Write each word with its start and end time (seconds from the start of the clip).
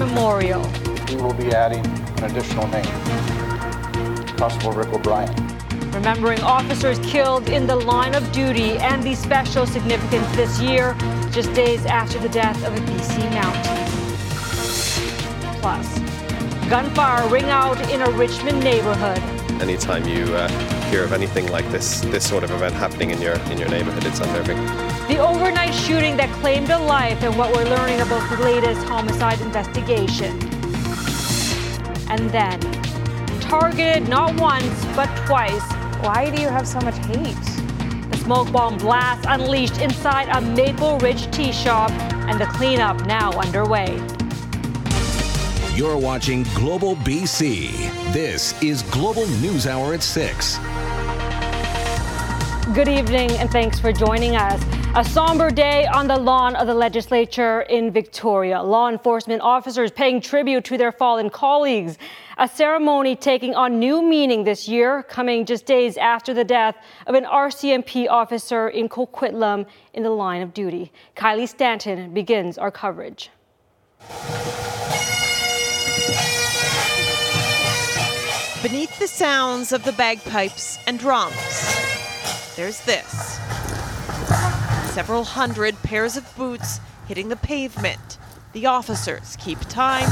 memorial. 0.00 0.62
We 1.08 1.16
will 1.16 1.34
be 1.34 1.52
adding 1.52 1.84
an 2.18 2.24
additional 2.24 2.66
name 2.68 2.84
Constable 4.38 4.72
Rick 4.72 4.88
O'Brien. 4.94 5.30
Remembering 5.92 6.40
officers 6.40 6.98
killed 7.00 7.50
in 7.50 7.66
the 7.66 7.76
line 7.76 8.14
of 8.14 8.32
duty 8.32 8.78
and 8.78 9.02
the 9.02 9.14
special 9.14 9.66
significance 9.66 10.26
this 10.34 10.58
year, 10.58 10.96
just 11.30 11.52
days 11.52 11.84
after 11.84 12.18
the 12.18 12.30
death 12.30 12.56
of 12.64 12.74
a 12.74 12.80
BC 12.80 13.28
Mountie. 13.32 13.90
Plus, 15.60 15.98
gunfire 16.70 17.28
ring 17.28 17.44
out 17.44 17.78
in 17.90 18.00
a 18.00 18.10
Richmond 18.12 18.60
neighborhood. 18.60 19.18
Anytime 19.60 20.08
you 20.08 20.34
uh, 20.34 20.48
hear 20.90 21.04
of 21.04 21.12
anything 21.12 21.46
like 21.52 21.70
this, 21.70 22.00
this 22.00 22.26
sort 22.26 22.42
of 22.42 22.50
event 22.52 22.74
happening 22.74 23.10
in 23.10 23.20
your 23.20 23.34
in 23.50 23.58
your 23.58 23.68
neighborhood, 23.68 24.06
it's 24.06 24.20
unnerving. 24.20 24.89
The 25.10 25.18
overnight 25.18 25.74
shooting 25.74 26.16
that 26.18 26.30
claimed 26.40 26.70
a 26.70 26.78
life 26.78 27.24
and 27.24 27.36
what 27.36 27.52
we're 27.52 27.64
learning 27.64 28.00
about 28.00 28.30
the 28.30 28.44
latest 28.44 28.86
homicide 28.86 29.40
investigation. 29.40 30.30
And 32.08 32.30
then, 32.30 32.60
targeted 33.40 34.08
not 34.08 34.40
once 34.40 34.84
but 34.94 35.08
twice. 35.26 35.64
Why 36.04 36.30
do 36.30 36.40
you 36.40 36.48
have 36.48 36.64
so 36.64 36.78
much 36.82 36.94
hate? 37.06 37.34
The 38.12 38.18
smoke 38.18 38.52
bomb 38.52 38.78
blast 38.78 39.26
unleashed 39.28 39.80
inside 39.80 40.28
a 40.28 40.40
Maple 40.40 40.96
Ridge 41.00 41.28
tea 41.32 41.50
shop, 41.50 41.90
and 42.30 42.40
the 42.40 42.46
cleanup 42.46 43.04
now 43.04 43.32
underway. 43.32 43.96
You're 45.74 45.98
watching 45.98 46.44
Global 46.54 46.94
BC. 46.94 47.72
This 48.12 48.54
is 48.62 48.82
Global 48.82 49.26
News 49.40 49.66
Hour 49.66 49.92
at 49.92 50.04
6. 50.04 50.58
Good 52.76 52.86
evening, 52.86 53.32
and 53.32 53.50
thanks 53.50 53.80
for 53.80 53.92
joining 53.92 54.36
us. 54.36 54.79
A 54.96 55.04
somber 55.04 55.50
day 55.50 55.86
on 55.86 56.08
the 56.08 56.18
lawn 56.18 56.56
of 56.56 56.66
the 56.66 56.74
legislature 56.74 57.60
in 57.60 57.92
Victoria. 57.92 58.60
Law 58.60 58.88
enforcement 58.88 59.40
officers 59.40 59.92
paying 59.92 60.20
tribute 60.20 60.64
to 60.64 60.76
their 60.76 60.90
fallen 60.90 61.30
colleagues. 61.30 61.96
A 62.38 62.48
ceremony 62.48 63.14
taking 63.14 63.54
on 63.54 63.78
new 63.78 64.02
meaning 64.02 64.42
this 64.42 64.66
year, 64.66 65.04
coming 65.04 65.46
just 65.46 65.64
days 65.64 65.96
after 65.96 66.34
the 66.34 66.42
death 66.42 66.74
of 67.06 67.14
an 67.14 67.24
RCMP 67.24 68.08
officer 68.10 68.68
in 68.68 68.88
Coquitlam 68.88 69.64
in 69.94 70.02
the 70.02 70.10
line 70.10 70.42
of 70.42 70.52
duty. 70.52 70.90
Kylie 71.16 71.48
Stanton 71.48 72.12
begins 72.12 72.58
our 72.58 72.72
coverage. 72.72 73.30
Beneath 78.60 78.98
the 78.98 79.06
sounds 79.06 79.70
of 79.70 79.84
the 79.84 79.92
bagpipes 79.92 80.78
and 80.88 80.98
drums, 80.98 81.36
there's 82.56 82.80
this 82.80 83.38
several 84.90 85.22
hundred 85.22 85.80
pairs 85.84 86.16
of 86.16 86.36
boots 86.36 86.80
hitting 87.06 87.28
the 87.28 87.36
pavement. 87.36 88.18
The 88.52 88.66
officers 88.66 89.36
keep 89.38 89.60
time, 89.68 90.08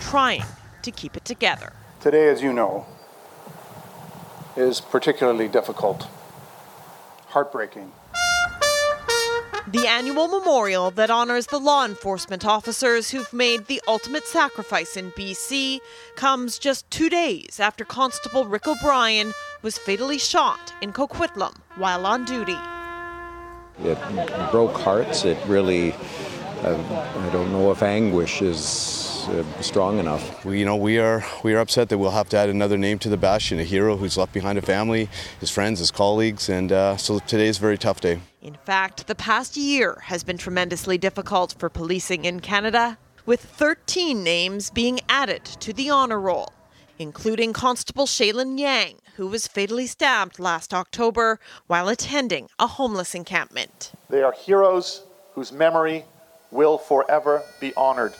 trying 0.00 0.44
to 0.82 0.92
keep 0.92 1.16
it 1.16 1.24
together. 1.24 1.72
Today, 2.00 2.28
as 2.28 2.40
you 2.40 2.52
know, 2.52 2.86
is 4.56 4.80
particularly 4.80 5.48
difficult, 5.48 6.06
heartbreaking. 7.26 7.90
The 9.66 9.88
annual 9.88 10.28
memorial 10.28 10.92
that 10.92 11.10
honors 11.10 11.48
the 11.48 11.58
law 11.58 11.84
enforcement 11.84 12.44
officers 12.44 13.10
who've 13.10 13.32
made 13.32 13.66
the 13.66 13.82
ultimate 13.88 14.24
sacrifice 14.24 14.96
in 14.96 15.10
BC 15.12 15.80
comes 16.14 16.60
just 16.60 16.88
two 16.92 17.08
days 17.08 17.58
after 17.58 17.84
Constable 17.84 18.44
Rick 18.44 18.68
O'Brien 18.68 19.32
was 19.62 19.78
fatally 19.78 20.18
shot 20.18 20.72
in 20.80 20.92
Coquitlam 20.92 21.56
while 21.76 22.06
on 22.06 22.24
duty. 22.24 22.58
It 23.82 23.98
broke 24.50 24.76
hearts. 24.78 25.24
It 25.24 25.38
really, 25.46 25.92
uh, 26.62 26.76
I 27.18 27.30
don't 27.32 27.52
know 27.52 27.70
if 27.72 27.82
anguish 27.82 28.40
is 28.40 29.26
uh, 29.28 29.42
strong 29.60 29.98
enough. 29.98 30.44
We, 30.44 30.60
you 30.60 30.64
know, 30.64 30.76
we 30.76 30.98
are 30.98 31.24
we 31.42 31.54
are 31.54 31.58
upset 31.58 31.88
that 31.88 31.98
we'll 31.98 32.10
have 32.10 32.28
to 32.30 32.36
add 32.36 32.48
another 32.48 32.78
name 32.78 32.98
to 33.00 33.08
the 33.08 33.16
bastion, 33.16 33.58
a 33.58 33.64
hero 33.64 33.96
who's 33.96 34.16
left 34.16 34.32
behind 34.32 34.58
a 34.58 34.62
family, 34.62 35.08
his 35.40 35.50
friends, 35.50 35.78
his 35.78 35.90
colleagues, 35.90 36.48
and 36.48 36.72
uh, 36.72 36.96
so 36.96 37.18
today 37.20 37.48
is 37.48 37.58
a 37.58 37.60
very 37.60 37.78
tough 37.78 38.00
day. 38.00 38.20
In 38.40 38.54
fact, 38.54 39.06
the 39.06 39.14
past 39.14 39.56
year 39.56 40.02
has 40.04 40.22
been 40.22 40.36
tremendously 40.36 40.98
difficult 40.98 41.54
for 41.58 41.68
policing 41.68 42.24
in 42.24 42.40
Canada, 42.40 42.98
with 43.26 43.40
13 43.40 44.22
names 44.22 44.70
being 44.70 45.00
added 45.08 45.44
to 45.44 45.72
the 45.72 45.88
honor 45.88 46.20
roll, 46.20 46.52
including 46.98 47.52
Constable 47.54 48.06
Shaelyn 48.06 48.58
Yang, 48.58 48.96
who 49.16 49.26
was 49.26 49.46
fatally 49.46 49.86
stabbed 49.86 50.38
last 50.38 50.74
October 50.74 51.38
while 51.66 51.88
attending 51.88 52.48
a 52.58 52.66
homeless 52.66 53.14
encampment. 53.14 53.92
They 54.10 54.22
are 54.22 54.32
heroes 54.32 55.04
whose 55.34 55.52
memory 55.52 56.04
will 56.50 56.78
forever 56.78 57.42
be 57.60 57.72
honored. 57.76 58.14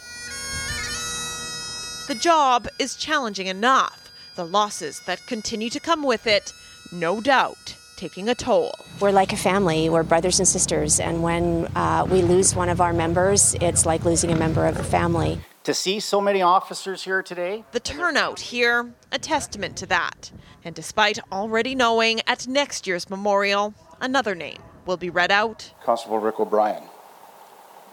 The 2.06 2.14
job 2.14 2.68
is 2.78 2.96
challenging 2.96 3.46
enough. 3.46 4.10
The 4.36 4.44
losses 4.44 5.00
that 5.06 5.26
continue 5.26 5.70
to 5.70 5.80
come 5.80 6.02
with 6.02 6.26
it, 6.26 6.52
no 6.92 7.20
doubt, 7.20 7.76
taking 7.96 8.28
a 8.28 8.34
toll. 8.34 8.72
We're 9.00 9.12
like 9.12 9.32
a 9.32 9.36
family, 9.36 9.88
we're 9.88 10.02
brothers 10.02 10.38
and 10.38 10.46
sisters, 10.46 11.00
and 11.00 11.22
when 11.22 11.66
uh, 11.76 12.06
we 12.10 12.22
lose 12.22 12.54
one 12.54 12.68
of 12.68 12.80
our 12.80 12.92
members, 12.92 13.54
it's 13.60 13.86
like 13.86 14.04
losing 14.04 14.30
a 14.30 14.36
member 14.36 14.66
of 14.66 14.76
the 14.76 14.84
family. 14.84 15.40
To 15.64 15.72
see 15.72 15.98
so 15.98 16.20
many 16.20 16.42
officers 16.42 17.04
here 17.04 17.22
today, 17.22 17.64
The 17.72 17.80
turnout 17.80 18.38
here, 18.38 18.92
a 19.10 19.18
testament 19.18 19.78
to 19.78 19.86
that. 19.86 20.30
And 20.62 20.74
despite 20.74 21.18
already 21.32 21.74
knowing 21.74 22.20
at 22.26 22.46
next 22.46 22.86
year's 22.86 23.08
memorial, 23.08 23.72
another 23.98 24.34
name 24.34 24.58
will 24.84 24.98
be 24.98 25.08
read 25.08 25.32
out. 25.32 25.72
Constable 25.82 26.18
Rick 26.18 26.38
O'Brien, 26.38 26.82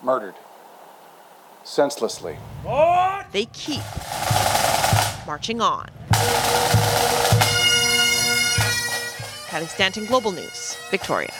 murdered 0.03 0.35
senselessly. 1.63 2.35
They 3.31 3.45
keep 3.53 3.83
marching 5.25 5.61
on. 5.61 5.87
Kylie 9.47 9.69
Stanton, 9.69 10.05
Global 10.07 10.33
News, 10.33 10.75
Victoria. 10.89 11.31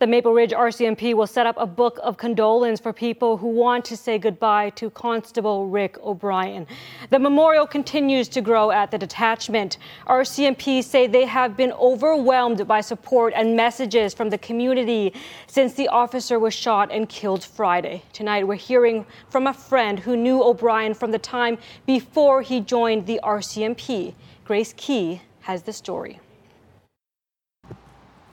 The 0.00 0.06
Maple 0.06 0.32
Ridge 0.32 0.52
RCMP 0.52 1.12
will 1.14 1.26
set 1.26 1.44
up 1.44 1.56
a 1.58 1.66
book 1.66 1.98
of 2.04 2.16
condolence 2.16 2.78
for 2.78 2.92
people 2.92 3.36
who 3.36 3.48
want 3.48 3.84
to 3.86 3.96
say 3.96 4.16
goodbye 4.16 4.70
to 4.76 4.90
Constable 4.90 5.66
Rick 5.66 5.98
O'Brien. 6.04 6.68
The 7.10 7.18
memorial 7.18 7.66
continues 7.66 8.28
to 8.28 8.40
grow 8.40 8.70
at 8.70 8.92
the 8.92 8.98
detachment. 8.98 9.78
RCMP 10.06 10.84
say 10.84 11.08
they 11.08 11.24
have 11.24 11.56
been 11.56 11.72
overwhelmed 11.72 12.64
by 12.68 12.80
support 12.80 13.32
and 13.34 13.56
messages 13.56 14.14
from 14.14 14.30
the 14.30 14.38
community 14.38 15.12
since 15.48 15.74
the 15.74 15.88
officer 15.88 16.38
was 16.38 16.54
shot 16.54 16.92
and 16.92 17.08
killed 17.08 17.42
Friday. 17.42 18.04
Tonight, 18.12 18.46
we're 18.46 18.54
hearing 18.54 19.04
from 19.30 19.48
a 19.48 19.52
friend 19.52 19.98
who 19.98 20.16
knew 20.16 20.44
O'Brien 20.44 20.94
from 20.94 21.10
the 21.10 21.18
time 21.18 21.58
before 21.86 22.40
he 22.42 22.60
joined 22.60 23.06
the 23.06 23.18
RCMP. 23.24 24.14
Grace 24.44 24.72
Ke 24.72 25.20
has 25.40 25.64
the 25.64 25.72
story. 25.72 26.20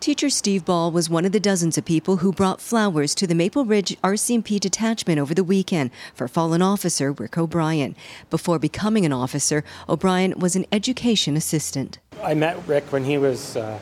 Teacher 0.06 0.30
Steve 0.30 0.66
Ball 0.66 0.92
was 0.92 1.10
one 1.10 1.26
of 1.26 1.32
the 1.32 1.40
dozens 1.40 1.80
of 1.80 1.86
people 1.86 2.18
who 2.18 2.32
brought 2.32 2.62
flowers 2.62 3.16
to 3.16 3.26
the 3.26 3.34
Maple 3.34 3.66
Ridge 3.66 4.00
RCMP 4.04 4.60
detachment 4.60 5.18
over 5.18 5.34
the 5.34 5.44
weekend 5.44 5.90
for 6.14 6.28
fallen 6.28 6.62
officer 6.62 7.12
Rick 7.12 7.40
O'Brien. 7.40 7.96
Before 8.30 8.60
becoming 8.60 9.04
an 9.04 9.12
officer, 9.12 9.64
O'Brien 9.90 10.38
was 10.38 10.56
an 10.56 10.68
education 10.72 11.36
assistant. 11.36 11.98
I 12.22 12.36
met 12.36 12.56
Rick 12.68 12.92
when 12.92 13.04
he 13.04 13.18
was 13.18 13.58
uh, 13.58 13.80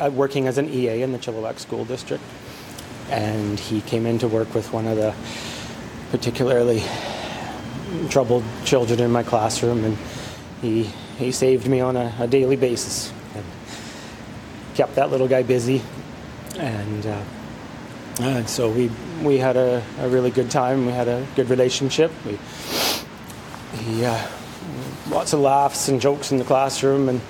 uh, 0.00 0.10
working 0.12 0.48
as 0.48 0.58
an 0.58 0.68
EA 0.68 1.02
in 1.02 1.12
the 1.12 1.18
Chilliwack 1.18 1.60
School 1.60 1.84
District, 1.84 2.24
and 3.08 3.60
he 3.60 3.82
came 3.82 4.04
in 4.04 4.18
to 4.18 4.26
work 4.26 4.52
with 4.52 4.72
one 4.72 4.88
of 4.88 4.96
the 4.96 5.14
particularly 6.10 6.82
troubled 8.10 8.42
children 8.64 8.98
in 8.98 9.12
my 9.12 9.22
classroom, 9.22 9.84
and 9.84 9.96
he 10.60 10.90
he 11.18 11.30
saved 11.30 11.68
me 11.68 11.78
on 11.78 11.96
a, 11.96 12.12
a 12.18 12.26
daily 12.26 12.56
basis 12.56 13.12
kept 14.76 14.94
that 14.96 15.10
little 15.10 15.26
guy 15.26 15.42
busy, 15.42 15.82
and 16.58 17.06
uh, 17.06 17.22
uh, 18.20 18.44
so 18.44 18.70
we 18.70 18.90
we 19.22 19.38
had 19.38 19.56
a, 19.56 19.82
a, 20.00 20.08
really 20.08 20.30
good 20.30 20.50
time. 20.50 20.84
We 20.84 20.92
had 20.92 21.08
a 21.08 21.26
good 21.34 21.48
relationship. 21.48 22.12
We 22.26 22.38
he 23.78 24.04
uh, 24.04 24.28
lots 25.08 25.32
of 25.32 25.40
laughs 25.40 25.88
and 25.88 25.98
jokes 25.98 26.30
in 26.30 26.36
the 26.36 26.44
classroom, 26.44 27.08
and 27.08 27.20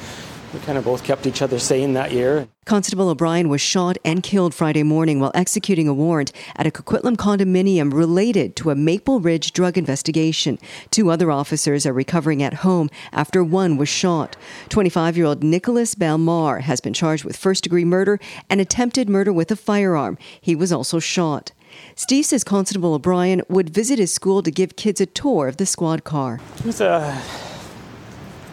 we 0.57 0.65
kind 0.65 0.79
of 0.79 0.85
both 0.85 1.05
kept 1.05 1.27
each 1.27 1.43
other 1.43 1.59
sane 1.59 1.93
that 1.93 2.13
year. 2.13 2.49
Constable 2.65 3.11
O'Brien 3.11 3.51
was 3.51 3.61
shot 3.61 3.99
and 4.05 4.23
killed 4.23 4.55
Friday 4.55 4.83
morning 4.83 5.21
while 5.21 5.31
executing 5.35 5.87
a 5.87 5.93
warrant 5.93 6.33
at 6.57 6.67
a 6.67 6.71
Coquitlam 6.71 7.17
condominium 7.17 7.93
related 7.93 8.57
to 8.57 8.71
a 8.71 8.75
Maple 8.75 9.21
Ridge 9.21 9.53
drug 9.53 9.77
investigation. 9.77 10.59
Two 10.91 11.11
other 11.11 11.31
officers 11.31 11.85
are 11.85 11.93
recovering 11.93 12.43
at 12.43 12.55
home 12.55 12.89
after 13.13 13.45
one 13.45 13.77
was 13.77 13.91
shot. 13.91 14.35
25 14.71 15.19
year 15.19 15.27
old 15.27 15.45
Nicholas 15.45 15.95
Bellemare 15.95 16.63
has 16.63 16.81
been 16.81 16.95
charged 16.95 17.25
with 17.25 17.37
first 17.37 17.63
degree 17.63 17.85
murder 17.85 18.19
and 18.49 18.59
attempted 18.59 19.11
murder 19.11 19.35
with 19.35 19.51
a 19.51 19.57
firearm. 19.57 20.17
He 20.41 20.57
was 20.57 20.73
also 20.73 20.99
shot. 20.99 21.53
Steve 21.95 22.25
says 22.25 22.43
Constable 22.43 22.95
O'Brien 22.95 23.43
would 23.51 23.69
visit 23.69 23.99
his 23.99 24.15
school 24.15 24.43
to 24.43 24.51
give 24.51 24.77
kids 24.77 25.03
a 25.03 25.07
tour 25.07 25.49
of 25.49 25.59
the 25.59 25.67
squad 25.67 26.05
car. 26.05 26.41
He's 26.65 26.81
a 26.81 26.89
uh, 26.89 27.23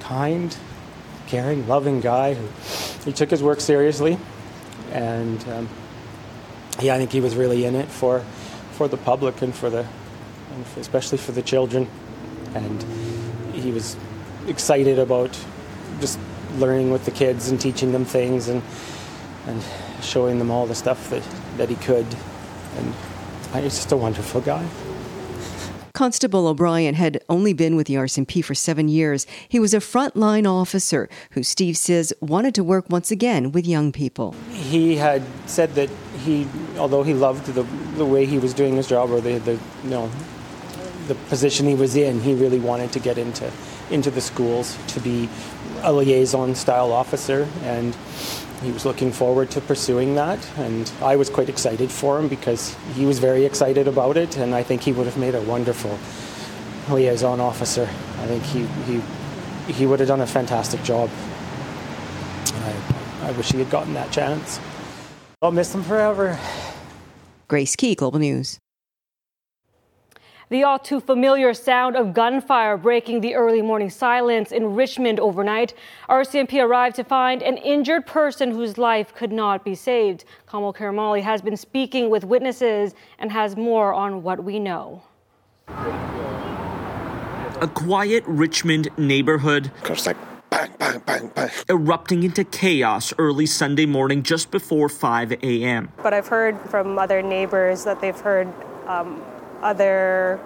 kind, 0.02 0.58
caring, 1.34 1.68
loving 1.68 2.00
guy 2.00 2.36
who 2.36 2.48
he 3.06 3.12
took 3.12 3.32
his 3.32 3.42
work 3.42 3.60
seriously, 3.60 4.20
and 4.92 5.44
um, 5.50 5.68
yeah, 6.80 6.94
I 6.94 7.00
think 7.00 7.12
he 7.12 7.22
was 7.22 7.36
really 7.36 7.66
in 7.66 7.74
it 7.74 7.90
for 7.90 8.24
for 8.74 8.88
the 8.88 8.98
public 8.98 9.42
and 9.42 9.54
for 9.54 9.72
the, 9.72 9.84
and 10.54 10.68
for, 10.68 10.80
especially 10.80 11.18
for 11.18 11.32
the 11.32 11.42
children. 11.42 11.90
And 12.54 12.84
he 13.52 13.72
was 13.72 13.98
excited 14.48 15.00
about 15.00 15.36
just 16.00 16.20
learning 16.58 16.92
with 16.92 17.06
the 17.06 17.12
kids 17.12 17.50
and 17.50 17.60
teaching 17.60 17.94
them 17.94 18.06
things 18.06 18.48
and 18.48 18.62
and 19.48 19.64
showing 20.04 20.38
them 20.38 20.52
all 20.52 20.68
the 20.68 20.76
stuff 20.76 21.10
that, 21.10 21.24
that 21.58 21.68
he 21.68 21.76
could. 21.78 22.06
And 22.78 22.94
he's 23.64 23.76
just 23.76 23.92
a 23.92 23.98
wonderful 23.98 24.42
guy. 24.42 24.64
Constable 25.94 26.48
O'Brien 26.48 26.96
had 26.96 27.24
only 27.30 27.54
been 27.54 27.76
with 27.76 27.86
the 27.86 27.94
RCMP 27.94 28.44
for 28.44 28.56
seven 28.56 28.88
years. 28.88 29.28
He 29.48 29.60
was 29.60 29.76
a 29.76 29.78
frontline 29.78 30.52
officer 30.52 31.08
who 31.32 31.44
Steve 31.44 31.78
says 31.78 32.12
wanted 32.20 32.56
to 32.56 32.64
work 32.64 32.90
once 32.90 33.12
again 33.12 33.52
with 33.52 33.68
young 33.68 33.92
people. 33.92 34.34
He 34.50 34.96
had 34.96 35.22
said 35.46 35.76
that 35.76 35.92
he, 36.26 36.48
although 36.80 37.04
he 37.04 37.14
loved 37.14 37.46
the, 37.46 37.62
the 37.96 38.06
way 38.06 38.26
he 38.26 38.40
was 38.40 38.56
doing 38.56 38.76
his 38.76 38.88
job 38.88 39.12
or 39.12 39.22
the, 39.22 39.38
the, 39.38 39.52
you 39.84 39.90
know, 39.92 40.12
the 41.08 41.14
position 41.30 41.68
he 41.68 41.76
was 41.76 41.96
in, 41.96 42.22
he 42.22 42.34
really 42.34 42.60
wanted 42.60 42.92
to 42.94 43.00
get 43.00 43.20
into, 43.20 43.52
into 43.92 44.10
the 44.10 44.22
schools 44.22 44.76
to 44.88 45.00
be 45.00 45.30
a 45.84 45.94
liaison 45.94 46.56
style 46.56 46.92
officer. 46.92 47.48
And 47.62 47.96
he 48.64 48.72
was 48.72 48.86
looking 48.86 49.12
forward 49.12 49.52
to 49.52 49.62
pursuing 49.62 50.16
that, 50.16 50.40
and 50.58 50.92
I 51.02 51.16
was 51.16 51.30
quite 51.30 51.50
excited 51.50 51.92
for 51.92 52.20
him 52.20 52.28
because 52.28 52.76
he 52.96 53.06
was 53.06 53.20
very 53.20 53.46
excited 53.46 53.88
about 53.88 54.18
it, 54.18 54.38
and 54.38 54.56
I 54.56 54.64
think 54.64 54.82
he 54.82 54.92
would 54.92 55.06
have 55.06 55.18
made 55.18 55.36
a 55.36 55.42
wonderful 55.42 56.00
liaison 56.90 57.40
officer. 57.40 57.84
I 58.20 58.28
think 58.28 58.44
he 58.44 58.66
he 58.86 59.02
he 59.72 59.86
would 59.86 60.00
have 60.00 60.08
done 60.08 60.22
a 60.22 60.28
fantastic 60.28 60.84
job. 60.84 61.10
I, 62.54 63.28
I 63.28 63.32
wish 63.32 63.52
he 63.52 63.60
had 63.60 63.70
gotten 63.70 63.94
that 63.94 64.12
chance. 64.12 64.60
I'll 65.42 65.52
miss 65.52 65.74
him 65.76 65.84
forever. 65.84 66.40
Grace 67.48 67.76
Ke, 67.76 67.96
Global 67.98 68.20
News. 68.20 68.60
The 70.54 70.64
all 70.64 70.78
too 70.78 71.00
familiar 71.00 71.52
sound 71.56 71.96
of 71.96 72.14
gunfire 72.14 72.78
breaking 72.78 73.22
the 73.22 73.34
early 73.34 73.64
morning 73.64 73.90
silence 73.90 74.52
in 74.52 74.76
Richmond 74.76 75.20
overnight. 75.20 75.74
RCMP 76.08 76.64
arrived 76.64 76.96
to 76.98 77.04
find 77.04 77.42
an 77.42 77.58
injured 77.58 78.06
person 78.06 78.52
whose 78.52 78.78
life 78.78 79.16
could 79.16 79.32
not 79.32 79.66
be 79.66 79.74
saved. 79.74 80.26
Kamil 80.48 80.72
Karamali 80.72 81.24
has 81.24 81.42
been 81.42 81.58
speaking 81.58 82.12
with 82.12 82.24
witnesses 82.24 82.94
and 83.18 83.32
has 83.32 83.58
more 83.58 83.96
on 83.96 84.22
what 84.22 84.44
we 84.44 84.60
know. 84.60 85.02
A 85.70 87.68
quiet 87.74 88.24
Richmond 88.28 88.90
neighborhood. 88.96 89.72
bang, 90.52 90.72
bang, 90.78 91.00
bang, 91.00 91.32
bang. 91.34 91.50
Erupting 91.68 92.22
into 92.22 92.44
chaos 92.44 93.12
early 93.18 93.48
Sunday 93.48 93.88
morning 93.88 94.22
just 94.22 94.52
before 94.52 94.88
5 94.88 95.32
a.m. 95.32 95.92
But 96.04 96.14
I've 96.14 96.28
heard 96.28 96.62
from 96.70 97.00
other 97.00 97.24
neighbors 97.24 97.84
that 97.86 98.00
they've 98.00 98.20
heard 98.20 98.54
um, 98.86 99.20
other 99.64 100.40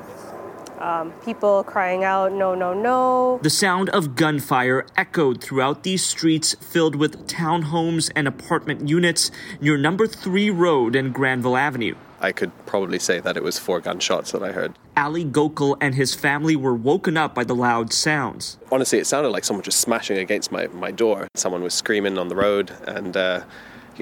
um, 0.79 1.11
people 1.25 1.63
crying 1.63 2.03
out, 2.03 2.31
no, 2.31 2.53
no, 2.53 2.73
no. 2.73 3.39
The 3.41 3.49
sound 3.49 3.89
of 3.89 4.15
gunfire 4.15 4.85
echoed 4.95 5.43
throughout 5.43 5.83
these 5.83 6.05
streets 6.05 6.55
filled 6.55 6.95
with 6.95 7.27
townhomes 7.27 8.11
and 8.15 8.27
apartment 8.27 8.87
units 8.87 9.31
near 9.59 9.77
number 9.77 10.07
3 10.07 10.49
Road 10.51 10.95
and 10.95 11.13
Granville 11.13 11.57
Avenue. 11.57 11.95
I 12.19 12.31
could 12.31 12.51
probably 12.65 12.97
say 12.97 13.19
that 13.19 13.37
it 13.37 13.43
was 13.43 13.59
four 13.59 13.79
gunshots 13.79 14.31
that 14.31 14.41
I 14.41 14.51
heard. 14.51 14.73
Ali 14.95 15.23
Gokul 15.23 15.77
and 15.79 15.93
his 15.93 16.15
family 16.15 16.55
were 16.55 16.73
woken 16.73 17.15
up 17.15 17.35
by 17.35 17.43
the 17.43 17.53
loud 17.53 17.93
sounds. 17.93 18.57
Honestly, 18.71 18.97
it 18.97 19.05
sounded 19.05 19.29
like 19.29 19.45
someone 19.45 19.63
just 19.63 19.81
smashing 19.81 20.17
against 20.17 20.51
my, 20.51 20.65
my 20.67 20.89
door. 20.89 21.27
Someone 21.35 21.61
was 21.61 21.75
screaming 21.75 22.17
on 22.17 22.27
the 22.27 22.35
road 22.35 22.71
and 22.87 23.15
uh, 23.15 23.43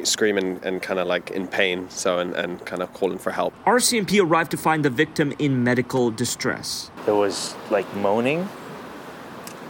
screaming 0.04 0.60
and 0.64 0.82
kind 0.82 1.00
of 1.00 1.08
like 1.08 1.32
in 1.32 1.48
pain, 1.48 1.90
so 1.90 2.20
and, 2.20 2.34
and 2.36 2.66
kind 2.66 2.82
of 2.82 2.94
calling 2.94 3.18
for 3.18 3.32
help. 3.32 3.54
RCMP 3.66 4.22
arrived 4.22 4.52
to 4.52 4.58
find 4.58 4.84
the 4.84 4.90
victim 4.90 5.34
in 5.40 5.64
medical 5.64 6.12
distress. 6.12 6.92
There 7.06 7.16
was 7.16 7.56
like 7.70 7.92
moaning. 7.96 8.50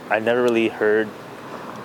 I 0.10 0.20
never 0.20 0.42
really 0.42 0.70
heard 0.70 1.08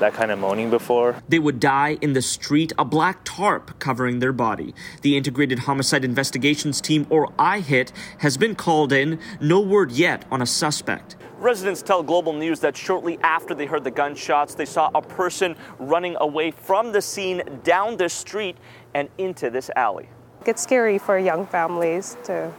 that 0.00 0.14
kind 0.14 0.31
of 0.31 0.38
moaning 0.38 0.70
before. 0.70 1.23
They 1.29 1.38
would 1.38 1.61
die 1.61 1.99
in 2.00 2.12
the 2.12 2.23
street, 2.23 2.73
a 2.79 2.85
black 2.85 3.20
tarp 3.25 3.79
covering 3.79 4.19
their 4.19 4.32
body. 4.32 4.75
The 5.02 5.17
Integrated 5.17 5.61
Homicide 5.61 6.05
Investigations 6.05 6.81
Team, 6.81 7.06
or 7.08 7.29
IHIT, 7.38 7.93
has 8.19 8.37
been 8.37 8.55
called 8.55 8.93
in. 8.93 9.20
No 9.41 9.61
word 9.61 9.93
yet 9.93 10.25
on 10.31 10.43
a 10.43 10.47
suspect. 10.47 11.17
Residents 11.38 11.81
tell 11.81 12.02
Global 12.02 12.35
News 12.35 12.61
that 12.61 12.76
shortly 12.76 13.19
after 13.23 13.55
they 13.55 13.64
heard 13.64 13.85
the 13.85 13.91
gunshots, 13.91 14.55
they 14.55 14.67
saw 14.67 14.91
a 14.94 15.00
person 15.00 15.56
running 15.79 16.17
away 16.20 16.50
from 16.50 16.93
the 16.93 17.00
scene 17.00 17.43
down 17.64 17.97
the 17.97 18.08
street 18.08 18.56
and 18.93 19.08
into 19.17 19.49
this 19.49 19.70
alley. 19.75 20.08
It's 20.44 20.62
scary 20.62 20.99
for 20.99 21.19
young 21.19 21.47
families 21.47 22.17
to, 22.25 22.52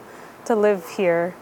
to 0.46 0.56
live 0.56 0.88
here. 0.90 1.36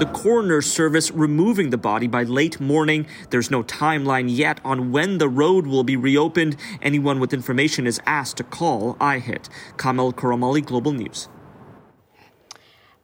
The 0.00 0.06
coroner's 0.06 0.64
service 0.64 1.10
removing 1.10 1.68
the 1.68 1.76
body 1.76 2.06
by 2.06 2.22
late 2.22 2.58
morning. 2.58 3.06
There's 3.28 3.50
no 3.50 3.62
timeline 3.62 4.34
yet 4.34 4.58
on 4.64 4.92
when 4.92 5.18
the 5.18 5.28
road 5.28 5.66
will 5.66 5.84
be 5.84 5.94
reopened. 5.94 6.56
Anyone 6.80 7.20
with 7.20 7.34
information 7.34 7.86
is 7.86 8.00
asked 8.06 8.38
to 8.38 8.44
call 8.44 8.94
IHIT. 8.94 9.50
Kamil 9.76 10.14
Karamali, 10.14 10.64
Global 10.64 10.92
News. 10.92 11.28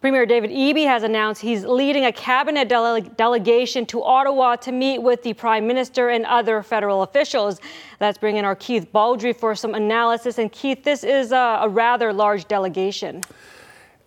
Premier 0.01 0.25
David 0.25 0.51
Eby 0.51 0.87
has 0.87 1.03
announced 1.03 1.43
he's 1.43 1.67
leading 1.67 2.07
a 2.07 2.13
cabinet 2.13 2.67
dele- 2.71 3.03
delegation 3.03 3.85
to 3.85 4.03
Ottawa 4.03 4.57
to 4.57 4.73
meet 4.73 5.03
with 5.03 5.23
the 5.23 5.35
Prime 5.35 5.67
Minister 5.67 6.09
and 6.09 6.25
other 6.25 6.63
federal 6.63 7.03
officials. 7.03 7.61
Let's 8.01 8.17
bring 8.17 8.39
in 8.39 8.47
our 8.47 8.57
Keith 8.57 8.91
Baldry 8.91 9.35
for 9.35 9.55
some 9.55 9.75
analysis. 9.75 10.39
And 10.39 10.51
Keith, 10.51 10.83
this 10.83 11.05
is 11.05 11.33
a, 11.33 11.59
a 11.61 11.69
rather 11.69 12.11
large 12.15 12.49
delegation. 12.49 13.21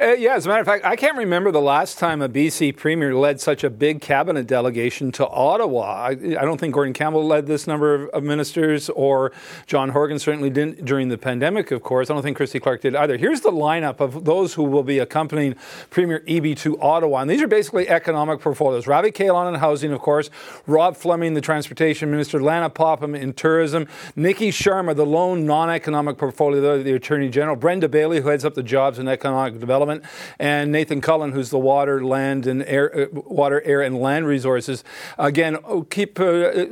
Uh, 0.01 0.13
yeah, 0.13 0.33
as 0.33 0.45
a 0.45 0.49
matter 0.49 0.61
of 0.61 0.65
fact, 0.65 0.85
I 0.85 0.95
can't 0.95 1.17
remember 1.17 1.51
the 1.51 1.59
last 1.59 1.99
time 1.99 2.21
a 2.21 2.29
BC 2.29 2.77
premier 2.77 3.13
led 3.13 3.41
such 3.41 3.65
a 3.65 3.69
big 3.69 3.99
cabinet 3.99 4.47
delegation 4.47 5.11
to 5.13 5.27
Ottawa. 5.27 5.81
I, 5.81 6.11
I 6.11 6.45
don't 6.45 6.57
think 6.57 6.73
Gordon 6.73 6.93
Campbell 6.93 7.27
led 7.27 7.47
this 7.47 7.67
number 7.67 7.93
of, 7.93 8.09
of, 8.11 8.23
ministers, 8.23 8.89
or 8.91 9.33
John 9.67 9.89
Horgan 9.89 10.17
certainly 10.17 10.49
didn't 10.49 10.85
during 10.85 11.09
the 11.09 11.17
pandemic, 11.17 11.71
of 11.71 11.83
course. 11.83 12.09
I 12.09 12.13
don't 12.13 12.23
think 12.23 12.37
Christy 12.37 12.61
Clark 12.61 12.79
did 12.79 12.95
either. 12.95 13.17
Here's 13.17 13.41
the 13.41 13.51
lineup 13.51 13.99
of 13.99 14.23
those 14.23 14.53
who 14.53 14.63
will 14.63 14.83
be 14.83 14.99
accompanying 14.99 15.55
Premier 15.89 16.21
Eby 16.21 16.55
to 16.59 16.79
Ottawa. 16.79 17.19
And 17.19 17.29
these 17.29 17.41
are 17.41 17.47
basically 17.47 17.89
economic 17.89 18.39
portfolios. 18.39 18.87
Ravi 18.87 19.11
Kahlon 19.11 19.53
in 19.53 19.59
housing, 19.59 19.91
of 19.91 19.99
course, 19.99 20.29
Rob 20.65 20.95
Fleming, 20.95 21.33
the 21.33 21.41
transportation 21.41 22.09
minister, 22.09 22.41
Lana 22.41 22.69
Popham 22.69 23.15
in 23.15 23.33
tourism, 23.33 23.85
Nikki 24.15 24.49
Sharma, 24.49 24.95
the 24.95 25.05
lone 25.05 25.45
non 25.45 25.69
economic 25.69 26.17
portfolio, 26.17 26.81
the 26.81 26.93
attorney 26.93 27.27
general, 27.27 27.57
Brenda 27.57 27.89
Bailey, 27.89 28.21
who 28.21 28.29
heads 28.29 28.45
up 28.45 28.53
the 28.53 28.63
jobs 28.63 28.97
and 28.97 29.09
economic 29.09 29.59
development 29.59 29.88
and 30.37 30.71
Nathan 30.71 31.01
Cullen, 31.01 31.31
who's 31.31 31.49
the 31.49 31.59
water, 31.59 32.03
land, 32.03 32.47
and 32.47 32.63
air, 32.63 32.95
uh, 32.95 33.05
water, 33.11 33.61
air, 33.63 33.81
and 33.81 33.99
land 33.99 34.27
resources. 34.27 34.83
Again, 35.17 35.57
oh, 35.63 35.83
keep 35.83 36.19
uh, 36.19 36.25
uh, 36.25 36.65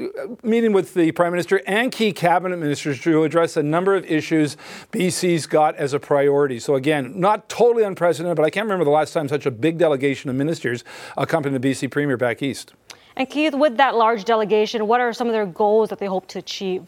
meeting 0.43 0.73
with 0.73 0.93
the 0.93 1.11
Prime 1.11 1.31
Minister 1.31 1.61
and 1.65 1.91
key 1.91 2.11
cabinet 2.13 2.57
ministers 2.57 3.01
to 3.01 3.23
address 3.23 3.57
a 3.57 3.63
number 3.63 3.95
of 3.95 4.05
issues 4.05 4.57
BC's 4.91 5.45
got 5.45 5.75
as 5.75 5.93
a 5.93 5.99
priority. 5.99 6.59
So 6.59 6.75
again, 6.75 7.19
not 7.19 7.49
totally 7.49 7.83
unprecedented, 7.83 8.35
but 8.35 8.45
I 8.45 8.49
can't 8.49 8.65
remember 8.65 8.85
the 8.85 8.91
last 8.91 9.13
time 9.13 9.27
such 9.27 9.45
a 9.45 9.51
big 9.51 9.77
delegation 9.77 10.29
of 10.29 10.35
ministers 10.35 10.83
accompanied 11.17 11.61
the 11.61 11.71
BC 11.71 11.91
Premier 11.91 12.17
back 12.17 12.41
east. 12.41 12.73
And 13.15 13.27
Keith, 13.27 13.55
with 13.55 13.77
that 13.77 13.95
large 13.95 14.25
delegation, 14.25 14.87
what 14.87 15.01
are 15.01 15.11
some 15.11 15.27
of 15.27 15.33
their 15.33 15.47
goals 15.47 15.89
that 15.89 15.97
they 15.97 16.05
hope 16.05 16.27
to 16.27 16.39
achieve? 16.39 16.85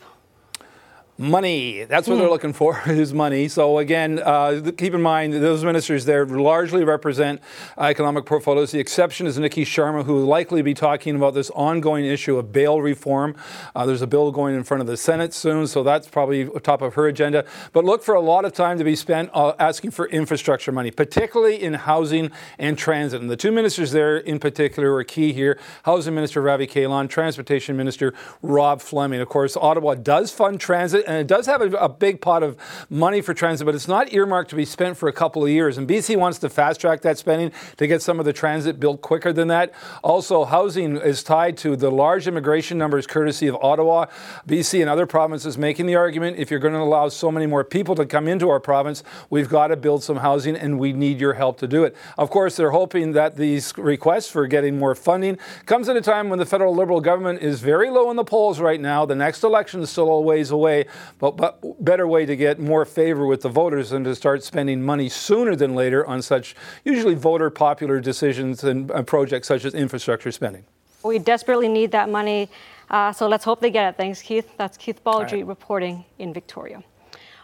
Money. 1.19 1.83
That's 1.83 2.07
what 2.07 2.15
they're 2.15 2.27
hmm. 2.27 2.31
looking 2.31 2.53
for 2.53 2.81
is 2.87 3.13
money. 3.13 3.49
So 3.49 3.77
again, 3.77 4.19
uh, 4.19 4.71
keep 4.77 4.93
in 4.93 5.01
mind 5.01 5.33
those 5.33 5.65
ministers 5.65 6.05
there 6.05 6.25
largely 6.25 6.85
represent 6.85 7.41
economic 7.77 8.25
portfolios. 8.25 8.71
The 8.71 8.79
exception 8.79 9.27
is 9.27 9.37
Nikki 9.37 9.65
Sharma, 9.65 10.05
who 10.05 10.13
will 10.13 10.25
likely 10.25 10.61
be 10.61 10.73
talking 10.73 11.17
about 11.17 11.33
this 11.33 11.49
ongoing 11.49 12.05
issue 12.05 12.37
of 12.37 12.53
bail 12.53 12.81
reform. 12.81 13.35
Uh, 13.75 13.85
there's 13.85 14.01
a 14.01 14.07
bill 14.07 14.31
going 14.31 14.55
in 14.55 14.63
front 14.63 14.79
of 14.79 14.87
the 14.87 14.95
Senate 14.95 15.33
soon, 15.33 15.67
so 15.67 15.83
that's 15.83 16.07
probably 16.07 16.49
top 16.61 16.81
of 16.81 16.93
her 16.93 17.07
agenda. 17.07 17.43
But 17.73 17.83
look 17.83 18.01
for 18.01 18.15
a 18.15 18.21
lot 18.21 18.45
of 18.45 18.53
time 18.53 18.77
to 18.77 18.85
be 18.85 18.95
spent 18.95 19.29
uh, 19.33 19.53
asking 19.59 19.91
for 19.91 20.07
infrastructure 20.07 20.71
money, 20.71 20.89
particularly 20.89 21.61
in 21.61 21.73
housing 21.73 22.31
and 22.57 22.77
transit. 22.77 23.19
And 23.19 23.29
the 23.29 23.37
two 23.37 23.51
ministers 23.51 23.91
there 23.91 24.17
in 24.17 24.39
particular 24.39 24.95
are 24.95 25.03
key 25.03 25.33
here: 25.33 25.59
Housing 25.83 26.15
Minister 26.15 26.41
Ravi 26.41 26.65
Kahlon, 26.65 27.09
Transportation 27.09 27.75
Minister 27.75 28.13
Rob 28.41 28.81
Fleming. 28.81 29.19
Of 29.19 29.27
course, 29.27 29.57
Ottawa 29.57 29.95
does 29.95 30.31
fund 30.31 30.61
transit 30.61 31.08
and 31.09 31.17
it 31.17 31.25
does 31.25 31.47
have 31.47 31.61
a, 31.61 31.75
a, 31.77 31.89
big 31.89 32.21
pot 32.21 32.43
of 32.43 32.55
money 32.87 33.19
for 33.19 33.33
transit, 33.33 33.65
but 33.65 33.73
it's 33.73 33.87
not 33.87 34.13
earmarked 34.13 34.51
to 34.51 34.55
be 34.55 34.63
spent 34.63 34.95
for 34.95 35.09
a 35.09 35.11
couple 35.11 35.43
of 35.43 35.49
years. 35.49 35.79
And 35.79 35.87
BC 35.87 36.15
wants 36.15 36.37
to 36.39 36.49
fast 36.49 36.79
track 36.79 37.01
that 37.01 37.17
spending 37.17 37.51
to 37.77 37.87
get 37.87 38.03
some 38.03 38.19
of 38.19 38.25
the 38.25 38.31
transit 38.31 38.79
built 38.79 39.01
quicker 39.01 39.33
than 39.33 39.47
that. 39.47 39.73
Also, 40.03 40.45
housing 40.45 40.97
is 40.97 41.23
tied 41.23 41.57
to 41.57 41.75
the 41.75 41.89
large 41.89 42.27
immigration 42.27 42.77
numbers 42.77 43.07
courtesy 43.07 43.47
of 43.47 43.55
Ottawa. 43.55 44.05
BC 44.47 44.81
and 44.81 44.89
other 44.89 45.07
provinces 45.07 45.57
making 45.57 45.87
the 45.87 45.95
argument 45.95 46.37
if 46.37 46.51
you're 46.51 46.59
going 46.59 46.75
to 46.75 46.79
allow 46.79 47.09
so 47.09 47.31
many 47.31 47.47
more 47.47 47.63
people 47.63 47.95
to 47.95 48.05
come 48.05 48.27
into 48.27 48.47
our 48.47 48.59
province, 48.59 49.03
we've 49.31 49.49
got 49.49 49.69
to 49.69 49.75
build 49.75 50.03
some 50.03 50.17
housing 50.17 50.55
and 50.55 50.77
we 50.77 50.93
need 50.93 51.19
your 51.19 51.33
help 51.33 51.57
to 51.57 51.67
do 51.67 51.85
it. 51.85 51.95
Of 52.19 52.29
course, 52.29 52.55
they're 52.55 52.69
hoping 52.69 53.13
that 53.13 53.35
these 53.35 53.75
requests 53.79 54.29
for 54.29 54.45
getting 54.45 54.77
more 54.77 54.93
funding 54.93 55.39
comes 55.65 55.89
at 55.89 55.97
a 55.97 56.01
time 56.01 56.29
when 56.29 56.37
the 56.37 56.45
federal 56.45 56.75
Liberal 56.75 57.01
government 57.01 57.41
is 57.41 57.61
very 57.61 57.89
low 57.89 58.11
in 58.11 58.15
the 58.15 58.23
polls 58.23 58.59
right 58.59 58.79
now. 58.79 59.07
The 59.07 59.15
next 59.15 59.43
election 59.43 59.81
is 59.81 59.89
still 59.89 60.11
a 60.11 60.21
ways 60.21 60.51
away. 60.51 60.85
But, 61.19 61.37
but 61.37 61.83
better 61.83 62.07
way 62.07 62.25
to 62.25 62.35
get 62.35 62.59
more 62.59 62.85
favor 62.85 63.25
with 63.25 63.41
the 63.41 63.49
voters 63.49 63.89
than 63.89 64.03
to 64.05 64.15
start 64.15 64.43
spending 64.43 64.81
money 64.81 65.09
sooner 65.09 65.55
than 65.55 65.75
later 65.75 66.05
on 66.05 66.21
such 66.21 66.55
usually 66.83 67.15
voter 67.15 67.49
popular 67.49 67.99
decisions 67.99 68.63
and 68.63 68.91
uh, 68.91 69.03
projects 69.03 69.47
such 69.47 69.65
as 69.65 69.73
infrastructure 69.73 70.31
spending. 70.31 70.65
We 71.03 71.19
desperately 71.19 71.69
need 71.69 71.91
that 71.91 72.09
money, 72.09 72.49
uh, 72.89 73.13
so 73.13 73.27
let's 73.27 73.45
hope 73.45 73.61
they 73.61 73.71
get 73.71 73.89
it. 73.89 73.97
Thanks, 73.97 74.21
Keith. 74.21 74.49
That's 74.57 74.77
Keith 74.77 75.03
Baldry 75.03 75.39
right. 75.39 75.47
reporting 75.47 76.03
in 76.17 76.33
Victoria. 76.33 76.83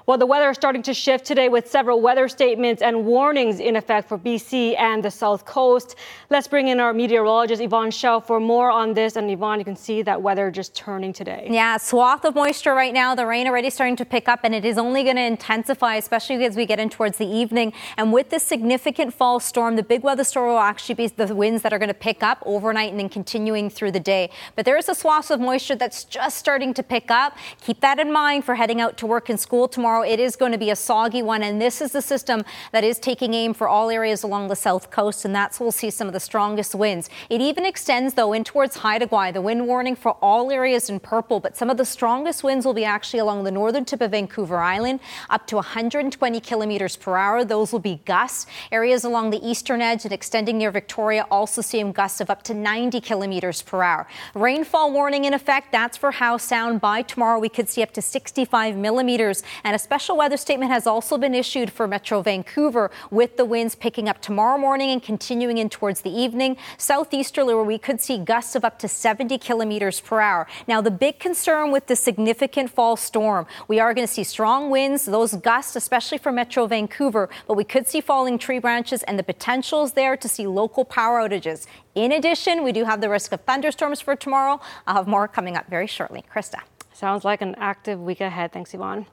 Well, 0.07 0.19
the 0.19 0.27
weather 0.27 0.51
is 0.51 0.55
starting 0.55 0.83
to 0.83 0.93
shift 0.93 1.25
today 1.25 1.49
with 1.49 1.67
several 1.67 1.99
weather 1.99 2.27
statements 2.27 2.83
and 2.83 3.07
warnings 3.07 3.59
in 3.59 3.75
effect 3.75 4.07
for 4.07 4.19
BC 4.19 4.77
and 4.77 5.03
the 5.03 5.09
South 5.09 5.45
Coast. 5.45 5.95
Let's 6.29 6.47
bring 6.47 6.67
in 6.67 6.79
our 6.79 6.93
meteorologist, 6.93 7.59
Yvonne 7.59 7.89
Schalle, 7.89 8.21
for 8.23 8.39
more 8.39 8.69
on 8.69 8.93
this. 8.93 9.15
And 9.15 9.31
Yvonne, 9.31 9.57
you 9.57 9.65
can 9.65 9.75
see 9.75 10.03
that 10.03 10.21
weather 10.21 10.51
just 10.51 10.75
turning 10.75 11.11
today. 11.11 11.47
Yeah, 11.49 11.77
swath 11.77 12.23
of 12.23 12.35
moisture 12.35 12.75
right 12.75 12.93
now. 12.93 13.15
The 13.15 13.25
rain 13.25 13.47
already 13.47 13.71
starting 13.71 13.95
to 13.95 14.05
pick 14.05 14.29
up, 14.29 14.41
and 14.43 14.53
it 14.53 14.63
is 14.63 14.77
only 14.77 15.03
going 15.03 15.15
to 15.15 15.23
intensify, 15.23 15.95
especially 15.95 16.45
as 16.45 16.55
we 16.55 16.67
get 16.67 16.79
in 16.79 16.91
towards 16.91 17.17
the 17.17 17.25
evening. 17.25 17.73
And 17.97 18.13
with 18.13 18.29
this 18.29 18.43
significant 18.43 19.11
fall 19.11 19.39
storm, 19.39 19.75
the 19.75 19.81
big 19.81 20.03
weather 20.03 20.23
storm 20.23 20.49
will 20.49 20.59
actually 20.59 20.95
be 20.95 21.07
the 21.07 21.33
winds 21.33 21.63
that 21.63 21.73
are 21.73 21.79
going 21.79 21.87
to 21.87 21.95
pick 21.95 22.21
up 22.21 22.43
overnight 22.45 22.91
and 22.91 22.99
then 22.99 23.09
continuing 23.09 23.71
through 23.71 23.93
the 23.93 23.99
day. 23.99 24.29
But 24.55 24.65
there 24.65 24.77
is 24.77 24.87
a 24.87 24.93
swath 24.93 25.31
of 25.31 25.39
moisture 25.39 25.75
that's 25.75 26.03
just 26.03 26.37
starting 26.37 26.75
to 26.75 26.83
pick 26.83 27.09
up. 27.09 27.35
Keep 27.61 27.79
that 27.81 27.97
in 27.97 28.13
mind 28.13 28.45
for 28.45 28.53
heading 28.53 28.79
out 28.79 28.97
to 28.97 29.07
work 29.07 29.29
and 29.29 29.39
school 29.39 29.67
tomorrow 29.67 29.94
tomorrow. 29.95 30.11
It 30.11 30.19
is 30.19 30.35
going 30.35 30.51
to 30.51 30.57
be 30.57 30.69
a 30.71 30.75
soggy 30.75 31.21
one, 31.21 31.43
and 31.43 31.61
this 31.61 31.81
is 31.81 31.91
the 31.91 32.01
system 32.01 32.43
that 32.71 32.83
is 32.83 32.99
taking 32.99 33.33
aim 33.33 33.53
for 33.53 33.67
all 33.67 33.89
areas 33.89 34.23
along 34.23 34.49
the 34.49 34.55
south 34.55 34.91
coast, 34.91 35.25
and 35.25 35.33
that's 35.33 35.59
where 35.59 35.65
we'll 35.65 35.71
see 35.71 35.89
some 35.89 36.07
of 36.07 36.13
the 36.13 36.19
strongest 36.19 36.75
winds. 36.75 37.09
It 37.29 37.41
even 37.41 37.65
extends, 37.65 38.15
though, 38.15 38.33
in 38.33 38.43
towards 38.43 38.77
Haida 38.77 39.07
Gwaii. 39.07 39.33
The 39.33 39.41
wind 39.41 39.67
warning 39.67 39.95
for 39.95 40.17
all 40.21 40.51
areas 40.51 40.89
in 40.89 40.99
purple, 40.99 41.39
but 41.39 41.55
some 41.55 41.69
of 41.69 41.77
the 41.77 41.85
strongest 41.85 42.43
winds 42.43 42.65
will 42.65 42.73
be 42.73 42.85
actually 42.85 43.19
along 43.19 43.43
the 43.43 43.51
northern 43.51 43.85
tip 43.85 44.01
of 44.01 44.11
Vancouver 44.11 44.57
Island, 44.57 44.99
up 45.29 45.47
to 45.47 45.55
120 45.55 46.39
kilometers 46.41 46.97
per 46.97 47.15
hour. 47.15 47.45
Those 47.45 47.71
will 47.71 47.79
be 47.79 48.01
gusts. 48.05 48.47
Areas 48.71 49.03
along 49.03 49.29
the 49.29 49.47
eastern 49.47 49.81
edge 49.81 50.03
and 50.03 50.13
extending 50.13 50.57
near 50.57 50.71
Victoria 50.71 51.25
also 51.31 51.61
seeing 51.61 51.91
gusts 51.91 52.19
of 52.19 52.29
up 52.29 52.43
to 52.43 52.53
90 52.53 52.99
kilometers 53.01 53.61
per 53.61 53.81
hour. 53.81 54.07
Rainfall 54.33 54.91
warning 54.91 55.25
in 55.25 55.33
effect. 55.33 55.71
That's 55.71 55.97
for 55.97 56.11
Howe 56.11 56.37
Sound. 56.37 56.81
By 56.81 57.01
tomorrow, 57.01 57.39
we 57.39 57.49
could 57.49 57.69
see 57.69 57.81
up 57.81 57.91
to 57.93 58.01
65 58.01 58.75
millimeters 58.75 59.43
and 59.63 59.75
a 59.75 59.79
special 59.85 60.17
weather 60.17 60.35
statement 60.35 60.71
has 60.71 60.87
also 60.87 61.15
been 61.15 61.35
issued 61.35 61.71
for 61.71 61.87
Metro 61.87 62.19
Vancouver 62.23 62.89
with 63.11 63.37
the 63.37 63.45
winds 63.45 63.75
picking 63.75 64.09
up 64.09 64.19
tomorrow 64.19 64.57
morning 64.57 64.89
and 64.89 65.01
continuing 65.01 65.59
in 65.59 65.69
towards 65.69 66.01
the 66.01 66.09
evening. 66.09 66.57
Southeasterly, 66.79 67.53
where 67.53 67.63
we 67.63 67.77
could 67.77 68.01
see 68.01 68.17
gusts 68.17 68.55
of 68.55 68.65
up 68.65 68.79
to 68.79 68.87
70 68.87 69.37
kilometers 69.37 70.01
per 70.01 70.19
hour. 70.19 70.47
Now, 70.67 70.81
the 70.81 70.89
big 70.89 71.19
concern 71.19 71.71
with 71.71 71.85
the 71.85 71.95
significant 71.95 72.71
fall 72.71 72.97
storm, 72.97 73.45
we 73.67 73.79
are 73.79 73.93
going 73.93 74.07
to 74.07 74.11
see 74.11 74.23
strong 74.23 74.71
winds, 74.71 75.05
those 75.05 75.35
gusts, 75.35 75.75
especially 75.75 76.17
for 76.17 76.31
Metro 76.31 76.65
Vancouver, 76.65 77.29
but 77.47 77.53
we 77.53 77.63
could 77.63 77.87
see 77.87 78.01
falling 78.01 78.39
tree 78.39 78.57
branches 78.57 79.03
and 79.03 79.19
the 79.19 79.23
potentials 79.23 79.93
there 79.93 80.17
to 80.17 80.27
see 80.27 80.47
local 80.47 80.83
power 80.83 81.19
outages. 81.19 81.67
In 81.93 82.11
addition, 82.11 82.63
we 82.63 82.71
do 82.71 82.85
have 82.85 83.01
the 83.01 83.09
risk 83.09 83.31
of 83.33 83.41
thunderstorms 83.41 84.01
for 84.01 84.15
tomorrow. 84.15 84.59
I'll 84.87 84.95
have 84.95 85.07
more 85.07 85.27
coming 85.27 85.55
up 85.55 85.69
very 85.69 85.85
shortly. 85.85 86.23
Krista. 86.33 86.61
Sounds 86.91 87.23
like 87.23 87.41
an 87.41 87.53
active 87.59 87.99
week 88.01 88.21
ahead. 88.21 88.51
Thanks, 88.51 88.73
Yvonne. 88.73 89.05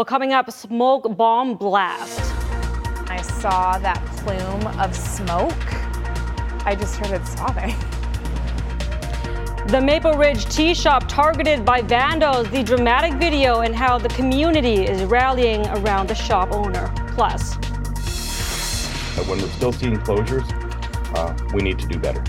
Well, 0.00 0.06
coming 0.06 0.32
up, 0.32 0.50
smoke 0.50 1.14
bomb 1.14 1.56
blast. 1.56 2.20
I 3.10 3.20
saw 3.20 3.76
that 3.80 4.02
plume 4.16 4.66
of 4.80 4.96
smoke. 4.96 5.52
I 6.64 6.74
just 6.74 6.96
heard 6.96 7.20
it 7.20 7.26
sobbing. 7.26 7.74
The 9.68 9.78
Maple 9.78 10.14
Ridge 10.14 10.46
Tea 10.46 10.72
Shop 10.72 11.04
targeted 11.06 11.66
by 11.66 11.82
vandals, 11.82 12.48
the 12.48 12.62
dramatic 12.62 13.12
video, 13.20 13.60
and 13.60 13.76
how 13.76 13.98
the 13.98 14.08
community 14.08 14.86
is 14.86 15.02
rallying 15.04 15.66
around 15.66 16.08
the 16.08 16.14
shop 16.14 16.50
owner. 16.50 16.90
Plus, 17.08 17.56
when 19.28 19.38
we're 19.38 19.48
still 19.48 19.70
seeing 19.70 19.98
closures, 19.98 20.50
uh, 21.14 21.36
we 21.52 21.60
need 21.60 21.78
to 21.78 21.86
do 21.86 21.98
better. 21.98 22.24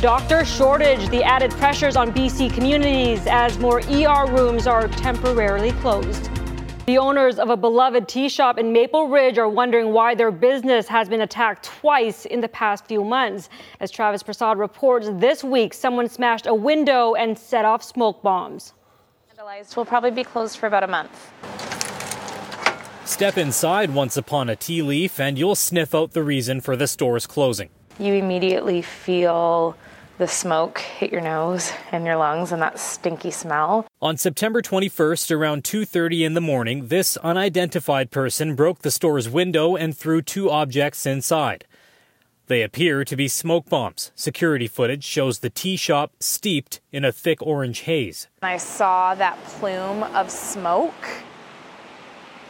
Doctor 0.00 0.46
shortage, 0.46 1.06
the 1.10 1.22
added 1.22 1.50
pressures 1.50 1.96
on 1.96 2.14
BC 2.14 2.54
communities 2.54 3.26
as 3.26 3.58
more 3.58 3.80
ER 3.80 4.26
rooms 4.32 4.66
are 4.66 4.88
temporarily 4.88 5.72
closed. 5.72 6.30
The 6.86 6.98
owners 6.98 7.38
of 7.38 7.48
a 7.48 7.56
beloved 7.56 8.08
tea 8.08 8.28
shop 8.28 8.58
in 8.58 8.70
Maple 8.70 9.08
Ridge 9.08 9.38
are 9.38 9.48
wondering 9.48 9.94
why 9.94 10.14
their 10.14 10.30
business 10.30 10.86
has 10.88 11.08
been 11.08 11.22
attacked 11.22 11.64
twice 11.64 12.26
in 12.26 12.42
the 12.42 12.48
past 12.48 12.84
few 12.86 13.02
months. 13.02 13.48
As 13.80 13.90
Travis 13.90 14.22
Prasad 14.22 14.58
reports, 14.58 15.08
this 15.14 15.42
week 15.42 15.72
someone 15.72 16.10
smashed 16.10 16.44
a 16.44 16.52
window 16.52 17.14
and 17.14 17.38
set 17.38 17.64
off 17.64 17.82
smoke 17.82 18.22
bombs. 18.22 18.74
We'll 19.74 19.86
probably 19.86 20.10
be 20.10 20.24
closed 20.24 20.58
for 20.58 20.66
about 20.66 20.84
a 20.84 20.86
month. 20.86 21.32
Step 23.06 23.38
inside 23.38 23.94
once 23.94 24.18
upon 24.18 24.50
a 24.50 24.56
tea 24.56 24.82
leaf 24.82 25.18
and 25.18 25.38
you'll 25.38 25.54
sniff 25.54 25.94
out 25.94 26.12
the 26.12 26.22
reason 26.22 26.60
for 26.60 26.76
the 26.76 26.86
store's 26.86 27.26
closing. 27.26 27.70
You 27.98 28.12
immediately 28.12 28.82
feel 28.82 29.74
the 30.18 30.28
smoke 30.28 30.78
hit 30.78 31.10
your 31.10 31.20
nose 31.20 31.72
and 31.90 32.04
your 32.04 32.16
lungs 32.16 32.52
and 32.52 32.62
that 32.62 32.78
stinky 32.78 33.30
smell. 33.30 33.86
On 34.00 34.16
September 34.16 34.62
21st 34.62 35.30
around 35.30 35.64
2:30 35.64 36.24
in 36.24 36.34
the 36.34 36.40
morning, 36.40 36.88
this 36.88 37.16
unidentified 37.18 38.10
person 38.10 38.54
broke 38.54 38.82
the 38.82 38.90
store's 38.90 39.28
window 39.28 39.76
and 39.76 39.96
threw 39.96 40.22
two 40.22 40.50
objects 40.50 41.06
inside. 41.06 41.64
They 42.46 42.62
appear 42.62 43.04
to 43.06 43.16
be 43.16 43.26
smoke 43.26 43.70
bombs. 43.70 44.12
Security 44.14 44.68
footage 44.68 45.02
shows 45.02 45.38
the 45.38 45.48
tea 45.48 45.76
shop 45.76 46.12
steeped 46.20 46.80
in 46.92 47.04
a 47.04 47.12
thick 47.12 47.40
orange 47.40 47.80
haze. 47.80 48.28
I 48.42 48.58
saw 48.58 49.14
that 49.14 49.42
plume 49.44 50.02
of 50.02 50.30
smoke 50.30 50.92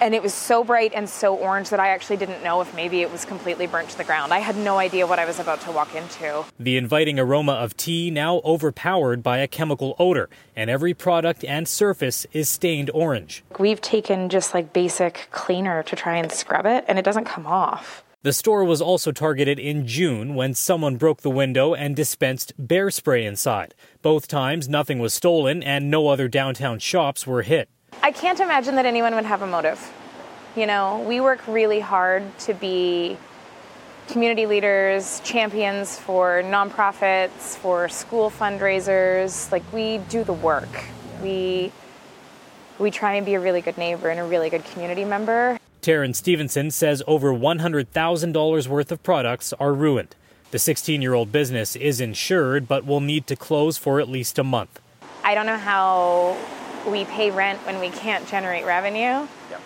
and 0.05 0.15
it 0.15 0.23
was 0.23 0.35
so 0.35 0.63
bright 0.63 0.93
and 0.95 1.09
so 1.09 1.35
orange 1.35 1.71
that 1.71 1.81
I 1.81 1.89
actually 1.89 2.19
didn't 2.19 2.45
know 2.45 2.61
if 2.61 2.75
maybe 2.75 3.01
it 3.01 3.11
was 3.11 3.25
completely 3.25 3.67
burnt 3.67 3.89
to 3.89 3.97
the 3.97 4.05
ground. 4.05 4.35
I 4.35 4.39
had 4.41 4.55
no 4.55 4.77
idea 4.77 5.07
what 5.07 5.19
I 5.19 5.25
was 5.25 5.41
about 5.41 5.63
to 5.63 5.73
walk 5.73 5.95
into. 5.95 6.45
The 6.61 6.77
inviting 6.77 7.19
aroma 7.19 7.53
of 7.53 7.75
tea 7.75 8.11
now 8.11 8.43
overpowered 8.45 9.23
by 9.23 9.39
a 9.39 9.49
chemical 9.49 9.97
odor, 9.99 10.29
and 10.55 10.69
every 10.69 10.93
product 10.93 11.43
and 11.43 11.67
surface 11.67 12.27
is 12.35 12.51
stained 12.51 12.91
orange. 12.93 13.45
We've 13.59 13.81
taken 13.81 14.29
just 14.29 14.53
like 14.53 14.75
basic 14.75 15.29
cleaner 15.31 15.83
to 15.85 15.97
try 15.97 16.19
and 16.19 16.31
scrub 16.31 16.67
it, 16.67 16.85
and 16.87 16.99
it 16.99 17.05
doesn't 17.05 17.25
come 17.25 17.47
off. 17.47 18.05
The 18.25 18.35
store 18.35 18.65
was 18.65 18.83
also 18.83 19.11
targeted 19.11 19.59
in 19.59 19.87
June 19.87 20.35
when 20.35 20.53
someone 20.53 20.97
broke 20.97 21.23
the 21.23 21.31
window 21.31 21.75
and 21.75 21.97
dispensed 21.97 22.53
bear 22.59 22.91
spray 22.91 23.25
inside. 23.25 23.75
Both 24.03 24.29
times, 24.29 24.69
nothing 24.69 24.99
was 24.99 25.15
stolen 25.15 25.63
and 25.63 25.91
no 25.91 26.09
other 26.09 26.29
downtown 26.29 26.79
shops 26.79 27.27
were 27.27 27.43
hit. 27.43 27.71
I 28.03 28.13
can't 28.13 28.41
imagine 28.41 28.77
that 28.77 28.87
anyone 28.87 29.15
would 29.15 29.25
have 29.25 29.43
a 29.43 29.47
motive. 29.47 29.93
You 30.57 30.67
know, 30.67 31.05
we 31.07 31.21
work 31.21 31.47
really 31.47 31.81
hard 31.81 32.39
to 32.41 32.55
be 32.55 33.17
community 34.09 34.47
leaders, 34.47 35.21
champions 35.25 35.99
for 35.99 36.43
nonprofits, 36.45 37.57
for 37.57 37.89
school 37.89 38.31
fundraisers. 38.31 39.51
Like 39.51 39.63
we 39.73 39.99
do 40.09 40.25
the 40.25 40.33
work. 40.33 40.85
We 41.23 41.73
we 42.79 42.91
try 42.91 43.15
and 43.15 43.25
be 43.25 43.35
a 43.35 43.41
really 43.41 43.61
good 43.61 43.79
neighbor 43.79 44.09
and 44.09 44.19
a 44.19 44.25
really 44.25 44.51
good 44.51 44.65
community 44.65 45.05
member. 45.05 45.59
Taryn 45.81 46.15
Stevenson 46.15 46.71
says 46.71 47.03
over 47.07 47.33
$100,000 47.33 48.67
worth 48.69 48.91
of 48.91 49.03
products 49.03 49.53
are 49.61 49.73
ruined. 49.73 50.17
The 50.51 50.59
16 50.59 51.03
year 51.03 51.15
old 51.15 51.31
business 51.31 51.77
is 51.77 52.01
insured 52.01 52.67
but 52.67 52.85
will 52.85 53.01
need 53.01 53.27
to 53.29 53.37
close 53.37 53.77
for 53.77 54.01
at 54.01 54.09
least 54.09 54.39
a 54.39 54.45
month. 54.45 54.81
I 55.23 55.35
don't 55.35 55.47
know 55.47 55.59
how 55.59 56.37
we 56.87 57.05
pay 57.05 57.31
rent 57.31 57.59
when 57.67 57.81
we 57.81 57.91
can't 57.91 58.27
generate 58.29 58.65
revenue. 58.65 59.27
Yep. 59.51 59.61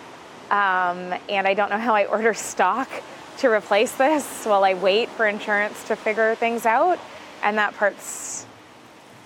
Um, 0.51 1.19
and 1.29 1.47
I 1.47 1.53
don't 1.53 1.69
know 1.69 1.77
how 1.77 1.95
I 1.95 2.05
order 2.05 2.33
stock 2.33 2.89
to 3.37 3.49
replace 3.49 3.91
this 3.93 4.45
while 4.45 4.63
I 4.63 4.73
wait 4.73 5.09
for 5.09 5.27
insurance 5.27 5.83
to 5.85 5.95
figure 5.95 6.35
things 6.35 6.65
out. 6.65 6.99
And 7.43 7.57
that 7.57 7.75
part's 7.75 8.45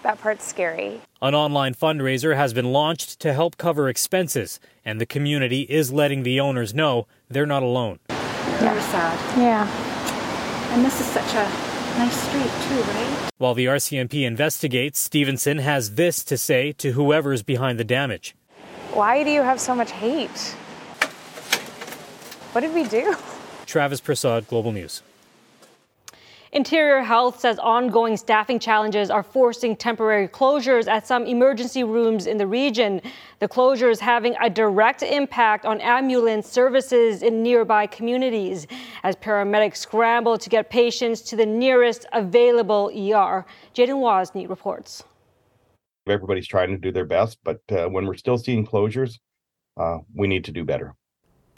that 0.04 0.20
part's 0.20 0.46
scary. 0.46 1.02
An 1.22 1.34
online 1.34 1.74
fundraiser 1.74 2.36
has 2.36 2.54
been 2.54 2.74
launched 2.74 3.20
to 3.22 3.32
help 3.32 3.58
cover 3.58 3.88
expenses, 3.88 4.60
and 4.84 5.00
the 5.00 5.06
community 5.06 5.62
is 5.62 5.94
letting 5.94 6.24
the 6.24 6.42
owners 6.42 6.74
know 6.74 7.08
they're 7.30 7.46
not 7.46 7.64
alone. 7.64 8.00
Very 8.60 8.82
sad. 8.82 9.40
Yeah. 9.40 9.66
And 10.74 10.84
this 10.84 11.00
is 11.00 11.08
such 11.08 11.34
a 11.36 11.73
nice 11.98 12.16
street 12.16 12.52
too, 12.68 12.82
right? 12.92 13.30
While 13.38 13.54
the 13.54 13.66
RCMP 13.66 14.26
investigates, 14.26 15.00
Stevenson 15.00 15.60
has 15.60 15.96
this 15.96 16.24
to 16.26 16.38
say 16.38 16.72
to 16.74 16.94
whoever's 16.94 17.44
behind 17.44 17.80
the 17.80 17.84
damage. 17.84 18.36
Why 18.94 19.24
do 19.24 19.30
you 19.30 19.42
have 19.42 19.60
so 19.60 19.76
much 19.76 19.92
hate? 19.92 20.56
What 22.54 22.62
did 22.62 22.74
we 22.74 22.84
do? 22.86 23.16
Travis 23.66 24.00
Prasad, 24.02 24.48
Global 24.48 24.72
News. 24.72 25.02
Interior 26.54 27.02
Health 27.02 27.40
says 27.40 27.58
ongoing 27.58 28.16
staffing 28.16 28.60
challenges 28.60 29.10
are 29.10 29.24
forcing 29.24 29.76
temporary 29.76 30.28
closures 30.28 30.88
at 30.88 31.08
some 31.08 31.26
emergency 31.26 31.84
rooms 31.84 32.28
in 32.28 32.38
the 32.38 32.46
region. 32.46 33.02
The 33.40 33.48
closures 33.48 34.00
having 34.00 34.36
a 34.40 34.52
direct 34.52 35.02
impact 35.02 35.66
on 35.66 35.82
ambulance 35.82 36.48
services 36.48 37.24
in 37.24 37.42
nearby 37.42 37.88
communities 37.88 38.68
as 39.02 39.16
paramedics 39.16 39.78
scramble 39.78 40.38
to 40.38 40.48
get 40.48 40.70
patients 40.70 41.22
to 41.24 41.36
the 41.36 41.46
nearest 41.46 42.06
available 42.14 42.90
ER. 42.90 43.48
Jaden 43.74 43.98
Wozni 43.98 44.48
reports. 44.48 45.04
Everybody's 46.08 46.48
trying 46.48 46.70
to 46.70 46.78
do 46.78 46.92
their 46.92 47.06
best, 47.06 47.40
but 47.44 47.62
uh, 47.72 47.88
when 47.88 48.06
we're 48.06 48.14
still 48.14 48.38
seeing 48.38 48.64
closures, 48.64 49.18
uh, 49.78 49.98
we 50.14 50.28
need 50.28 50.44
to 50.46 50.52
do 50.52 50.64
better. 50.64 50.94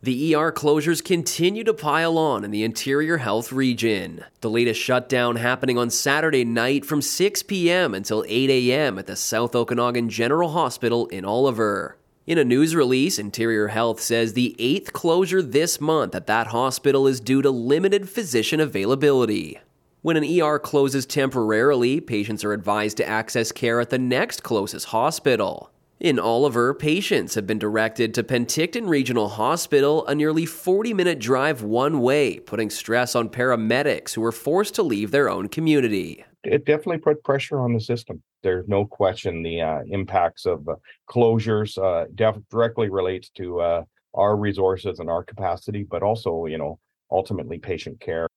The 0.05 0.35
ER 0.35 0.51
closures 0.51 1.03
continue 1.03 1.63
to 1.63 1.73
pile 1.73 2.19
on 2.19 2.43
in 2.43 2.51
the 2.51 2.63
interior 2.63 3.17
health 3.17 3.51
region. 3.51 4.23
The 4.41 4.51
latest 4.51 4.79
shutdown 4.79 5.37
happening 5.37 5.79
on 5.79 5.89
Saturday 5.89 6.45
night 6.45 6.85
from 6.85 7.01
6 7.01 7.41
p.m. 7.41 7.95
until 7.95 8.23
8 8.27 8.51
a.m. 8.51 8.99
at 8.99 9.07
the 9.07 9.15
South 9.15 9.55
Okanagan 9.55 10.09
General 10.09 10.51
Hospital 10.51 11.07
in 11.07 11.25
Oliver. 11.25 11.97
In 12.27 12.37
a 12.37 12.43
news 12.43 12.75
release, 12.75 13.17
Interior 13.17 13.69
Health 13.69 13.99
says 13.99 14.33
the 14.33 14.55
eighth 14.59 14.93
closure 14.93 15.41
this 15.41 15.81
month 15.81 16.13
at 16.13 16.27
that 16.27 16.45
hospital 16.45 17.07
is 17.07 17.19
due 17.19 17.41
to 17.41 17.49
limited 17.49 18.07
physician 18.07 18.59
availability. 18.59 19.59
When 20.03 20.17
an 20.17 20.39
ER 20.39 20.59
closes 20.59 21.07
temporarily, 21.07 21.99
patients 21.99 22.43
are 22.43 22.53
advised 22.53 22.97
to 22.97 23.07
access 23.07 23.51
care 23.51 23.81
at 23.81 23.89
the 23.89 23.97
next 23.97 24.43
closest 24.43 24.89
hospital. 24.89 25.71
In 25.99 26.19
Oliver, 26.19 26.73
patients 26.73 27.35
have 27.35 27.47
been 27.47 27.57
directed 27.57 28.13
to 28.15 28.23
Penticton 28.23 28.89
Regional 28.89 29.29
Hospital, 29.29 30.05
a 30.07 30.13
nearly 30.13 30.45
40 30.45 30.93
minute 30.93 31.19
drive 31.19 31.63
one 31.63 32.01
way, 32.01 32.37
putting 32.39 32.69
stress 32.69 33.15
on 33.15 33.29
paramedics 33.29 34.13
who 34.13 34.19
were 34.19 34.33
forced 34.33 34.75
to 34.75 34.83
leave 34.83 35.11
their 35.11 35.29
own 35.29 35.47
community. 35.47 36.25
It 36.43 36.65
definitely 36.65 36.97
put 36.97 37.23
pressure 37.23 37.61
on 37.61 37.71
the 37.71 37.79
system. 37.79 38.21
There's 38.43 38.67
no 38.67 38.85
question 38.85 39.41
the 39.41 39.61
uh, 39.61 39.79
impacts 39.87 40.45
of 40.45 40.67
uh, 40.67 40.75
closures 41.09 41.81
uh, 41.81 42.07
def- 42.13 42.43
directly 42.51 42.89
relates 42.89 43.29
to 43.37 43.61
uh, 43.61 43.83
our 44.13 44.35
resources 44.35 44.99
and 44.99 45.09
our 45.09 45.23
capacity, 45.23 45.83
but 45.83 46.03
also, 46.03 46.45
you 46.45 46.57
know, 46.57 46.77
ultimately 47.09 47.57
patient 47.57 48.01
care 48.01 48.27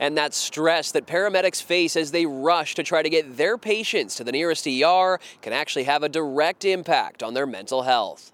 and 0.00 0.16
that 0.16 0.34
stress 0.34 0.92
that 0.92 1.06
paramedics 1.06 1.62
face 1.62 1.96
as 1.96 2.10
they 2.10 2.26
rush 2.26 2.74
to 2.74 2.82
try 2.82 3.02
to 3.02 3.10
get 3.10 3.36
their 3.36 3.58
patients 3.58 4.14
to 4.16 4.24
the 4.24 4.32
nearest 4.32 4.66
ER 4.66 5.18
can 5.42 5.52
actually 5.52 5.84
have 5.84 6.02
a 6.02 6.08
direct 6.08 6.64
impact 6.64 7.22
on 7.22 7.34
their 7.34 7.46
mental 7.46 7.82
health. 7.82 8.32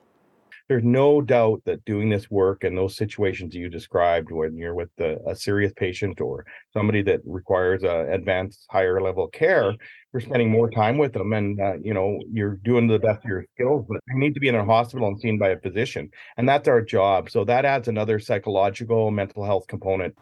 There's 0.68 0.84
no 0.84 1.20
doubt 1.20 1.62
that 1.66 1.84
doing 1.84 2.08
this 2.08 2.30
work 2.30 2.64
and 2.64 2.78
those 2.78 2.96
situations 2.96 3.54
you 3.54 3.68
described, 3.68 4.30
when 4.30 4.56
you're 4.56 4.74
with 4.74 4.88
the, 4.96 5.18
a 5.26 5.36
serious 5.36 5.72
patient 5.76 6.20
or 6.20 6.46
somebody 6.72 7.02
that 7.02 7.20
requires 7.26 7.82
a 7.82 8.10
advanced, 8.10 8.64
higher 8.70 9.00
level 9.00 9.28
care, 9.28 9.74
you're 10.12 10.20
spending 10.20 10.50
more 10.50 10.70
time 10.70 10.98
with 10.98 11.12
them, 11.12 11.32
and 11.32 11.60
uh, 11.60 11.74
you 11.82 11.92
know 11.92 12.18
you're 12.32 12.56
doing 12.64 12.86
the 12.86 12.98
best 12.98 13.24
of 13.24 13.28
your 13.28 13.44
skills. 13.54 13.84
But 13.88 14.00
you 14.08 14.18
need 14.18 14.34
to 14.34 14.40
be 14.40 14.48
in 14.48 14.54
a 14.54 14.64
hospital 14.64 15.08
and 15.08 15.20
seen 15.20 15.38
by 15.38 15.50
a 15.50 15.58
physician, 15.58 16.10
and 16.36 16.48
that's 16.48 16.68
our 16.68 16.80
job. 16.80 17.30
So 17.30 17.44
that 17.44 17.64
adds 17.64 17.88
another 17.88 18.18
psychological, 18.18 19.10
mental 19.10 19.44
health 19.44 19.66
component. 19.66 20.16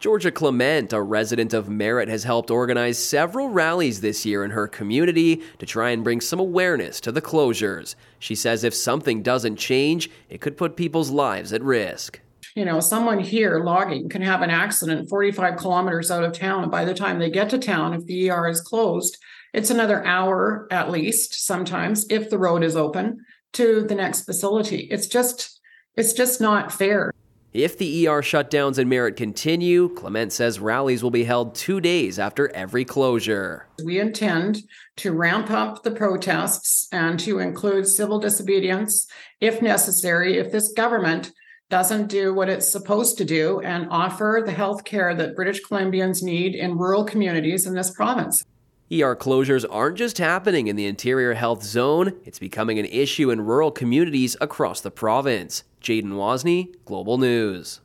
Georgia 0.00 0.30
Clement, 0.30 0.94
a 0.94 1.02
resident 1.02 1.52
of 1.52 1.68
Merritt, 1.68 2.08
has 2.08 2.24
helped 2.24 2.50
organize 2.50 2.96
several 2.96 3.50
rallies 3.50 4.00
this 4.00 4.24
year 4.24 4.42
in 4.42 4.50
her 4.50 4.66
community 4.66 5.42
to 5.58 5.66
try 5.66 5.90
and 5.90 6.02
bring 6.02 6.22
some 6.22 6.40
awareness 6.40 7.02
to 7.02 7.12
the 7.12 7.20
closures. 7.20 7.96
She 8.18 8.34
says 8.34 8.64
if 8.64 8.72
something 8.72 9.22
doesn't 9.22 9.56
change, 9.56 10.10
it 10.30 10.40
could 10.40 10.56
put 10.56 10.74
people's 10.74 11.10
lives 11.10 11.52
at 11.52 11.62
risk. 11.62 12.18
You 12.56 12.64
know, 12.64 12.80
someone 12.80 13.20
here 13.20 13.62
logging 13.62 14.08
can 14.08 14.22
have 14.22 14.40
an 14.40 14.48
accident 14.48 15.10
45 15.10 15.58
kilometers 15.58 16.10
out 16.10 16.24
of 16.24 16.32
town. 16.32 16.70
By 16.70 16.86
the 16.86 16.94
time 16.94 17.18
they 17.18 17.28
get 17.28 17.50
to 17.50 17.58
town, 17.58 17.92
if 17.92 18.06
the 18.06 18.30
ER 18.30 18.48
is 18.48 18.62
closed, 18.62 19.18
it's 19.52 19.68
another 19.68 20.02
hour 20.06 20.66
at 20.70 20.90
least, 20.90 21.44
sometimes, 21.44 22.06
if 22.08 22.30
the 22.30 22.38
road 22.38 22.64
is 22.64 22.74
open 22.74 23.18
to 23.52 23.82
the 23.82 23.94
next 23.94 24.22
facility. 24.22 24.88
It's 24.90 25.08
just, 25.08 25.60
it's 25.94 26.14
just 26.14 26.40
not 26.40 26.72
fair. 26.72 27.12
If 27.52 27.78
the 27.78 28.06
ER 28.06 28.22
shutdowns 28.22 28.78
in 28.78 28.88
Merritt 28.88 29.16
continue, 29.16 29.88
Clement 29.88 30.32
says 30.32 30.60
rallies 30.60 31.02
will 31.02 31.10
be 31.10 31.24
held 31.24 31.56
two 31.56 31.80
days 31.80 32.16
after 32.16 32.48
every 32.54 32.84
closure. 32.84 33.66
We 33.84 33.98
intend 33.98 34.62
to 34.98 35.10
ramp 35.10 35.50
up 35.50 35.82
the 35.82 35.90
protests 35.90 36.86
and 36.92 37.18
to 37.20 37.40
include 37.40 37.88
civil 37.88 38.20
disobedience 38.20 39.08
if 39.40 39.60
necessary, 39.62 40.38
if 40.38 40.52
this 40.52 40.72
government 40.74 41.32
doesn't 41.70 42.06
do 42.06 42.32
what 42.32 42.48
it's 42.48 42.70
supposed 42.70 43.18
to 43.18 43.24
do 43.24 43.58
and 43.60 43.88
offer 43.90 44.44
the 44.46 44.52
health 44.52 44.84
care 44.84 45.12
that 45.16 45.34
British 45.34 45.60
Columbians 45.64 46.22
need 46.22 46.54
in 46.54 46.78
rural 46.78 47.04
communities 47.04 47.66
in 47.66 47.74
this 47.74 47.90
province. 47.90 48.44
ER 48.92 49.16
closures 49.16 49.64
aren't 49.68 49.98
just 49.98 50.18
happening 50.18 50.68
in 50.68 50.76
the 50.76 50.86
interior 50.86 51.34
health 51.34 51.64
zone, 51.64 52.12
it's 52.24 52.38
becoming 52.38 52.78
an 52.78 52.86
issue 52.86 53.32
in 53.32 53.40
rural 53.40 53.72
communities 53.72 54.36
across 54.40 54.80
the 54.80 54.90
province. 54.90 55.64
Jaden 55.80 56.12
Wozni, 56.12 56.74
Global 56.84 57.18
News. 57.18 57.80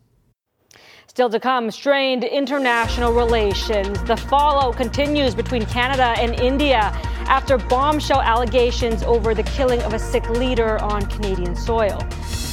Still 1.07 1.29
to 1.29 1.39
come, 1.39 1.71
strained 1.71 2.25
international 2.25 3.13
relations. 3.13 4.03
The 4.03 4.17
fallout 4.17 4.75
continues 4.75 5.33
between 5.33 5.65
Canada 5.65 6.13
and 6.17 6.37
India 6.41 6.91
after 7.27 7.57
bombshell 7.57 8.21
allegations 8.21 9.01
over 9.03 9.33
the 9.33 9.43
killing 9.43 9.81
of 9.83 9.93
a 9.93 9.99
Sikh 9.99 10.29
leader 10.29 10.77
on 10.79 11.05
Canadian 11.05 11.55
soil. 11.55 12.05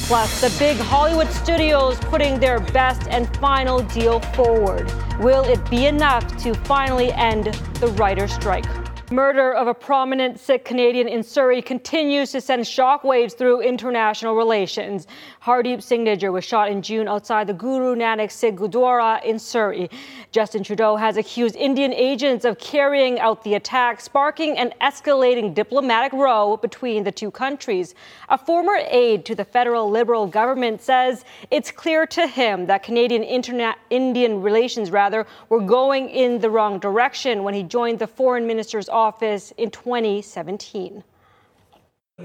Plus, 0.07 0.39
the 0.39 0.55
big 0.59 0.77
Hollywood 0.77 1.29
studios 1.29 1.97
putting 1.99 2.39
their 2.39 2.59
best 2.59 3.07
and 3.09 3.35
final 3.37 3.79
deal 3.79 4.19
forward. 4.19 4.89
Will 5.19 5.43
it 5.43 5.69
be 5.69 5.85
enough 5.85 6.25
to 6.43 6.53
finally 6.53 7.11
end 7.11 7.45
the 7.81 7.87
writer's 7.97 8.33
strike? 8.33 8.65
Murder 9.11 9.53
of 9.53 9.67
a 9.67 9.73
prominent 9.73 10.39
Sikh 10.39 10.65
Canadian 10.65 11.07
in 11.07 11.21
Surrey 11.21 11.61
continues 11.61 12.31
to 12.31 12.41
send 12.41 12.63
shockwaves 12.63 13.37
through 13.37 13.61
international 13.61 14.35
relations. 14.35 15.05
Hardeep 15.43 15.83
Singh 15.83 16.05
Nijjar 16.05 16.31
was 16.31 16.45
shot 16.45 16.71
in 16.71 16.81
June 16.81 17.09
outside 17.09 17.47
the 17.47 17.53
Guru 17.53 17.95
Nanak 17.95 18.31
Sikh 18.31 18.55
Gurdwara 18.55 19.21
in 19.25 19.37
Surrey. 19.37 19.89
Justin 20.31 20.63
Trudeau 20.63 20.95
has 20.95 21.17
accused 21.17 21.57
Indian 21.57 21.91
agents 21.91 22.45
of 22.45 22.57
carrying 22.59 23.19
out 23.19 23.43
the 23.43 23.55
attack, 23.55 23.99
sparking 23.99 24.57
an 24.57 24.73
escalating 24.79 25.53
diplomatic 25.53 26.13
row 26.13 26.55
between 26.55 27.03
the 27.03 27.11
two 27.11 27.29
countries. 27.29 27.93
A 28.29 28.37
former 28.37 28.79
aide 28.87 29.25
to 29.25 29.35
the 29.35 29.43
federal 29.43 29.89
Liberal 29.91 30.27
government 30.27 30.81
says 30.81 31.25
it's 31.51 31.71
clear 31.71 32.05
to 32.07 32.25
him 32.25 32.65
that 32.67 32.81
Canadian 32.81 33.23
interna- 33.23 33.75
Indian 33.89 34.41
relations 34.41 34.91
rather 34.91 35.27
were 35.49 35.59
going 35.59 36.07
in 36.07 36.39
the 36.39 36.49
wrong 36.49 36.79
direction 36.79 37.43
when 37.43 37.53
he 37.53 37.63
joined 37.63 37.99
the 37.99 38.07
foreign 38.07 38.47
minister's 38.47 38.87
office 38.87 39.51
in 39.57 39.69
2017. 39.71 41.03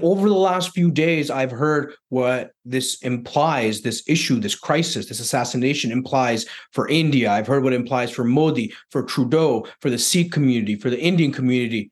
Over 0.01 0.29
the 0.29 0.35
last 0.35 0.71
few 0.71 0.91
days, 0.91 1.31
I've 1.31 1.49
heard 1.49 1.93
what 2.09 2.51
this 2.63 3.01
implies, 3.01 3.81
this 3.81 4.03
issue, 4.07 4.39
this 4.39 4.53
crisis, 4.53 5.07
this 5.07 5.19
assassination 5.19 5.91
implies 5.91 6.45
for 6.73 6.87
India. 6.87 7.31
I've 7.31 7.47
heard 7.47 7.63
what 7.63 7.73
it 7.73 7.77
implies 7.77 8.11
for 8.11 8.23
Modi, 8.23 8.71
for 8.91 9.01
Trudeau, 9.01 9.65
for 9.81 9.89
the 9.89 9.97
Sikh 9.97 10.31
community, 10.31 10.75
for 10.75 10.91
the 10.91 10.99
Indian 10.99 11.31
community. 11.31 11.91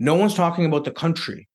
No 0.00 0.14
one's 0.14 0.34
talking 0.34 0.64
about 0.64 0.84
the 0.84 0.90
country. 0.90 1.48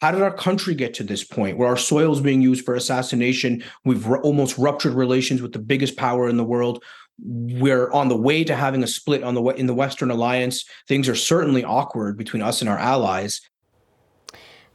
How 0.00 0.10
did 0.12 0.22
our 0.22 0.34
country 0.34 0.74
get 0.74 0.94
to 0.94 1.04
this 1.04 1.24
point 1.24 1.58
where 1.58 1.68
our 1.68 1.76
soil 1.76 2.12
is 2.12 2.20
being 2.20 2.42
used 2.42 2.64
for 2.64 2.74
assassination? 2.74 3.62
We've 3.84 4.06
r- 4.06 4.22
almost 4.22 4.58
ruptured 4.58 4.94
relations 4.94 5.42
with 5.42 5.52
the 5.52 5.58
biggest 5.58 5.96
power 5.96 6.28
in 6.28 6.36
the 6.36 6.44
world. 6.44 6.82
We're 7.22 7.90
on 7.92 8.08
the 8.08 8.16
way 8.16 8.44
to 8.44 8.56
having 8.56 8.82
a 8.82 8.88
split 8.88 9.22
on 9.22 9.34
the 9.34 9.42
in 9.42 9.66
the 9.66 9.74
Western 9.74 10.10
Alliance. 10.10 10.64
Things 10.88 11.08
are 11.08 11.14
certainly 11.14 11.64
awkward 11.64 12.18
between 12.18 12.42
us 12.42 12.60
and 12.60 12.68
our 12.68 12.78
allies. 12.78 13.40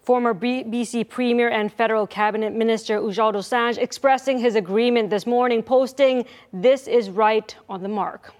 Former 0.10 0.34
BC 0.34 1.08
Premier 1.08 1.50
and 1.50 1.72
Federal 1.72 2.08
Cabinet 2.08 2.52
Minister 2.52 3.00
Ujjal 3.00 3.32
Dosanjh 3.32 3.78
expressing 3.78 4.40
his 4.40 4.56
agreement 4.56 5.12
this 5.12 5.28
morning, 5.28 5.62
posting, 5.62 6.26
This 6.52 6.88
is 6.88 7.12
right 7.12 7.56
on 7.70 7.84
the 7.84 7.90
mark. 7.90 8.34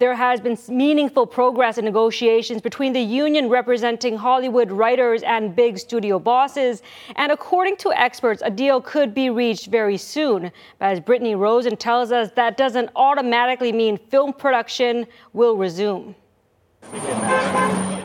There 0.00 0.16
has 0.16 0.40
been 0.40 0.58
meaningful 0.68 1.28
progress 1.28 1.78
in 1.78 1.84
negotiations 1.84 2.60
between 2.60 2.92
the 2.92 3.00
union 3.00 3.48
representing 3.48 4.16
Hollywood 4.16 4.72
writers 4.72 5.22
and 5.22 5.54
big 5.54 5.78
studio 5.78 6.18
bosses. 6.18 6.82
And 7.14 7.30
according 7.30 7.76
to 7.76 7.92
experts, 7.92 8.42
a 8.44 8.50
deal 8.50 8.80
could 8.80 9.14
be 9.14 9.30
reached 9.30 9.68
very 9.68 9.96
soon. 9.96 10.50
But 10.80 10.86
as 10.86 10.98
Brittany 10.98 11.36
Rosen 11.36 11.76
tells 11.76 12.10
us, 12.10 12.32
that 12.34 12.56
doesn't 12.56 12.90
automatically 12.96 13.70
mean 13.70 13.96
film 13.96 14.32
production 14.32 15.06
will 15.32 15.56
resume. 15.56 16.16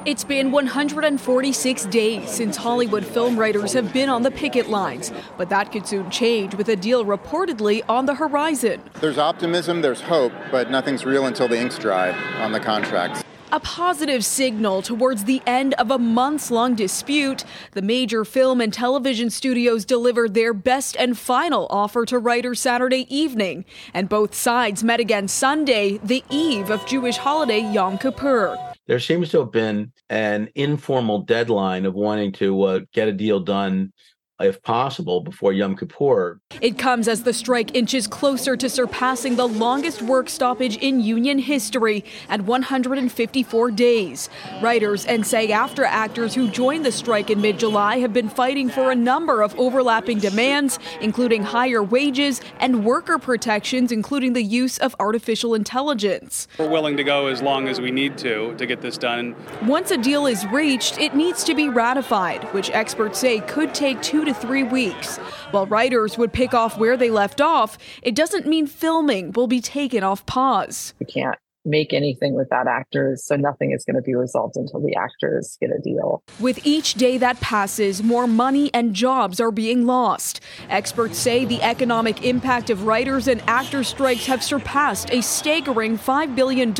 It's 0.05 0.25
been 0.25 0.51
146 0.51 1.85
days 1.85 2.29
since 2.29 2.57
Hollywood 2.57 3.05
film 3.05 3.37
writers 3.37 3.71
have 3.71 3.93
been 3.93 4.09
on 4.09 4.23
the 4.23 4.31
picket 4.31 4.69
lines, 4.69 5.13
but 5.37 5.47
that 5.49 5.71
could 5.71 5.87
soon 5.87 6.11
change 6.11 6.55
with 6.55 6.67
a 6.67 6.75
deal 6.75 7.05
reportedly 7.05 7.81
on 7.87 8.05
the 8.05 8.15
horizon. 8.15 8.81
There's 8.99 9.17
optimism, 9.17 9.81
there's 9.81 10.01
hope, 10.01 10.33
but 10.51 10.69
nothing's 10.69 11.05
real 11.05 11.25
until 11.25 11.47
the 11.47 11.57
ink's 11.57 11.77
dry 11.77 12.11
on 12.41 12.51
the 12.51 12.59
contracts. 12.59 13.23
A 13.53 13.59
positive 13.59 14.25
signal 14.25 14.81
towards 14.81 15.25
the 15.25 15.39
end 15.45 15.75
of 15.75 15.91
a 15.91 15.99
months 15.99 16.49
long 16.49 16.73
dispute. 16.73 17.43
The 17.73 17.83
major 17.83 18.25
film 18.25 18.59
and 18.59 18.73
television 18.73 19.29
studios 19.29 19.85
delivered 19.85 20.33
their 20.33 20.55
best 20.55 20.97
and 20.97 21.15
final 21.15 21.67
offer 21.69 22.03
to 22.07 22.17
writers 22.17 22.59
Saturday 22.59 23.05
evening, 23.15 23.65
and 23.93 24.09
both 24.09 24.33
sides 24.33 24.83
met 24.83 24.99
again 24.99 25.27
Sunday, 25.27 25.99
the 26.03 26.23
eve 26.31 26.71
of 26.71 26.83
Jewish 26.87 27.17
holiday 27.17 27.59
Yom 27.59 27.99
Kippur 27.99 28.57
there 28.87 28.99
seems 28.99 29.29
to 29.29 29.39
have 29.39 29.51
been 29.51 29.91
an 30.09 30.49
informal 30.55 31.21
deadline 31.21 31.85
of 31.85 31.93
wanting 31.93 32.31
to 32.33 32.61
uh, 32.63 32.79
get 32.93 33.07
a 33.07 33.13
deal 33.13 33.39
done 33.39 33.93
if 34.43 34.61
possible, 34.61 35.21
before 35.21 35.53
Yom 35.53 35.75
Kippur. 35.75 36.39
It 36.61 36.77
comes 36.77 37.07
as 37.07 37.23
the 37.23 37.33
strike 37.33 37.75
inches 37.75 38.07
closer 38.07 38.55
to 38.57 38.69
surpassing 38.69 39.35
the 39.35 39.47
longest 39.47 40.01
work 40.01 40.29
stoppage 40.29 40.77
in 40.77 40.99
union 40.99 41.39
history 41.39 42.03
at 42.29 42.41
154 42.41 43.71
days. 43.71 44.29
Writers 44.61 45.05
and 45.05 45.25
SAG-AFTRA 45.25 45.87
actors 45.87 46.35
who 46.35 46.49
joined 46.49 46.85
the 46.85 46.91
strike 46.91 47.29
in 47.29 47.41
mid 47.41 47.57
July 47.59 47.97
have 47.97 48.13
been 48.13 48.29
fighting 48.29 48.69
for 48.69 48.91
a 48.91 48.95
number 48.95 49.41
of 49.41 49.57
overlapping 49.59 50.19
demands, 50.19 50.79
including 51.01 51.43
higher 51.43 51.81
wages 51.81 52.41
and 52.59 52.85
worker 52.85 53.17
protections, 53.17 53.91
including 53.91 54.33
the 54.33 54.43
use 54.43 54.77
of 54.77 54.95
artificial 54.99 55.55
intelligence. 55.55 56.47
We're 56.59 56.69
willing 56.69 56.97
to 56.97 57.03
go 57.03 57.27
as 57.27 57.41
long 57.41 57.67
as 57.67 57.79
we 57.79 57.91
need 57.91 58.17
to 58.19 58.55
to 58.55 58.65
get 58.65 58.81
this 58.81 58.97
done. 58.97 59.35
Once 59.63 59.91
a 59.91 59.97
deal 59.97 60.25
is 60.25 60.45
reached, 60.47 60.99
it 60.99 61.15
needs 61.15 61.43
to 61.45 61.55
be 61.55 61.69
ratified, 61.69 62.43
which 62.53 62.69
experts 62.71 63.19
say 63.19 63.39
could 63.41 63.73
take 63.73 64.01
two 64.01 64.25
to 64.25 64.32
three 64.33 64.63
weeks. 64.63 65.17
While 65.51 65.67
writers 65.67 66.17
would 66.17 66.33
pick 66.33 66.53
off 66.53 66.77
where 66.77 66.97
they 66.97 67.09
left 67.09 67.41
off, 67.41 67.77
it 68.01 68.15
doesn't 68.15 68.47
mean 68.47 68.67
filming 68.67 69.31
will 69.31 69.47
be 69.47 69.61
taken 69.61 70.03
off 70.03 70.25
pause. 70.25 70.93
We 70.99 71.05
can't 71.05 71.37
make 71.65 71.93
anything 71.93 72.35
without 72.35 72.67
actors, 72.67 73.23
so 73.23 73.35
nothing 73.35 73.71
is 73.71 73.85
going 73.85 73.95
to 73.95 74.01
be 74.01 74.15
resolved 74.15 74.55
until 74.57 74.81
the 74.81 74.95
actors 74.95 75.57
get 75.61 75.69
a 75.71 75.79
deal. 75.79 76.23
With 76.39 76.65
each 76.65 76.95
day 76.95 77.17
that 77.17 77.39
passes, 77.39 78.03
more 78.03 78.27
money 78.27 78.69
and 78.73 78.93
jobs 78.93 79.39
are 79.39 79.51
being 79.51 79.85
lost. 79.85 80.41
Experts 80.69 81.17
say 81.17 81.45
the 81.45 81.61
economic 81.61 82.25
impact 82.25 82.69
of 82.69 82.85
writers 82.85 83.27
and 83.27 83.41
actor 83.47 83.83
strikes 83.83 84.25
have 84.25 84.43
surpassed 84.43 85.11
a 85.11 85.21
staggering 85.21 85.97
$5 85.97 86.35
billion. 86.35 86.73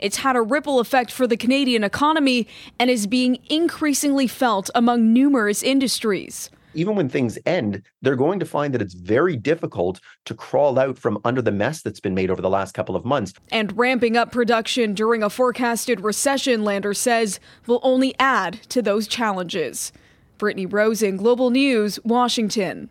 It's 0.00 0.18
had 0.18 0.36
a 0.36 0.42
ripple 0.42 0.80
effect 0.80 1.10
for 1.10 1.26
the 1.26 1.36
Canadian 1.36 1.84
economy 1.84 2.46
and 2.78 2.90
is 2.90 3.06
being 3.06 3.38
increasingly 3.48 4.26
felt 4.26 4.68
among 4.74 5.12
numerous 5.12 5.62
industries 5.62 6.50
even 6.74 6.96
when 6.96 7.08
things 7.08 7.38
end, 7.46 7.82
they're 8.02 8.16
going 8.16 8.38
to 8.40 8.46
find 8.46 8.74
that 8.74 8.82
it's 8.82 8.94
very 8.94 9.36
difficult 9.36 10.00
to 10.24 10.34
crawl 10.34 10.78
out 10.78 10.98
from 10.98 11.18
under 11.24 11.42
the 11.42 11.52
mess 11.52 11.82
that's 11.82 12.00
been 12.00 12.14
made 12.14 12.30
over 12.30 12.42
the 12.42 12.50
last 12.50 12.72
couple 12.72 12.96
of 12.96 13.04
months. 13.04 13.32
And 13.50 13.76
ramping 13.76 14.16
up 14.16 14.32
production 14.32 14.94
during 14.94 15.22
a 15.22 15.30
forecasted 15.30 16.00
recession, 16.00 16.64
Lander 16.64 16.94
says, 16.94 17.40
will 17.66 17.80
only 17.82 18.14
add 18.18 18.54
to 18.70 18.82
those 18.82 19.06
challenges. 19.06 19.92
Brittany 20.38 20.66
Rosen, 20.66 21.16
Global 21.16 21.50
News, 21.50 21.98
Washington. 22.04 22.90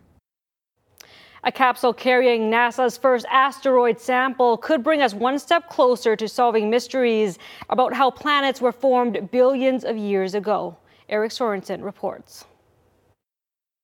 A 1.46 1.52
capsule 1.52 1.92
carrying 1.92 2.50
NASA's 2.50 2.96
first 2.96 3.26
asteroid 3.30 4.00
sample 4.00 4.56
could 4.56 4.82
bring 4.82 5.02
us 5.02 5.12
one 5.12 5.38
step 5.38 5.68
closer 5.68 6.16
to 6.16 6.26
solving 6.26 6.70
mysteries 6.70 7.38
about 7.68 7.92
how 7.92 8.10
planets 8.10 8.62
were 8.62 8.72
formed 8.72 9.30
billions 9.30 9.84
of 9.84 9.98
years 9.98 10.34
ago. 10.34 10.74
Eric 11.10 11.32
Sorensen 11.32 11.84
reports. 11.84 12.46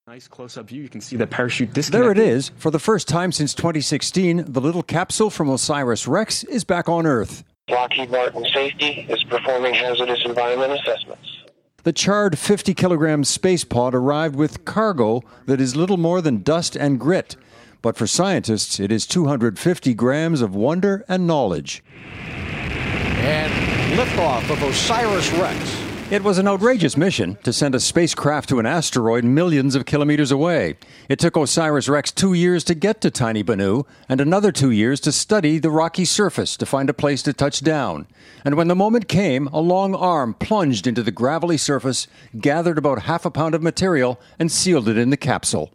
Nice 0.07 0.27
close-up 0.27 0.67
view. 0.67 0.81
You 0.81 0.89
can 0.89 0.99
see 0.99 1.15
the 1.15 1.27
parachute 1.27 1.75
There 1.75 2.09
it 2.09 2.17
is. 2.17 2.49
For 2.57 2.71
the 2.71 2.79
first 2.79 3.07
time 3.07 3.31
since 3.31 3.53
2016, 3.53 4.51
the 4.51 4.59
little 4.59 4.81
capsule 4.81 5.29
from 5.29 5.47
OSIRIS-REx 5.47 6.43
is 6.45 6.63
back 6.63 6.89
on 6.89 7.05
Earth. 7.05 7.43
Lockheed 7.69 8.09
Martin 8.09 8.43
Safety 8.51 9.05
is 9.07 9.23
performing 9.25 9.75
hazardous 9.75 10.25
environment 10.25 10.73
assessments. 10.73 11.43
The 11.83 11.93
charred 11.93 12.39
50 12.39 12.73
kilogram 12.73 13.23
space 13.23 13.63
pod 13.63 13.93
arrived 13.93 14.35
with 14.35 14.65
cargo 14.65 15.21
that 15.45 15.61
is 15.61 15.75
little 15.75 15.97
more 15.97 16.19
than 16.19 16.41
dust 16.41 16.75
and 16.75 16.99
grit. 16.99 17.35
But 17.83 17.95
for 17.95 18.07
scientists, 18.07 18.79
it 18.79 18.91
is 18.91 19.05
250 19.05 19.93
grams 19.93 20.41
of 20.41 20.55
wonder 20.55 21.05
and 21.07 21.27
knowledge. 21.27 21.83
And 22.17 23.53
liftoff 23.99 24.49
of 24.49 24.63
OSIRIS-REx. 24.63 25.80
It 26.11 26.25
was 26.25 26.37
an 26.37 26.45
outrageous 26.45 26.97
mission 26.97 27.37
to 27.43 27.53
send 27.53 27.73
a 27.73 27.79
spacecraft 27.79 28.49
to 28.49 28.59
an 28.59 28.65
asteroid 28.65 29.23
millions 29.23 29.75
of 29.75 29.85
kilometers 29.85 30.29
away. 30.29 30.75
It 31.07 31.19
took 31.19 31.37
OSIRIS 31.37 31.87
REx 31.87 32.11
two 32.11 32.33
years 32.33 32.65
to 32.65 32.75
get 32.75 32.99
to 32.99 33.09
Tiny 33.09 33.45
Bennu 33.45 33.85
and 34.09 34.19
another 34.19 34.51
two 34.51 34.71
years 34.71 34.99
to 35.01 35.13
study 35.13 35.57
the 35.57 35.71
rocky 35.71 36.03
surface 36.03 36.57
to 36.57 36.65
find 36.65 36.89
a 36.89 36.93
place 36.93 37.23
to 37.23 37.31
touch 37.31 37.61
down. 37.61 38.07
And 38.43 38.55
when 38.55 38.67
the 38.67 38.75
moment 38.75 39.07
came, 39.07 39.47
a 39.53 39.61
long 39.61 39.95
arm 39.95 40.33
plunged 40.33 40.85
into 40.85 41.01
the 41.01 41.13
gravelly 41.13 41.55
surface, 41.55 42.07
gathered 42.37 42.77
about 42.77 43.03
half 43.03 43.25
a 43.25 43.31
pound 43.31 43.55
of 43.55 43.63
material, 43.63 44.19
and 44.37 44.51
sealed 44.51 44.89
it 44.89 44.97
in 44.97 45.11
the 45.11 45.15
capsule. 45.15 45.71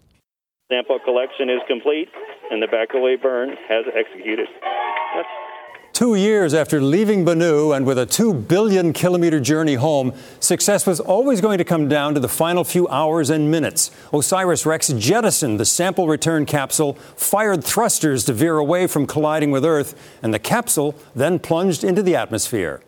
Sample 0.70 0.98
collection 1.02 1.48
is 1.48 1.60
complete, 1.66 2.10
and 2.50 2.62
the 2.62 2.66
back 2.66 2.88
away 2.92 3.16
burn 3.16 3.56
has 3.70 3.86
executed. 3.96 4.48
That's 5.14 5.28
Two 5.96 6.14
years 6.14 6.52
after 6.52 6.78
leaving 6.78 7.24
Bennu 7.24 7.74
and 7.74 7.86
with 7.86 7.98
a 7.98 8.04
2 8.04 8.34
billion 8.34 8.92
kilometer 8.92 9.40
journey 9.40 9.76
home, 9.76 10.12
success 10.40 10.86
was 10.86 11.00
always 11.00 11.40
going 11.40 11.56
to 11.56 11.64
come 11.64 11.88
down 11.88 12.12
to 12.12 12.20
the 12.20 12.28
final 12.28 12.64
few 12.64 12.86
hours 12.88 13.30
and 13.30 13.50
minutes. 13.50 13.90
OSIRIS 14.12 14.66
REx 14.66 14.88
jettisoned 14.88 15.58
the 15.58 15.64
sample 15.64 16.06
return 16.06 16.44
capsule, 16.44 16.98
fired 17.16 17.64
thrusters 17.64 18.26
to 18.26 18.34
veer 18.34 18.58
away 18.58 18.86
from 18.86 19.06
colliding 19.06 19.50
with 19.50 19.64
Earth, 19.64 19.94
and 20.22 20.34
the 20.34 20.38
capsule 20.38 20.94
then 21.14 21.38
plunged 21.38 21.82
into 21.82 22.02
the 22.02 22.14
atmosphere. 22.14 22.82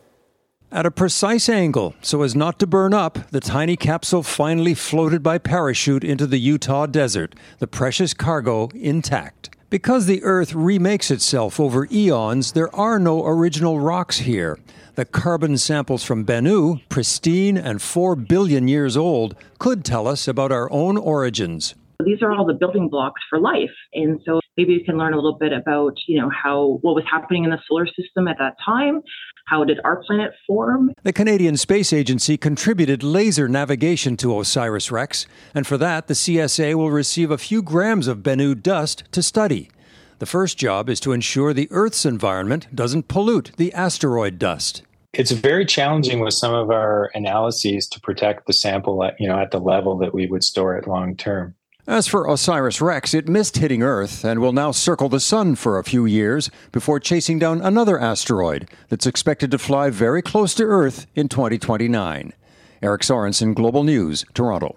At 0.71 0.85
a 0.85 0.91
precise 0.91 1.49
angle, 1.49 1.95
so 2.03 2.21
as 2.21 2.37
not 2.37 2.59
to 2.59 2.67
burn 2.67 2.93
up, 2.93 3.31
the 3.31 3.41
tiny 3.41 3.77
capsule 3.77 4.23
finally 4.23 4.75
floated 4.75 5.23
by 5.23 5.39
parachute 5.39 6.05
into 6.05 6.27
the 6.27 6.39
Utah 6.39 6.85
desert, 6.85 7.35
the 7.59 7.67
precious 7.67 8.13
cargo 8.13 8.69
intact. 8.75 9.49
Because 9.71 10.07
the 10.07 10.23
Earth 10.23 10.55
remakes 10.55 11.11
itself 11.11 11.61
over 11.61 11.87
eons, 11.93 12.53
there 12.53 12.75
are 12.75 12.99
no 12.99 13.27
original 13.27 13.79
rocks 13.79 14.21
here. 14.21 14.59
The 14.95 15.05
carbon 15.05 15.59
samples 15.59 16.03
from 16.03 16.25
Bennu, 16.25 16.81
pristine 16.89 17.59
and 17.59 17.83
4 17.83 18.17
billion 18.17 18.67
years 18.67 18.97
old, 18.97 19.37
could 19.59 19.85
tell 19.85 20.09
us 20.09 20.27
about 20.27 20.53
our 20.53 20.73
own 20.73 20.97
origins. 20.97 21.75
These 22.03 22.23
are 22.23 22.33
all 22.33 22.47
the 22.47 22.55
building 22.55 22.89
blocks 22.89 23.21
for 23.29 23.39
life. 23.39 23.75
And 23.93 24.21
so 24.25 24.41
maybe 24.57 24.79
we 24.79 24.85
can 24.85 24.97
learn 24.97 25.13
a 25.13 25.17
little 25.17 25.37
bit 25.39 25.53
about, 25.53 25.99
you 26.07 26.19
know, 26.19 26.31
how 26.31 26.79
what 26.81 26.95
was 26.95 27.05
happening 27.11 27.45
in 27.45 27.51
the 27.51 27.59
solar 27.69 27.87
system 27.87 28.27
at 28.27 28.39
that 28.39 28.57
time, 28.65 29.03
how 29.49 29.65
did 29.65 29.81
our 29.85 29.97
planet 30.05 30.33
form? 30.47 30.93
The 31.03 31.13
Canadian 31.13 31.57
Space 31.57 31.93
Agency 31.93 32.37
contributed 32.37 33.03
laser 33.03 33.49
navigation 33.49 34.17
to 34.19 34.35
OSIRIS 34.35 34.91
REx, 34.91 35.27
and 35.55 35.67
for 35.67 35.79
that, 35.79 36.07
the 36.07 36.15
CSA 36.15 36.75
will 36.75 36.91
receive 36.91 37.31
a 37.31 37.39
few 37.39 37.63
grams 37.63 38.09
of 38.09 38.19
Bennu 38.19 38.61
dust 38.61 39.05
to 39.13 39.23
study. 39.23 39.71
The 40.19 40.27
first 40.27 40.59
job 40.59 40.91
is 40.91 41.01
to 41.01 41.13
ensure 41.13 41.55
the 41.55 41.69
Earth's 41.71 42.05
environment 42.05 42.67
doesn't 42.75 43.09
pollute 43.09 43.53
the 43.57 43.73
asteroid 43.73 44.39
dust. 44.39 44.83
It's 45.15 45.31
very 45.31 45.65
challenging 45.65 46.21
with 46.21 46.35
some 46.35 46.53
of 46.53 46.71
our 46.71 47.11
analyses 47.15 47.89
to 47.89 48.01
protect 48.01 48.47
the 48.47 48.53
sample 48.53 49.03
at, 49.05 49.19
you 49.19 49.27
know, 49.27 49.39
at 49.39 49.51
the 49.51 49.61
level 49.61 49.97
that 49.99 50.13
we 50.13 50.27
would 50.27 50.45
store 50.45 50.77
it 50.77 50.87
long 50.87 51.17
term. 51.17 51.55
As 51.89 52.07
for 52.07 52.29
OSIRIS 52.29 52.83
REx, 52.83 53.15
it 53.15 53.31
missed 53.31 53.57
hitting 53.57 53.83
Earth 53.83 54.23
and 54.23 54.41
will 54.41 54.53
now 54.53 54.73
circle 54.73 55.09
the 55.09 55.19
Sun 55.19 55.55
for 55.55 55.79
a 55.79 55.83
few 55.83 56.05
years 56.05 56.51
before 56.71 57.01
chasing 57.01 57.39
down 57.39 57.63
another 57.63 57.99
asteroid 57.99 58.69
that's 58.91 59.07
expected 59.07 59.51
to 59.53 59.59
fly 59.59 59.89
very 59.89 60.21
close 60.21 60.53
to 60.57 60.65
Earth 60.65 61.07
in 61.15 61.31
2029. 61.31 62.35
Eric 62.83 63.01
Sorensen, 63.01 63.55
Global 63.55 63.85
News, 63.85 64.27
Toronto. 64.35 64.77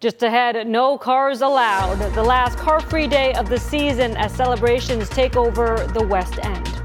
Just 0.00 0.22
ahead, 0.22 0.66
no 0.66 0.98
cars 0.98 1.40
allowed. 1.40 1.96
The 2.14 2.22
last 2.22 2.58
car 2.58 2.80
free 2.80 3.06
day 3.06 3.32
of 3.32 3.48
the 3.48 3.58
season 3.58 4.18
as 4.18 4.34
celebrations 4.34 5.08
take 5.08 5.34
over 5.34 5.78
the 5.94 6.06
West 6.06 6.38
End. 6.44 6.77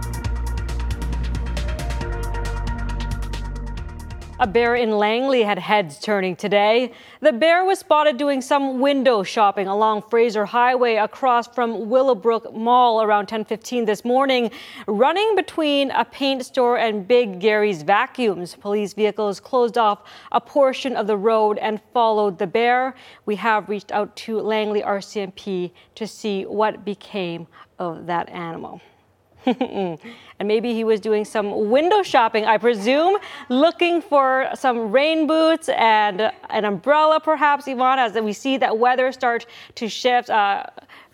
A 4.44 4.46
bear 4.46 4.76
in 4.76 4.98
Langley 4.98 5.44
had 5.44 5.58
heads 5.58 5.98
turning 5.98 6.36
today. 6.36 6.92
The 7.22 7.32
bear 7.32 7.64
was 7.64 7.80
spotted 7.80 8.18
doing 8.18 8.42
some 8.42 8.82
window 8.82 9.24
shopping 9.24 9.68
along 9.68 10.02
Fraser 10.10 10.44
Highway 10.44 10.96
across 10.96 11.48
from 11.48 11.88
Willowbrook 11.90 12.54
Mall 12.54 13.02
around 13.02 13.28
10:15 13.28 13.86
this 13.86 14.04
morning, 14.04 14.52
running 14.86 15.38
between 15.38 15.92
a 15.92 16.04
paint 16.04 16.44
store 16.44 16.78
and 16.78 17.08
Big 17.08 17.40
Gary's 17.40 17.84
vacuums. 17.84 18.54
Police 18.56 18.94
vehicles 18.94 19.40
closed 19.40 19.78
off 19.78 20.00
a 20.34 20.42
portion 20.42 20.98
of 20.98 21.08
the 21.08 21.16
road 21.16 21.58
and 21.60 21.80
followed 21.94 22.38
the 22.38 22.48
bear. 22.48 22.96
We 23.26 23.38
have 23.38 23.70
reached 23.70 23.94
out 23.94 24.14
to 24.18 24.42
Langley 24.42 24.84
RCMP 24.84 25.72
to 25.96 26.06
see 26.06 26.44
what 26.46 26.84
became 26.84 27.48
of 27.80 28.08
that 28.08 28.28
animal. 28.28 28.82
and 30.40 30.48
maybe 30.48 30.74
he 30.74 30.84
was 30.84 31.00
doing 31.00 31.26
some 31.26 31.70
window 31.70 32.02
shopping, 32.04 32.46
I 32.46 32.58
presume, 32.58 33.18
looking 33.50 34.02
for 34.02 34.50
some 34.56 34.92
rain 34.92 35.28
boots 35.28 35.70
and 35.70 36.32
an 36.50 36.66
umbrella, 36.66 37.20
perhaps, 37.20 37.68
Yvonne, 37.68 38.00
as 38.00 38.14
we 38.14 38.34
see 38.34 38.58
that 38.58 38.78
weather 38.78 39.12
start 39.12 39.46
to 39.76 39.90
shift. 39.90 40.30
Uh, 40.30 40.66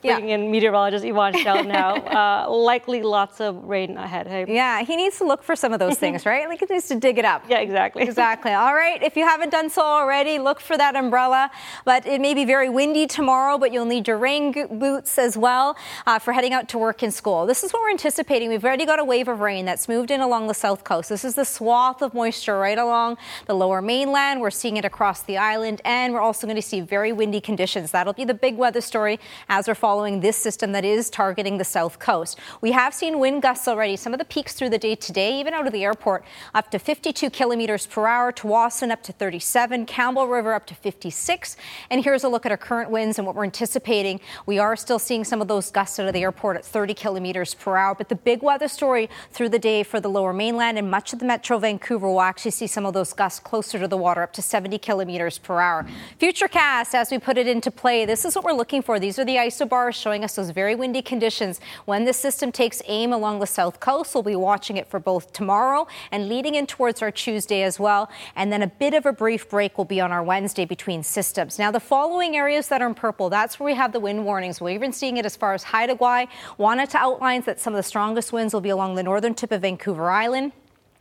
bringing 0.02 0.30
yeah. 0.30 0.36
in 0.36 0.52
meteorologist 0.52 1.06
Yvonne 1.06 1.34
Schalle 1.34 1.68
now. 1.68 1.98
Uh, 2.20 2.50
likely 2.50 3.02
lots 3.02 3.40
of 3.40 3.64
rain 3.64 3.96
ahead. 3.96 4.28
Hey? 4.28 4.46
Yeah, 4.48 4.84
he 4.84 4.96
needs 4.96 5.18
to 5.20 5.26
look 5.26 5.44
for 5.44 5.56
some 5.56 5.74
of 5.74 5.80
those 5.80 5.98
things, 6.04 6.26
right? 6.26 6.50
Like 6.50 6.60
he 6.60 6.66
needs 6.66 6.88
to 6.88 6.96
dig 6.96 7.18
it 7.18 7.24
up. 7.24 7.44
Yeah, 7.48 7.60
exactly. 7.60 8.04
Exactly. 8.04 8.52
All 8.52 8.74
right. 8.74 9.02
If 9.02 9.16
you 9.16 9.24
haven't 9.24 9.52
done 9.52 9.70
so 9.70 9.82
already, 9.82 10.40
look 10.40 10.60
for 10.60 10.78
that 10.78 10.96
umbrella. 10.96 11.52
But 11.86 12.06
it 12.06 12.20
may 12.20 12.34
be 12.34 12.46
very 12.46 12.68
windy 12.68 13.08
tomorrow, 13.08 13.58
but 13.58 13.72
you'll 13.72 13.86
need 13.86 14.08
your 14.08 14.18
rain 14.18 14.52
boots 14.80 15.18
as 15.18 15.38
well 15.38 15.78
uh, 16.08 16.20
for 16.20 16.34
heading 16.34 16.54
out 16.54 16.68
to 16.70 16.78
work 16.78 17.04
and 17.04 17.14
school. 17.14 17.46
This 17.46 17.64
is 17.64 17.72
what 17.72 17.82
we're 17.82 17.92
anticipating. 17.92 18.50
We've 18.50 18.66
already 18.66 18.86
got 18.86 19.00
a 19.00 19.06
wave 19.06 19.28
of 19.28 19.40
rain 19.40 19.66
that's 19.66 19.88
moved 19.88 20.12
in 20.12 20.20
along 20.20 20.48
the 20.48 20.54
south 20.54 20.84
coast. 20.84 21.10
This 21.10 21.24
is 21.24 21.36
the 21.36 21.46
swath 21.46 22.02
of 22.02 22.14
moisture 22.14 22.58
right 22.58 22.78
along 22.78 23.18
the 23.46 23.54
lower 23.54 23.82
mainland. 23.82 24.42
We're 24.42 24.52
seeing 24.52 24.78
it 24.78 24.86
across 24.86 25.22
the 25.24 25.38
island, 25.38 25.82
and 25.86 26.14
we're 26.14 26.22
also 26.22 26.48
going 26.48 26.56
to 26.56 26.62
see 26.62 26.82
very 26.82 27.12
windy 27.12 27.40
conditions. 27.40 27.92
That'll 27.92 28.14
be 28.14 28.26
the 28.26 28.34
big 28.34 28.58
weather 28.58 28.82
story 28.82 29.20
as 29.48 29.68
we're 29.68 29.76
following 29.90 30.20
this 30.20 30.38
system 30.38 30.72
that 30.72 30.86
is 30.86 31.10
targeting 31.10 31.58
the 31.58 31.64
south 31.64 31.98
coast. 31.98 32.38
We 32.62 32.74
have 32.74 32.94
seen 32.94 33.18
wind 33.18 33.42
gusts 33.42 33.68
already. 33.68 33.96
Some 33.96 34.14
of 34.14 34.20
the 34.20 34.26
peaks 34.26 34.54
through 34.54 34.70
the 34.70 34.78
day 34.78 34.94
today, 34.94 35.40
even 35.40 35.52
out 35.56 35.66
of 35.66 35.74
the 35.74 35.84
airport, 35.84 36.24
up 36.54 36.70
to 36.70 36.78
52 36.78 37.32
kilometers 37.32 37.88
per 37.88 38.06
hour. 38.06 38.32
Tsawwassen 38.32 38.92
up 38.92 39.02
to 39.02 39.12
37. 39.12 39.88
Campbell 39.88 40.28
River 40.28 40.54
up 40.54 40.68
to 40.68 40.76
56. 40.76 41.58
And 41.90 42.04
here's 42.04 42.24
a 42.24 42.30
look 42.30 42.46
at 42.46 42.52
our 42.52 42.58
current 42.58 42.92
winds 42.92 43.18
and 43.18 43.26
what 43.26 43.36
we're 43.36 43.46
anticipating. 43.46 44.22
We 44.46 44.60
are 44.60 44.76
still 44.76 45.00
seeing 45.00 45.24
some 45.24 45.42
of 45.42 45.48
those 45.48 45.72
gusts 45.72 45.98
out 46.00 46.06
of 46.06 46.14
the 46.14 46.22
airport 46.22 46.58
at 46.58 46.66
30 46.66 46.94
kilometers 46.94 47.56
per 47.56 47.76
hour. 47.76 47.96
But 47.96 48.10
the 48.10 48.16
big 48.16 48.44
weather 48.44 48.68
story 48.68 49.10
through 49.32 49.50
the 49.50 49.58
day 49.58 49.82
for 49.82 50.00
the 50.00 50.08
lower 50.08 50.34
mainland 50.34 50.78
and 50.78 50.92
much 50.92 51.14
of 51.14 51.18
the 51.18 51.26
metro 51.26 51.58
Vancouver 51.58 52.08
will 52.08 52.22
actually 52.22 52.52
see 52.52 52.68
some 52.68 52.86
of 52.86 52.94
those 52.94 53.12
gusts 53.12 53.40
closer 53.40 53.80
to 53.80 53.88
the 53.88 53.98
water, 53.98 54.22
up 54.22 54.34
to 54.34 54.44
70 54.44 54.78
kilometers 54.78 55.40
per 55.40 55.60
hour. 55.60 55.88
Futurecast, 56.22 56.94
as 56.94 57.10
we 57.10 57.18
put 57.18 57.40
it 57.40 57.48
into 57.48 57.72
play, 57.72 58.06
this 58.06 58.24
is 58.24 58.36
what 58.36 58.46
we're 58.46 58.54
looking 58.54 58.84
for. 58.84 59.00
These 59.00 59.18
are 59.18 59.26
the 59.26 59.38
isobars 59.38 59.79
showing 59.92 60.24
us 60.24 60.36
those 60.36 60.50
very 60.52 60.76
windy 60.76 61.02
conditions. 61.02 61.60
When 61.86 62.06
this 62.06 62.18
system 62.18 62.52
takes 62.52 62.82
aim 62.88 63.14
along 63.14 63.40
the 63.40 63.48
south 63.48 63.80
coast, 63.80 64.14
we'll 64.14 64.24
be 64.24 64.36
watching 64.36 64.78
it 64.78 64.88
for 64.88 65.00
both 65.00 65.34
tomorrow 65.34 65.88
and 66.12 66.28
leading 66.28 66.56
in 66.56 66.68
towards 66.68 67.02
our 67.02 67.12
Tuesday 67.12 67.64
as 67.64 67.80
well. 67.80 68.10
And 68.36 68.52
then 68.52 68.62
a 68.62 68.68
bit 68.68 68.94
of 68.94 69.06
a 69.06 69.14
brief 69.14 69.50
break 69.50 69.78
will 69.78 69.86
be 69.86 70.02
on 70.02 70.12
our 70.12 70.24
Wednesday 70.24 70.66
between 70.66 71.04
systems. 71.04 71.58
Now, 71.58 71.72
the 71.72 71.80
following 71.80 72.36
areas 72.36 72.68
that 72.68 72.82
are 72.82 72.88
in 72.88 72.94
purple, 72.94 73.30
that's 73.30 73.60
where 73.60 73.66
we 73.66 73.76
have 73.76 73.92
the 73.92 74.00
wind 74.00 74.26
warnings. 74.26 74.62
We're 74.62 74.76
even 74.76 74.94
seeing 74.94 75.18
it 75.18 75.26
as 75.26 75.36
far 75.36 75.54
as 75.54 75.64
Haida 75.64 75.96
Gwaii. 75.96 76.28
Wanted 76.58 76.90
to 76.92 76.98
outlines 76.98 77.46
that 77.46 77.60
some 77.60 77.74
of 77.74 77.78
the 77.78 77.84
strongest 77.84 78.34
winds 78.34 78.54
will 78.54 78.62
be 78.62 78.70
along 78.70 78.96
the 78.96 79.04
northern 79.04 79.34
tip 79.34 79.52
of 79.52 79.62
Vancouver 79.62 80.10
Island 80.10 80.52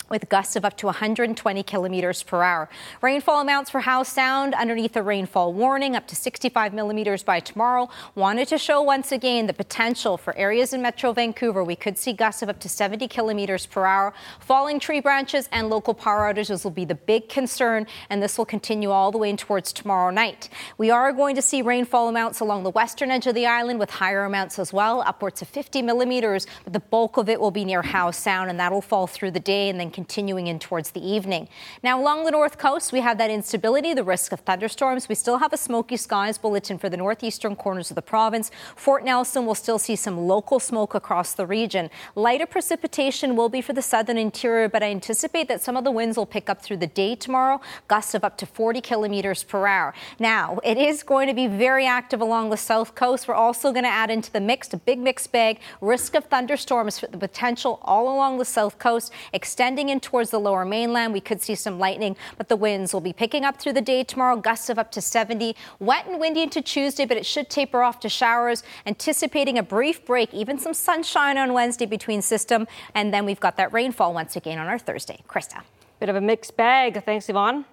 with 0.09 0.29
gusts 0.29 0.57
of 0.57 0.65
up 0.65 0.77
to 0.79 0.87
120 0.87 1.63
kilometers 1.63 2.23
per 2.23 2.43
hour. 2.43 2.69
Rainfall 3.01 3.41
amounts 3.41 3.71
for 3.71 3.81
Howe 3.81 4.03
Sound 4.03 4.55
underneath 4.55 4.97
a 4.97 5.03
rainfall 5.03 5.53
warning 5.53 5.97
up 5.97 6.07
to 6.09 6.17
65 6.17 6.75
millimeters 6.75 7.23
by 7.23 7.41
tomorrow. 7.41 7.89
Wanted 8.15 8.49
to 8.49 8.59
show 8.59 8.83
once 8.83 9.13
again 9.13 9.47
the 9.47 9.55
potential 9.55 10.17
for 10.17 10.37
areas 10.37 10.73
in 10.73 10.83
Metro 10.83 11.13
Vancouver. 11.13 11.63
We 11.63 11.77
could 11.77 11.99
see 11.99 12.13
gusts 12.13 12.43
of 12.43 12.49
up 12.49 12.61
to 12.61 12.69
70 12.69 13.09
kilometers 13.09 13.67
per 13.67 13.85
hour. 13.85 14.13
Falling 14.41 14.81
tree 14.81 15.01
branches 15.01 15.49
and 15.53 15.69
local 15.71 15.95
power 15.95 16.33
outages 16.33 16.65
will 16.65 16.71
be 16.71 16.85
the 16.85 16.95
big 16.95 17.29
concern, 17.29 17.87
and 18.11 18.23
this 18.23 18.39
will 18.39 18.47
continue 18.47 18.91
all 18.91 19.13
the 19.13 19.19
way 19.19 19.35
towards 19.37 19.73
tomorrow 19.73 20.11
night. 20.11 20.49
We 20.79 20.91
are 20.91 21.13
going 21.13 21.37
to 21.37 21.43
see 21.43 21.63
rainfall 21.63 22.09
amounts 22.09 22.41
along 22.41 22.63
the 22.63 22.71
western 22.71 23.11
edge 23.11 23.27
of 23.27 23.35
the 23.35 23.47
island 23.47 23.79
with 23.79 23.91
higher 23.91 24.25
amounts 24.25 24.59
as 24.59 24.73
well, 24.73 25.03
upwards 25.03 25.43
of 25.43 25.49
50 25.49 25.83
millimeters, 25.83 26.47
but 26.65 26.73
the 26.73 26.81
bulk 26.81 27.17
of 27.17 27.29
it 27.29 27.41
will 27.41 27.51
be 27.51 27.65
near 27.65 27.83
Howe 27.83 28.11
Sound, 28.11 28.51
and 28.51 28.59
that'll 28.59 28.81
fall 28.81 29.07
through 29.07 29.33
the 29.33 29.41
day 29.41 29.69
and 29.69 29.79
then 29.79 29.91
continuing 29.99 30.47
in 30.47 30.61
towards 30.61 30.93
the 30.93 31.05
evening. 31.05 31.49
Now, 31.83 32.01
along 32.01 32.23
the 32.25 32.31
north 32.31 32.57
coast, 32.57 32.93
we 32.93 33.01
have 33.01 33.19
that 33.19 33.33
instability, 33.33 33.95
the 33.95 34.05
risk 34.05 34.31
of 34.31 34.39
thunderstorms. 34.39 35.09
We 35.09 35.17
still 35.17 35.39
have 35.39 35.53
a 35.53 35.57
smoky 35.57 35.97
skies 35.97 36.39
bulletin 36.39 36.79
for 36.79 36.89
the 36.89 36.97
northeastern 36.97 37.57
corners 37.57 37.91
of 37.91 37.97
the 37.97 38.03
province. 38.03 38.53
Fort 38.77 39.05
Nelson 39.05 39.45
will 39.45 39.57
still 39.57 39.77
see 39.77 39.97
some 39.97 40.17
local 40.17 40.61
smoke 40.61 40.95
across 40.95 41.33
the 41.33 41.47
region. 41.47 41.91
Lighter 42.15 42.47
precipitation 42.47 43.35
will 43.35 43.49
be 43.49 43.61
for 43.61 43.73
the 43.73 43.83
southern 43.83 44.19
interior, 44.19 44.69
but 44.69 44.85
I 44.85 44.91
anticipate 44.93 45.49
that 45.49 45.61
some 45.63 45.77
of 45.77 45.83
the 45.83 45.91
winds 45.91 46.17
will 46.17 46.27
pick 46.27 46.49
up 46.49 46.63
through 46.63 46.77
the 46.77 46.87
day 46.87 47.17
tomorrow, 47.17 47.61
gusts 47.89 48.15
of 48.15 48.23
up 48.23 48.39
to 48.39 48.47
40 48.47 48.81
kilometers 48.81 49.43
per 49.43 49.67
hour. 49.67 49.95
Now, 50.21 50.61
it 50.63 50.79
is 50.79 51.03
going 51.03 51.27
to 51.27 51.35
be 51.35 51.49
very 51.49 51.87
active 51.87 52.21
along 52.21 52.51
the 52.51 52.57
south 52.57 52.95
coast. 52.95 53.27
We're 53.27 53.35
also 53.35 53.73
going 53.73 53.83
to 53.83 53.91
add 53.91 54.13
into 54.13 54.31
the 54.31 54.41
mix 54.41 54.73
a 54.73 54.77
big 54.77 55.01
mixed 55.01 55.33
bag, 55.33 55.59
risk 55.81 56.15
of 56.15 56.27
thunderstorms, 56.27 57.01
for 57.01 57.09
the 57.09 57.19
potential 57.19 57.81
all 57.83 58.15
along 58.15 58.39
the 58.39 58.45
south 58.45 58.79
coast, 58.79 59.13
extending 59.33 59.88
in 59.89 60.01
towards 60.01 60.31
the 60.31 60.39
lower 60.39 60.65
mainland. 60.65 61.13
We 61.13 61.21
could 61.21 61.41
see 61.41 61.55
some 61.55 61.79
lightning, 61.79 62.17
but 62.37 62.49
the 62.49 62.57
winds 62.57 62.93
will 62.93 63.01
be 63.01 63.13
picking 63.13 63.45
up 63.45 63.61
through 63.61 63.75
the 63.75 63.81
day 63.81 64.05
tomorrow, 64.05 64.37
gusts 64.37 64.71
of 64.71 64.79
up 64.79 64.91
to 64.93 65.01
70. 65.01 65.55
Wet 65.79 66.07
and 66.07 66.21
windy 66.21 66.43
into 66.43 66.63
Tuesday, 66.63 67.05
but 67.05 67.17
it 67.17 67.27
should 67.27 67.51
taper 67.51 67.83
off 67.83 68.01
to 68.01 68.09
showers. 68.09 68.63
Anticipating 68.87 69.59
a 69.59 69.63
brief 69.63 70.05
break, 70.05 70.33
even 70.33 70.59
some 70.59 70.75
sunshine 70.75 71.39
on 71.39 71.53
Wednesday 71.53 71.87
between 71.87 72.23
system. 72.23 72.67
And 72.95 73.13
then 73.13 73.25
we've 73.25 73.41
got 73.41 73.57
that 73.57 73.73
rainfall 73.73 74.15
once 74.15 74.37
again 74.37 74.59
on 74.59 74.67
our 74.67 74.79
Thursday. 74.79 75.21
Krista. 75.29 75.63
Bit 76.01 76.09
of 76.09 76.17
a 76.17 76.21
mixed 76.21 76.57
bag. 76.57 77.03
Thanks, 77.05 77.29
Yvonne. 77.29 77.65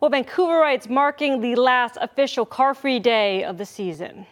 Well, 0.00 0.10
Vancouverites 0.10 0.90
marking 0.90 1.40
the 1.40 1.54
last 1.54 1.96
official 2.00 2.44
car 2.44 2.74
free 2.74 2.98
day 2.98 3.44
of 3.44 3.56
the 3.56 3.64
season. 3.64 4.26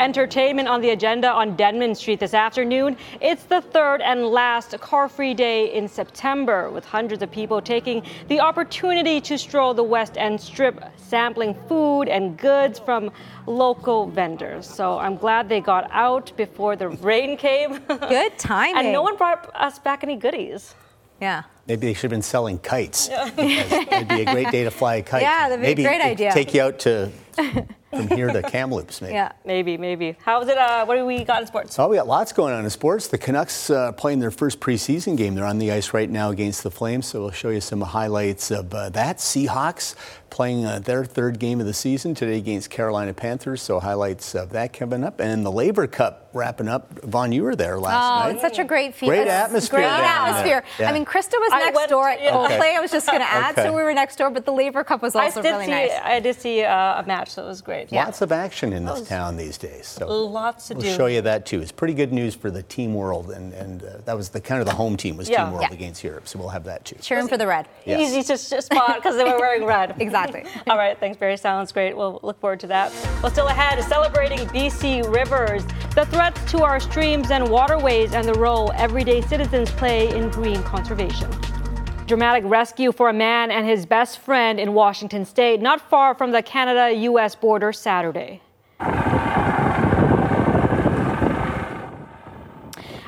Entertainment 0.00 0.66
on 0.66 0.80
the 0.80 0.90
agenda 0.90 1.28
on 1.30 1.54
Denman 1.56 1.94
Street 1.94 2.18
this 2.18 2.34
afternoon. 2.34 2.96
It's 3.20 3.44
the 3.44 3.60
third 3.60 4.00
and 4.00 4.26
last 4.26 4.78
car 4.80 5.08
free 5.08 5.34
day 5.34 5.72
in 5.74 5.86
September, 5.86 6.70
with 6.70 6.84
hundreds 6.84 7.22
of 7.22 7.30
people 7.30 7.60
taking 7.60 8.02
the 8.28 8.40
opportunity 8.40 9.20
to 9.20 9.36
stroll 9.38 9.74
the 9.74 9.82
West 9.84 10.16
End 10.16 10.40
Strip, 10.40 10.82
sampling 10.96 11.54
food 11.68 12.08
and 12.08 12.36
goods 12.38 12.78
from 12.78 13.12
local 13.46 14.06
vendors. 14.06 14.66
So 14.68 14.98
I'm 14.98 15.16
glad 15.16 15.48
they 15.48 15.60
got 15.60 15.88
out 15.92 16.32
before 16.36 16.76
the 16.76 16.88
rain 16.88 17.36
came. 17.36 17.78
Good 17.88 18.38
timing. 18.38 18.84
and 18.84 18.92
no 18.92 19.02
one 19.02 19.16
brought 19.16 19.50
us 19.54 19.78
back 19.78 20.02
any 20.02 20.16
goodies. 20.16 20.74
Yeah. 21.20 21.42
Maybe 21.66 21.86
they 21.86 21.94
should 21.94 22.10
have 22.10 22.10
been 22.10 22.22
selling 22.22 22.58
kites. 22.58 23.08
it'd 23.10 23.36
be 23.36 24.22
a 24.22 24.32
great 24.32 24.50
day 24.50 24.64
to 24.64 24.70
fly 24.70 24.96
a 24.96 25.02
kite. 25.02 25.22
Yeah, 25.28 25.48
that'd 25.50 25.60
be 25.60 25.68
maybe 25.68 25.84
a 25.84 25.88
great 25.88 26.00
idea. 26.00 26.32
Take 26.32 26.54
you 26.54 26.62
out 26.62 26.78
to 26.80 27.10
from 27.90 28.08
here 28.08 28.28
to 28.28 28.42
Kamloops, 28.42 29.02
maybe. 29.02 29.14
Yeah, 29.14 29.32
maybe, 29.44 29.76
maybe. 29.76 30.16
How's 30.24 30.48
it? 30.48 30.56
Uh, 30.56 30.84
what 30.84 30.96
do 30.96 31.04
we 31.04 31.24
got 31.24 31.40
in 31.42 31.46
sports? 31.46 31.78
Oh, 31.78 31.88
we 31.88 31.96
got 31.96 32.06
lots 32.06 32.32
going 32.32 32.54
on 32.54 32.64
in 32.64 32.70
sports. 32.70 33.08
The 33.08 33.18
Canucks 33.18 33.70
uh, 33.70 33.92
playing 33.92 34.20
their 34.20 34.30
first 34.30 34.60
preseason 34.60 35.16
game. 35.16 35.34
They're 35.34 35.44
on 35.44 35.58
the 35.58 35.72
ice 35.72 35.92
right 35.92 36.08
now 36.08 36.30
against 36.30 36.62
the 36.62 36.70
Flames, 36.70 37.06
so 37.06 37.22
we'll 37.22 37.30
show 37.30 37.50
you 37.50 37.60
some 37.60 37.80
highlights 37.80 38.50
of 38.50 38.72
uh, 38.72 38.90
that. 38.90 39.18
Seahawks 39.18 39.94
playing 40.30 40.64
uh, 40.64 40.78
their 40.78 41.04
third 41.04 41.38
game 41.38 41.60
of 41.60 41.66
the 41.66 41.74
season 41.74 42.14
today 42.14 42.38
against 42.38 42.70
Carolina 42.70 43.12
Panthers. 43.12 43.60
So 43.60 43.80
highlights 43.80 44.34
of 44.34 44.50
that 44.50 44.72
coming 44.72 45.04
up, 45.04 45.20
and 45.20 45.44
the 45.44 45.50
Laver 45.50 45.86
Cup 45.86 46.30
wrapping 46.32 46.68
up. 46.68 47.02
Vaughn, 47.02 47.32
you 47.32 47.42
were 47.42 47.56
there 47.56 47.78
last 47.78 48.04
oh, 48.04 48.26
night. 48.26 48.32
it's 48.34 48.42
such 48.42 48.58
a 48.58 48.64
great 48.64 48.94
feeling. 48.94 49.16
Great 49.16 49.28
atmosphere. 49.28 49.80
Great 49.80 49.88
atmosphere. 49.88 50.62
Yeah. 50.78 50.90
I 50.90 50.92
mean, 50.92 51.04
Krista 51.04 51.34
was 51.34 51.50
next 51.50 51.76
went, 51.76 51.90
door 51.90 52.08
at 52.08 52.22
yeah. 52.22 52.32
Coldplay. 52.32 52.76
I 52.76 52.80
was 52.80 52.90
just 52.90 53.06
going 53.06 53.20
to 53.20 53.30
add, 53.30 53.52
okay. 53.52 53.64
so 53.64 53.74
we 53.74 53.82
were 53.82 53.92
next 53.92 54.16
door, 54.16 54.30
but 54.30 54.44
the 54.44 54.52
Laver 54.52 54.84
Cup 54.84 55.02
was 55.02 55.16
also 55.16 55.42
really 55.42 55.64
see, 55.64 55.70
nice. 55.70 55.90
I 56.02 56.20
did 56.20 56.36
see 56.36 56.62
uh, 56.62 57.02
a 57.02 57.06
match, 57.06 57.30
so 57.30 57.44
it 57.44 57.48
was 57.48 57.60
great. 57.60 57.79
Lots 57.90 58.22
of 58.22 58.32
action 58.32 58.72
in 58.72 58.84
this 58.84 59.08
town 59.08 59.36
these 59.36 59.58
days. 59.58 59.86
So 59.86 60.06
lots 60.26 60.68
to 60.68 60.74
do. 60.74 60.80
we'll 60.80 60.90
do. 60.90 60.96
show 60.96 61.06
you 61.06 61.20
that 61.22 61.46
too. 61.46 61.60
It's 61.60 61.72
pretty 61.72 61.94
good 61.94 62.12
news 62.12 62.34
for 62.34 62.50
the 62.50 62.62
team 62.64 62.94
world, 62.94 63.30
and 63.30 63.52
and 63.54 63.82
uh, 63.82 63.98
that 64.04 64.16
was 64.16 64.28
the 64.28 64.40
kind 64.40 64.60
of 64.60 64.66
the 64.66 64.74
home 64.74 64.96
team 64.96 65.16
was 65.16 65.28
Yeah. 65.28 65.44
Team 65.44 65.52
World 65.52 65.66
Yeah. 65.68 65.74
against 65.74 66.02
Europe. 66.04 66.28
So 66.28 66.38
we'll 66.38 66.48
have 66.48 66.64
that 66.64 66.84
too. 66.84 66.96
Cheering 67.00 67.28
for 67.28 67.36
the 67.36 67.46
red. 67.46 67.68
Yes. 67.84 68.00
Easy 68.12 68.22
to 68.22 68.38
spot 68.62 68.96
because 68.96 69.16
they 69.16 69.24
were 69.24 69.38
wearing 69.38 69.64
red. 69.64 69.94
exactly. 70.00 70.44
All 70.68 70.76
right, 70.76 70.98
thanks, 70.98 71.16
Barry. 71.16 71.36
Sounds 71.36 71.72
great. 71.72 71.96
We'll 71.96 72.20
look 72.22 72.40
forward 72.40 72.60
to 72.60 72.66
that. 72.68 72.92
Well, 73.22 73.30
still 73.32 73.48
ahead, 73.48 73.82
celebrating 73.84 74.38
BC 74.48 75.02
rivers, 75.14 75.64
the 75.94 76.06
threats 76.06 76.50
to 76.52 76.62
our 76.62 76.80
streams 76.80 77.30
and 77.30 77.48
waterways, 77.48 78.12
and 78.14 78.26
the 78.26 78.34
role 78.34 78.72
everyday 78.74 79.20
citizens 79.22 79.70
play 79.70 80.14
in 80.16 80.28
green 80.30 80.62
conservation. 80.62 81.28
Dramatic 82.10 82.42
rescue 82.44 82.90
for 82.90 83.08
a 83.08 83.12
man 83.12 83.52
and 83.52 83.64
his 83.64 83.86
best 83.86 84.18
friend 84.18 84.58
in 84.58 84.74
Washington 84.74 85.24
state, 85.24 85.60
not 85.60 85.80
far 85.80 86.12
from 86.12 86.32
the 86.32 86.42
Canada 86.42 86.92
US 86.92 87.36
border 87.36 87.72
Saturday. 87.72 88.40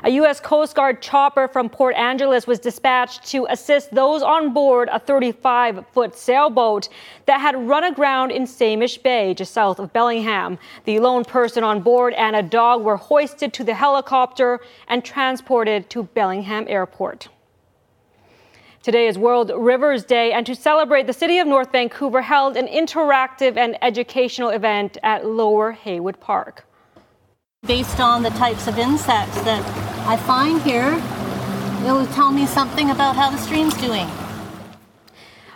A 0.05 0.09
U.S. 0.09 0.39
Coast 0.39 0.77
Guard 0.77 1.03
chopper 1.03 1.49
from 1.49 1.69
Port 1.69 1.97
Angeles 1.97 2.47
was 2.47 2.61
dispatched 2.61 3.25
to 3.33 3.45
assist 3.51 3.93
those 3.93 4.23
on 4.23 4.53
board 4.53 4.89
a 4.93 5.01
35 5.01 5.85
foot 5.93 6.17
sailboat 6.17 6.89
that 7.27 7.41
had 7.41 7.57
run 7.57 7.83
aground 7.83 8.31
in 8.31 8.45
Samish 8.45 9.03
Bay, 9.03 9.35
just 9.35 9.53
south 9.53 9.81
of 9.81 9.93
Bellingham. 9.93 10.61
The 10.85 11.01
lone 11.01 11.25
person 11.25 11.65
on 11.65 11.83
board 11.83 12.15
and 12.15 12.37
a 12.37 12.43
dog 12.43 12.85
were 12.85 12.99
hoisted 12.99 13.53
to 13.55 13.65
the 13.65 13.75
helicopter 13.75 14.61
and 14.87 15.05
transported 15.05 15.91
to 15.91 16.05
Bellingham 16.05 16.67
Airport. 16.69 17.27
Today 18.83 19.07
is 19.07 19.17
World 19.17 19.53
Rivers 19.55 20.05
Day, 20.05 20.33
and 20.33 20.45
to 20.45 20.57
celebrate, 20.57 21.07
the 21.07 21.13
City 21.13 21.39
of 21.39 21.47
North 21.47 21.71
Vancouver 21.71 22.21
held 22.21 22.57
an 22.57 22.67
interactive 22.67 23.57
and 23.57 23.79
educational 23.81 24.49
event 24.49 24.99
at 25.05 25.25
Lower 25.25 25.71
Heywood 25.71 26.19
Park. 26.19 26.67
Based 27.65 28.01
on 28.01 28.25
the 28.25 28.31
types 28.31 28.67
of 28.67 28.79
insects 28.79 29.41
that 29.43 29.65
I 30.09 30.17
find 30.17 30.61
here, 30.63 31.01
it 31.89 31.93
will 31.93 32.09
tell 32.09 32.33
me 32.33 32.45
something 32.45 32.91
about 32.91 33.15
how 33.15 33.31
the 33.31 33.39
stream's 33.39 33.75
doing. 33.75 34.09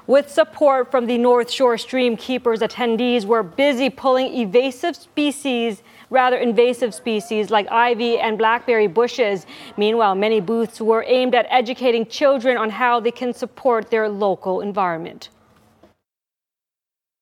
With 0.06 0.30
support 0.30 0.92
from 0.92 1.06
the 1.06 1.18
North 1.18 1.50
Shore 1.50 1.78
Stream 1.78 2.16
Keepers, 2.16 2.60
attendees 2.60 3.24
were 3.24 3.42
busy 3.42 3.90
pulling 3.90 4.32
evasive 4.34 4.94
species 4.94 5.82
rather 6.10 6.36
invasive 6.36 6.94
species 6.94 7.50
like 7.50 7.70
ivy 7.70 8.18
and 8.18 8.38
blackberry 8.38 8.86
bushes. 8.86 9.46
Meanwhile, 9.76 10.14
many 10.14 10.40
booths 10.40 10.80
were 10.80 11.04
aimed 11.06 11.34
at 11.34 11.46
educating 11.50 12.06
children 12.06 12.56
on 12.56 12.70
how 12.70 13.00
they 13.00 13.10
can 13.10 13.32
support 13.32 13.90
their 13.90 14.08
local 14.08 14.60
environment. 14.60 15.30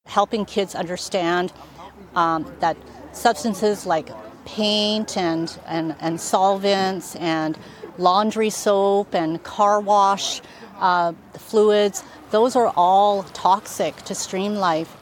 Helping 0.07 0.45
kids 0.45 0.75
understand 0.75 1.53
um, 2.15 2.51
that 2.61 2.77
substances 3.13 3.87
like 3.87 4.11
paint 4.45 5.17
and, 5.17 5.59
and, 5.67 5.97
and 6.01 6.21
solvents 6.21 7.17
and 7.17 7.59
laundry 7.97 8.51
soap 8.51 9.15
and 9.15 9.43
car 9.43 9.81
wash 9.81 10.43
uh, 10.79 11.13
fluids, 11.35 12.03
those 12.31 12.57
are 12.57 12.73
all 12.77 13.23
toxic 13.23 13.97
to 14.03 14.15
stream 14.15 14.55
life. 14.57 14.97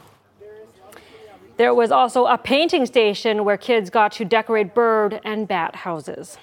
There 1.63 1.73
was 1.73 1.93
also 1.93 2.25
a 2.25 2.37
painting 2.37 2.85
station 2.85 3.45
where 3.45 3.55
kids 3.55 3.89
got 3.89 4.11
to 4.19 4.25
decorate 4.25 4.75
bird 4.75 5.21
and 5.23 5.47
bat 5.47 5.73
houses. 5.73 6.37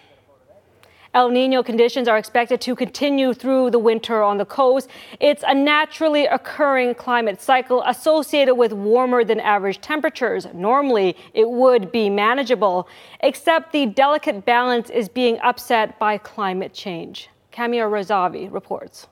El 1.12 1.28
Nino 1.28 1.62
conditions 1.62 2.08
are 2.08 2.16
expected 2.16 2.58
to 2.62 2.74
continue 2.74 3.34
through 3.34 3.70
the 3.70 3.78
winter 3.78 4.22
on 4.22 4.38
the 4.38 4.46
coast. 4.46 4.88
It's 5.20 5.44
a 5.46 5.54
naturally 5.54 6.24
occurring 6.24 6.94
climate 6.94 7.38
cycle 7.42 7.82
associated 7.82 8.54
with 8.54 8.72
warmer 8.72 9.22
than 9.22 9.40
average 9.40 9.82
temperatures. 9.82 10.46
Normally, 10.54 11.14
it 11.34 11.50
would 11.50 11.92
be 11.92 12.08
manageable, 12.08 12.88
except 13.22 13.72
the 13.72 13.84
delicate 13.84 14.46
balance 14.46 14.88
is 14.88 15.10
being 15.10 15.38
upset 15.40 15.98
by 15.98 16.16
climate 16.16 16.72
change. 16.72 17.28
Camille 17.52 17.90
Razavi 17.90 18.50
reports. 18.50 19.06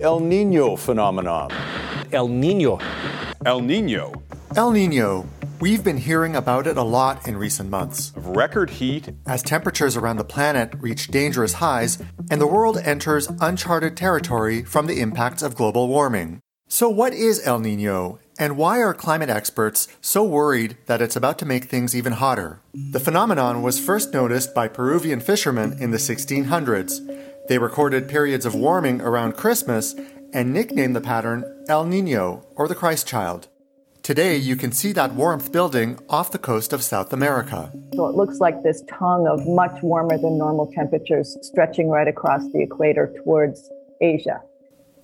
El 0.00 0.20
Nino 0.20 0.74
phenomenon. 0.74 1.50
El 2.12 2.28
Nino. 2.28 2.78
El 3.44 3.60
Nino. 3.60 4.22
El 4.56 4.72
Nino. 4.72 5.28
We've 5.60 5.84
been 5.84 5.98
hearing 5.98 6.34
about 6.34 6.66
it 6.66 6.78
a 6.78 6.82
lot 6.82 7.28
in 7.28 7.36
recent 7.36 7.68
months. 7.68 8.10
Of 8.16 8.28
record 8.28 8.70
heat. 8.70 9.10
As 9.26 9.42
temperatures 9.42 9.96
around 9.96 10.16
the 10.16 10.24
planet 10.24 10.72
reach 10.80 11.08
dangerous 11.08 11.54
highs 11.54 12.02
and 12.30 12.40
the 12.40 12.46
world 12.46 12.78
enters 12.78 13.28
uncharted 13.40 13.96
territory 13.96 14.64
from 14.64 14.86
the 14.86 14.98
impacts 14.98 15.42
of 15.42 15.54
global 15.54 15.88
warming. 15.88 16.40
So, 16.68 16.88
what 16.88 17.12
is 17.12 17.46
El 17.46 17.58
Nino, 17.58 18.18
and 18.38 18.56
why 18.56 18.78
are 18.78 18.94
climate 18.94 19.28
experts 19.28 19.88
so 20.00 20.24
worried 20.24 20.78
that 20.86 21.02
it's 21.02 21.16
about 21.16 21.38
to 21.40 21.46
make 21.46 21.66
things 21.66 21.94
even 21.94 22.14
hotter? 22.14 22.60
The 22.72 22.98
phenomenon 22.98 23.60
was 23.60 23.78
first 23.78 24.14
noticed 24.14 24.54
by 24.54 24.68
Peruvian 24.68 25.20
fishermen 25.20 25.76
in 25.78 25.90
the 25.90 25.98
1600s. 25.98 27.31
They 27.48 27.58
recorded 27.58 28.08
periods 28.08 28.46
of 28.46 28.54
warming 28.54 29.00
around 29.00 29.36
Christmas 29.36 29.94
and 30.32 30.52
nicknamed 30.52 30.96
the 30.96 31.00
pattern 31.00 31.44
El 31.68 31.84
Nino, 31.84 32.46
or 32.56 32.68
the 32.68 32.74
Christ 32.74 33.06
child. 33.06 33.48
Today, 34.02 34.36
you 34.36 34.56
can 34.56 34.72
see 34.72 34.92
that 34.92 35.14
warmth 35.14 35.52
building 35.52 35.98
off 36.08 36.32
the 36.32 36.38
coast 36.38 36.72
of 36.72 36.82
South 36.82 37.12
America. 37.12 37.72
So 37.94 38.06
it 38.06 38.16
looks 38.16 38.38
like 38.38 38.62
this 38.62 38.82
tongue 38.88 39.28
of 39.28 39.46
much 39.46 39.80
warmer 39.82 40.18
than 40.18 40.38
normal 40.38 40.72
temperatures 40.72 41.36
stretching 41.42 41.88
right 41.88 42.08
across 42.08 42.42
the 42.52 42.62
equator 42.62 43.14
towards 43.22 43.70
Asia. 44.00 44.42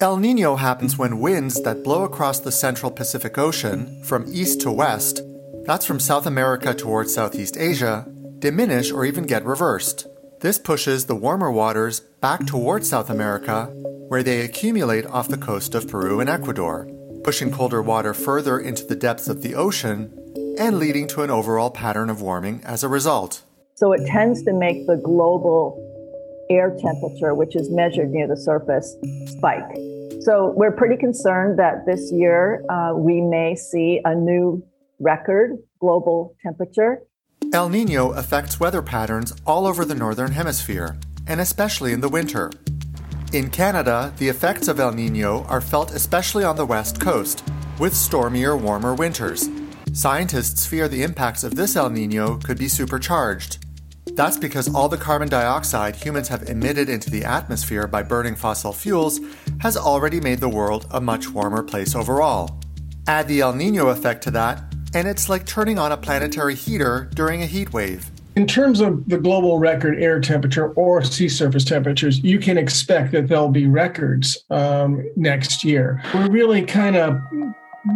El 0.00 0.16
Nino 0.16 0.56
happens 0.56 0.98
when 0.98 1.20
winds 1.20 1.62
that 1.62 1.84
blow 1.84 2.04
across 2.04 2.40
the 2.40 2.52
central 2.52 2.90
Pacific 2.90 3.38
Ocean 3.38 4.02
from 4.02 4.24
east 4.28 4.60
to 4.62 4.72
west, 4.72 5.22
that's 5.68 5.84
from 5.84 6.00
South 6.00 6.24
America 6.24 6.72
towards 6.72 7.12
Southeast 7.14 7.58
Asia, 7.58 8.10
diminish 8.38 8.90
or 8.90 9.04
even 9.04 9.26
get 9.26 9.44
reversed. 9.44 10.06
This 10.40 10.58
pushes 10.58 11.06
the 11.06 11.16
warmer 11.16 11.50
waters 11.50 12.00
back 12.00 12.46
towards 12.46 12.88
South 12.88 13.10
America, 13.10 13.66
where 14.08 14.22
they 14.22 14.42
accumulate 14.42 15.04
off 15.06 15.28
the 15.28 15.36
coast 15.36 15.74
of 15.74 15.88
Peru 15.88 16.20
and 16.20 16.30
Ecuador 16.30 16.88
pushing 17.28 17.50
colder 17.50 17.82
water 17.82 18.14
further 18.14 18.58
into 18.58 18.84
the 18.84 18.96
depths 18.96 19.28
of 19.28 19.42
the 19.42 19.54
ocean 19.54 20.10
and 20.58 20.78
leading 20.78 21.06
to 21.06 21.22
an 21.22 21.30
overall 21.30 21.70
pattern 21.70 22.08
of 22.08 22.22
warming 22.22 22.62
as 22.64 22.82
a 22.82 22.88
result. 22.88 23.42
So 23.74 23.92
it 23.92 24.06
tends 24.06 24.42
to 24.44 24.52
make 24.54 24.86
the 24.86 24.96
global 24.96 25.76
air 26.50 26.74
temperature, 26.80 27.34
which 27.34 27.54
is 27.54 27.70
measured 27.70 28.10
near 28.10 28.26
the 28.26 28.36
surface, 28.36 28.96
spike. 29.26 29.76
So 30.20 30.54
we're 30.56 30.72
pretty 30.72 30.96
concerned 30.96 31.58
that 31.58 31.84
this 31.86 32.10
year 32.12 32.64
uh, 32.70 32.94
we 32.94 33.20
may 33.20 33.54
see 33.54 34.00
a 34.04 34.14
new 34.14 34.64
record 34.98 35.58
global 35.80 36.34
temperature. 36.42 37.02
El 37.50 37.70
Nino 37.70 38.10
affects 38.10 38.60
weather 38.60 38.82
patterns 38.82 39.32
all 39.46 39.66
over 39.66 39.86
the 39.86 39.94
northern 39.94 40.32
hemisphere, 40.32 40.98
and 41.26 41.40
especially 41.40 41.94
in 41.94 42.00
the 42.02 42.08
winter. 42.08 42.52
In 43.32 43.48
Canada, 43.48 44.12
the 44.18 44.28
effects 44.28 44.68
of 44.68 44.78
El 44.78 44.92
Nino 44.92 45.44
are 45.44 45.62
felt 45.62 45.90
especially 45.92 46.44
on 46.44 46.56
the 46.56 46.66
west 46.66 47.00
coast, 47.00 47.42
with 47.78 47.94
stormier, 47.94 48.54
warmer 48.54 48.94
winters. 48.94 49.48
Scientists 49.94 50.66
fear 50.66 50.88
the 50.88 51.02
impacts 51.02 51.42
of 51.42 51.54
this 51.54 51.74
El 51.74 51.88
Nino 51.88 52.36
could 52.36 52.58
be 52.58 52.68
supercharged. 52.68 53.64
That's 54.14 54.36
because 54.36 54.72
all 54.74 54.90
the 54.90 54.98
carbon 54.98 55.30
dioxide 55.30 55.96
humans 55.96 56.28
have 56.28 56.50
emitted 56.50 56.90
into 56.90 57.10
the 57.10 57.24
atmosphere 57.24 57.86
by 57.86 58.02
burning 58.02 58.34
fossil 58.34 58.74
fuels 58.74 59.20
has 59.60 59.74
already 59.74 60.20
made 60.20 60.40
the 60.40 60.50
world 60.50 60.86
a 60.90 61.00
much 61.00 61.30
warmer 61.30 61.62
place 61.62 61.94
overall. 61.94 62.60
Add 63.06 63.26
the 63.26 63.40
El 63.40 63.54
Nino 63.54 63.88
effect 63.88 64.22
to 64.24 64.30
that, 64.32 64.67
and 64.94 65.08
it's 65.08 65.28
like 65.28 65.46
turning 65.46 65.78
on 65.78 65.92
a 65.92 65.96
planetary 65.96 66.54
heater 66.54 67.08
during 67.14 67.42
a 67.42 67.46
heat 67.46 67.72
wave. 67.72 68.10
In 68.36 68.46
terms 68.46 68.80
of 68.80 69.08
the 69.08 69.18
global 69.18 69.58
record 69.58 69.98
air 70.00 70.20
temperature 70.20 70.72
or 70.74 71.02
sea 71.02 71.28
surface 71.28 71.64
temperatures, 71.64 72.20
you 72.20 72.38
can 72.38 72.56
expect 72.56 73.10
that 73.12 73.26
there'll 73.26 73.48
be 73.48 73.66
records 73.66 74.44
um, 74.50 75.04
next 75.16 75.64
year. 75.64 76.00
We're 76.14 76.30
really 76.30 76.62
kind 76.62 76.96
of 76.96 77.20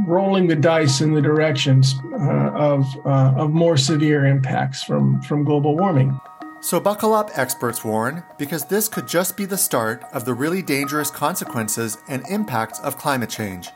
rolling 0.07 0.48
the 0.48 0.57
dice 0.57 1.00
in 1.00 1.14
the 1.14 1.22
directions 1.22 1.94
uh, 2.14 2.50
of, 2.55 2.85
uh, 3.05 3.35
of 3.37 3.50
more 3.50 3.76
severe 3.76 4.26
impacts 4.26 4.83
from, 4.83 5.20
from 5.22 5.44
global 5.44 5.76
warming. 5.76 6.18
So, 6.61 6.78
buckle 6.78 7.12
up, 7.12 7.31
experts 7.35 7.85
warn, 7.85 8.22
because 8.38 8.64
this 8.64 8.88
could 8.88 9.09
just 9.09 9.37
be 9.37 9.44
the 9.44 9.59
start 9.59 10.05
of 10.12 10.24
the 10.24 10.33
really 10.33 10.62
dangerous 10.62 11.11
consequences 11.11 11.98
and 12.09 12.24
impacts 12.28 12.78
of 12.81 12.98
climate 12.98 13.31
change. 13.31 13.68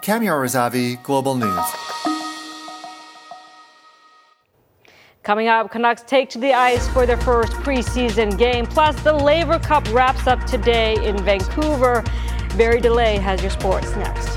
Camille 0.00 0.32
Razavi, 0.32 1.02
Global 1.02 1.34
News. 1.34 2.15
Coming 5.26 5.48
up, 5.48 5.72
Canucks 5.72 6.02
take 6.02 6.30
to 6.30 6.38
the 6.38 6.52
ice 6.52 6.86
for 6.86 7.04
their 7.04 7.16
first 7.16 7.50
preseason 7.54 8.38
game. 8.38 8.64
Plus, 8.64 8.94
the 9.02 9.12
Laver 9.12 9.58
Cup 9.58 9.84
wraps 9.92 10.28
up 10.28 10.44
today 10.44 10.94
in 11.04 11.18
Vancouver. 11.18 12.04
Barry 12.56 12.80
Deley 12.80 13.18
has 13.18 13.40
your 13.42 13.50
sports 13.50 13.90
next. 13.96 14.36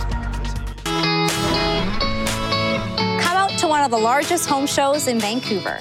Come 3.22 3.38
out 3.38 3.52
to 3.60 3.68
one 3.68 3.84
of 3.84 3.92
the 3.92 4.00
largest 4.00 4.50
home 4.50 4.66
shows 4.66 5.08
in 5.08 5.20
Vancouver. 5.20 5.78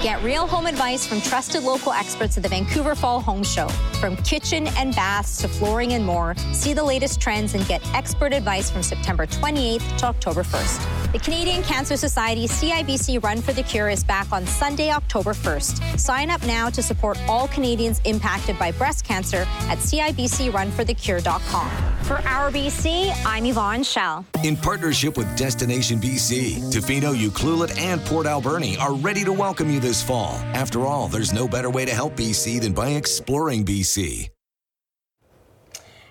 Get 0.00 0.22
real 0.22 0.46
home 0.46 0.64
advice 0.64 1.06
from 1.06 1.20
trusted 1.20 1.62
local 1.62 1.92
experts 1.92 2.38
at 2.38 2.42
the 2.42 2.48
Vancouver 2.48 2.94
Fall 2.94 3.20
Home 3.20 3.42
Show. 3.42 3.68
From 4.00 4.16
kitchen 4.16 4.68
and 4.68 4.94
baths 4.94 5.36
to 5.42 5.48
flooring 5.48 5.92
and 5.92 6.02
more, 6.02 6.34
see 6.54 6.72
the 6.72 6.82
latest 6.82 7.20
trends 7.20 7.54
and 7.54 7.66
get 7.66 7.86
expert 7.94 8.32
advice 8.32 8.70
from 8.70 8.82
September 8.82 9.26
28th 9.26 9.98
to 9.98 10.06
October 10.06 10.42
1st. 10.42 11.12
The 11.12 11.18
Canadian 11.18 11.62
Cancer 11.64 11.98
Society 11.98 12.46
CIBC 12.48 13.22
Run 13.22 13.42
for 13.42 13.52
the 13.52 13.62
Cure 13.62 13.90
is 13.90 14.02
back 14.02 14.32
on 14.32 14.46
Sunday, 14.46 14.90
October 14.90 15.34
1st. 15.34 16.00
Sign 16.00 16.30
up 16.30 16.42
now 16.46 16.70
to 16.70 16.82
support 16.82 17.18
all 17.28 17.48
Canadians 17.48 18.00
impacted 18.06 18.58
by 18.58 18.72
breast 18.72 19.04
cancer 19.04 19.46
at 19.68 19.76
CIBCRunForTheCure.com. 19.76 21.70
For 22.04 22.16
Our 22.26 22.50
BC, 22.50 23.12
I'm 23.26 23.44
Yvonne 23.44 23.82
Schalle. 23.82 24.24
In 24.42 24.56
partnership 24.56 25.18
with 25.18 25.36
Destination 25.36 26.00
BC, 26.00 26.72
Tofino, 26.72 27.14
Ucluelet, 27.14 27.76
and 27.78 28.00
Port 28.06 28.26
Alberni 28.26 28.76
are 28.78 28.94
ready 28.94 29.22
to 29.24 29.32
welcome 29.32 29.70
you 29.70 29.78
this 29.78 29.89
fall. 29.98 30.34
After 30.54 30.86
all, 30.86 31.08
there's 31.08 31.32
no 31.32 31.48
better 31.48 31.70
way 31.70 31.86
to 31.86 31.92
help 31.92 32.16
BC 32.16 32.60
than 32.60 32.74
by 32.74 32.90
exploring 32.90 33.64
BC. 33.64 34.28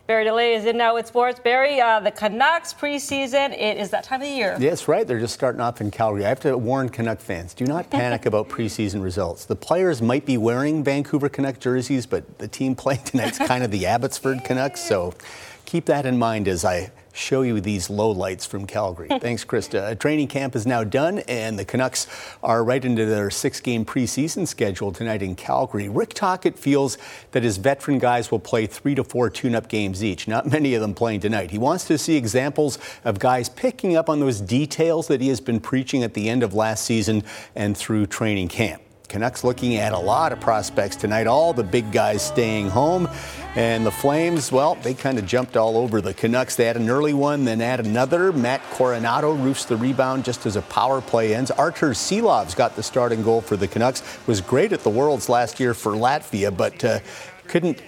Barry 0.10 0.26
Deley 0.26 0.58
is 0.58 0.66
in 0.66 0.76
now 0.76 0.96
with 0.96 1.06
sports. 1.06 1.40
Barry, 1.40 1.80
uh, 1.80 2.00
the 2.00 2.10
Canucks 2.10 2.74
preseason, 2.74 3.52
it 3.52 3.78
is 3.78 3.92
that 3.92 4.04
time 4.04 4.20
of 4.20 4.28
the 4.28 4.34
year. 4.34 4.58
Yes, 4.60 4.88
right. 4.88 5.06
They're 5.06 5.20
just 5.20 5.36
starting 5.36 5.62
off 5.62 5.82
in 5.82 5.92
Calgary. 5.92 6.26
I 6.26 6.30
have 6.30 6.40
to 6.40 6.58
warn 6.58 6.90
Canuck 6.90 7.20
fans 7.20 7.54
do 7.54 7.64
not 7.64 7.92
panic 7.92 8.26
about 8.26 8.50
preseason 8.50 9.04
results. 9.04 9.46
The 9.46 9.56
players 9.56 10.02
might 10.02 10.26
be 10.26 10.36
wearing 10.36 10.84
Vancouver 10.84 11.30
Canuck 11.30 11.60
jerseys, 11.60 12.08
but 12.08 12.40
the 12.40 12.48
team 12.48 12.74
playing 12.74 13.04
tonight's 13.04 13.38
kind 13.48 13.64
of 13.64 13.70
the 13.70 13.86
Abbotsford 13.86 14.44
Canucks. 14.44 14.82
So 14.82 15.14
keep 15.66 15.86
that 15.86 16.08
in 16.08 16.18
mind 16.18 16.48
as 16.48 16.66
I 16.66 16.90
show 17.20 17.42
you 17.42 17.60
these 17.60 17.90
low 17.90 18.10
lights 18.10 18.46
from 18.46 18.66
Calgary. 18.66 19.10
Thanks, 19.20 19.44
Krista. 19.44 19.98
Training 20.00 20.28
camp 20.28 20.56
is 20.56 20.66
now 20.66 20.84
done, 20.84 21.20
and 21.28 21.60
the 21.60 21.66
Canucks 21.66 22.08
are 22.42 22.64
right 22.64 22.84
into 22.84 23.06
their 23.06 23.30
six 23.30 23.60
game 23.60 23.86
preseason 23.86 24.48
schedule 24.48 24.92
tonight 24.92 25.22
in 25.22 25.36
Calgary. 25.36 25.90
Rick 25.90 26.14
Tocchet 26.14 26.58
feels 26.58 26.98
that 27.32 27.44
his 27.44 27.58
veteran 27.58 28.00
guys 28.00 28.32
will 28.32 28.40
play 28.40 28.66
three 28.66 28.96
to 28.96 29.04
four 29.04 29.30
tune 29.30 29.56
up 29.56 29.68
games 29.68 30.04
each, 30.04 30.28
not 30.28 30.48
many 30.52 30.74
of 30.74 30.82
them 30.82 30.94
playing 30.94 31.20
tonight. 31.20 31.52
He 31.52 31.58
wants 31.58 31.86
to 31.86 31.98
see 31.98 32.16
examples 32.16 32.80
of 33.04 33.20
guys 33.20 33.50
picking 33.50 33.96
up 33.96 34.10
on 34.10 34.20
those 34.20 34.42
details 34.42 35.08
that 35.08 35.22
he 35.22 35.28
has 35.28 35.42
been 35.42 35.60
preaching 35.60 36.04
at 36.04 36.14
the 36.14 36.30
end 36.30 36.42
of 36.42 36.54
last 36.54 36.86
season 36.86 37.24
and 37.56 37.76
through 37.78 38.06
training 38.06 38.48
camp. 38.48 38.82
Canucks 39.10 39.44
looking 39.44 39.76
at 39.76 39.92
a 39.92 39.98
lot 39.98 40.32
of 40.32 40.40
prospects 40.40 40.96
tonight, 40.96 41.26
all 41.26 41.52
the 41.52 41.64
big 41.64 41.92
guys 41.92 42.22
staying 42.22 42.70
home. 42.70 43.10
And 43.56 43.84
the 43.84 43.92
Flames, 43.92 44.52
well, 44.52 44.76
they 44.76 44.94
kind 44.94 45.18
of 45.18 45.26
jumped 45.26 45.58
all 45.58 45.76
over 45.76 46.00
the 46.00 46.14
Canucks. 46.14 46.56
They 46.56 46.66
had 46.66 46.78
an 46.78 46.90
early 46.90 47.14
one, 47.14 47.44
then 47.44 47.60
add 47.60 47.80
another. 47.80 48.32
Matt 48.32 48.62
Coronato 48.72 49.34
roofs 49.44 49.66
the 49.66 49.76
rebound 49.76 50.24
just 50.24 50.46
as 50.46 50.56
a 50.56 50.62
power 50.62 51.02
play 51.02 51.34
ends. 51.34 51.50
Artur 51.50 51.90
Silovs 51.90 52.56
got 52.56 52.76
the 52.76 52.84
starting 52.84 53.24
goal 53.24 53.42
for 53.42 53.58
the 53.58 53.68
Canucks. 53.68 54.04
Was 54.28 54.40
great 54.40 54.72
at 54.72 54.82
the 54.82 54.92
Worlds 54.92 55.28
last 55.28 55.60
year 55.60 55.74
for 55.74 55.94
Latvia, 55.94 56.56
but 56.56 56.84
uh, 56.86 57.00
couldn't 57.48 57.82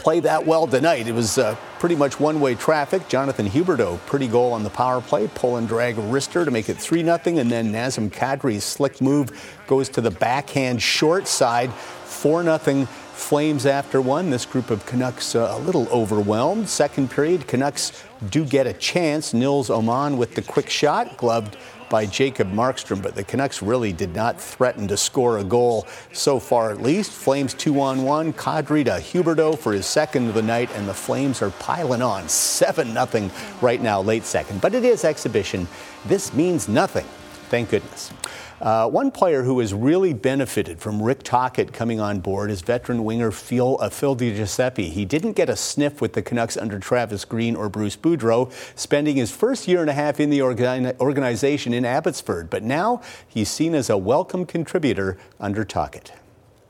play 0.00 0.20
that 0.20 0.46
well 0.46 0.66
tonight. 0.66 1.06
It 1.06 1.14
was 1.14 1.36
uh, 1.36 1.54
pretty 1.78 1.94
much 1.94 2.18
one-way 2.18 2.54
traffic. 2.54 3.06
Jonathan 3.08 3.46
Huberdeau, 3.46 3.98
pretty 4.06 4.26
goal 4.26 4.52
on 4.54 4.62
the 4.62 4.70
power 4.70 5.00
play. 5.00 5.28
Pull 5.28 5.56
and 5.56 5.68
drag 5.68 5.96
wrister 5.96 6.44
to 6.44 6.50
make 6.50 6.68
it 6.70 6.78
3-0. 6.78 7.38
And 7.38 7.50
then 7.50 7.70
Nazem 7.70 8.10
Kadri's 8.10 8.64
slick 8.64 9.00
move 9.00 9.30
goes 9.66 9.90
to 9.90 10.00
the 10.00 10.10
backhand 10.10 10.80
short 10.80 11.28
side. 11.28 11.70
4-0 11.70 12.88
Flames 13.20 13.66
after 13.66 14.00
one. 14.00 14.30
This 14.30 14.46
group 14.46 14.70
of 14.70 14.86
Canucks 14.86 15.36
uh, 15.36 15.54
a 15.54 15.58
little 15.58 15.86
overwhelmed. 15.90 16.68
Second 16.70 17.10
period, 17.10 17.46
Canucks 17.46 17.92
do 18.30 18.46
get 18.46 18.66
a 18.66 18.72
chance. 18.72 19.34
Nils 19.34 19.68
Åman 19.68 20.16
with 20.16 20.34
the 20.34 20.42
quick 20.42 20.70
shot, 20.70 21.18
gloved 21.18 21.56
by 21.90 22.06
Jacob 22.06 22.50
Markstrom, 22.52 23.02
but 23.02 23.14
the 23.14 23.24
Canucks 23.24 23.60
really 23.60 23.92
did 23.92 24.14
not 24.14 24.40
threaten 24.40 24.88
to 24.88 24.96
score 24.96 25.38
a 25.38 25.44
goal 25.44 25.86
so 26.12 26.38
far 26.38 26.70
at 26.70 26.80
least. 26.80 27.10
Flames 27.10 27.52
two 27.52 27.80
on 27.80 28.04
one. 28.04 28.32
Kadri 28.32 28.84
to 28.84 28.92
Huberdeau 28.92 29.58
for 29.58 29.72
his 29.72 29.84
second 29.84 30.28
of 30.28 30.34
the 30.34 30.42
night, 30.42 30.70
and 30.76 30.88
the 30.88 30.94
Flames 30.94 31.42
are 31.42 31.50
piling 31.50 32.00
on 32.00 32.28
7 32.28 32.94
0 32.94 33.30
right 33.60 33.82
now, 33.82 34.00
late 34.00 34.24
second. 34.24 34.60
But 34.60 34.74
it 34.74 34.84
is 34.84 35.04
exhibition. 35.04 35.68
This 36.06 36.32
means 36.32 36.68
nothing. 36.68 37.06
Thank 37.50 37.70
goodness. 37.70 38.12
Uh, 38.60 38.86
one 38.86 39.10
player 39.10 39.42
who 39.42 39.58
has 39.60 39.72
really 39.72 40.12
benefited 40.12 40.78
from 40.78 41.02
Rick 41.02 41.22
Tocchet 41.22 41.72
coming 41.72 41.98
on 41.98 42.20
board 42.20 42.50
is 42.50 42.60
veteran 42.60 43.04
winger 43.04 43.30
Phil, 43.30 43.78
uh, 43.80 43.88
Phil 43.88 44.14
DiGiuseppe. 44.14 44.90
He 44.90 45.06
didn't 45.06 45.32
get 45.32 45.48
a 45.48 45.56
sniff 45.56 46.02
with 46.02 46.12
the 46.12 46.20
Canucks 46.20 46.58
under 46.58 46.78
Travis 46.78 47.24
Green 47.24 47.56
or 47.56 47.70
Bruce 47.70 47.96
Boudreau, 47.96 48.52
spending 48.78 49.16
his 49.16 49.30
first 49.30 49.66
year 49.66 49.80
and 49.80 49.88
a 49.88 49.94
half 49.94 50.20
in 50.20 50.28
the 50.28 50.40
organi- 50.40 50.98
organization 51.00 51.72
in 51.72 51.86
Abbotsford. 51.86 52.50
But 52.50 52.62
now 52.62 53.00
he's 53.26 53.48
seen 53.48 53.74
as 53.74 53.88
a 53.88 53.96
welcome 53.96 54.44
contributor 54.44 55.16
under 55.38 55.64
Tocchet. 55.64 56.12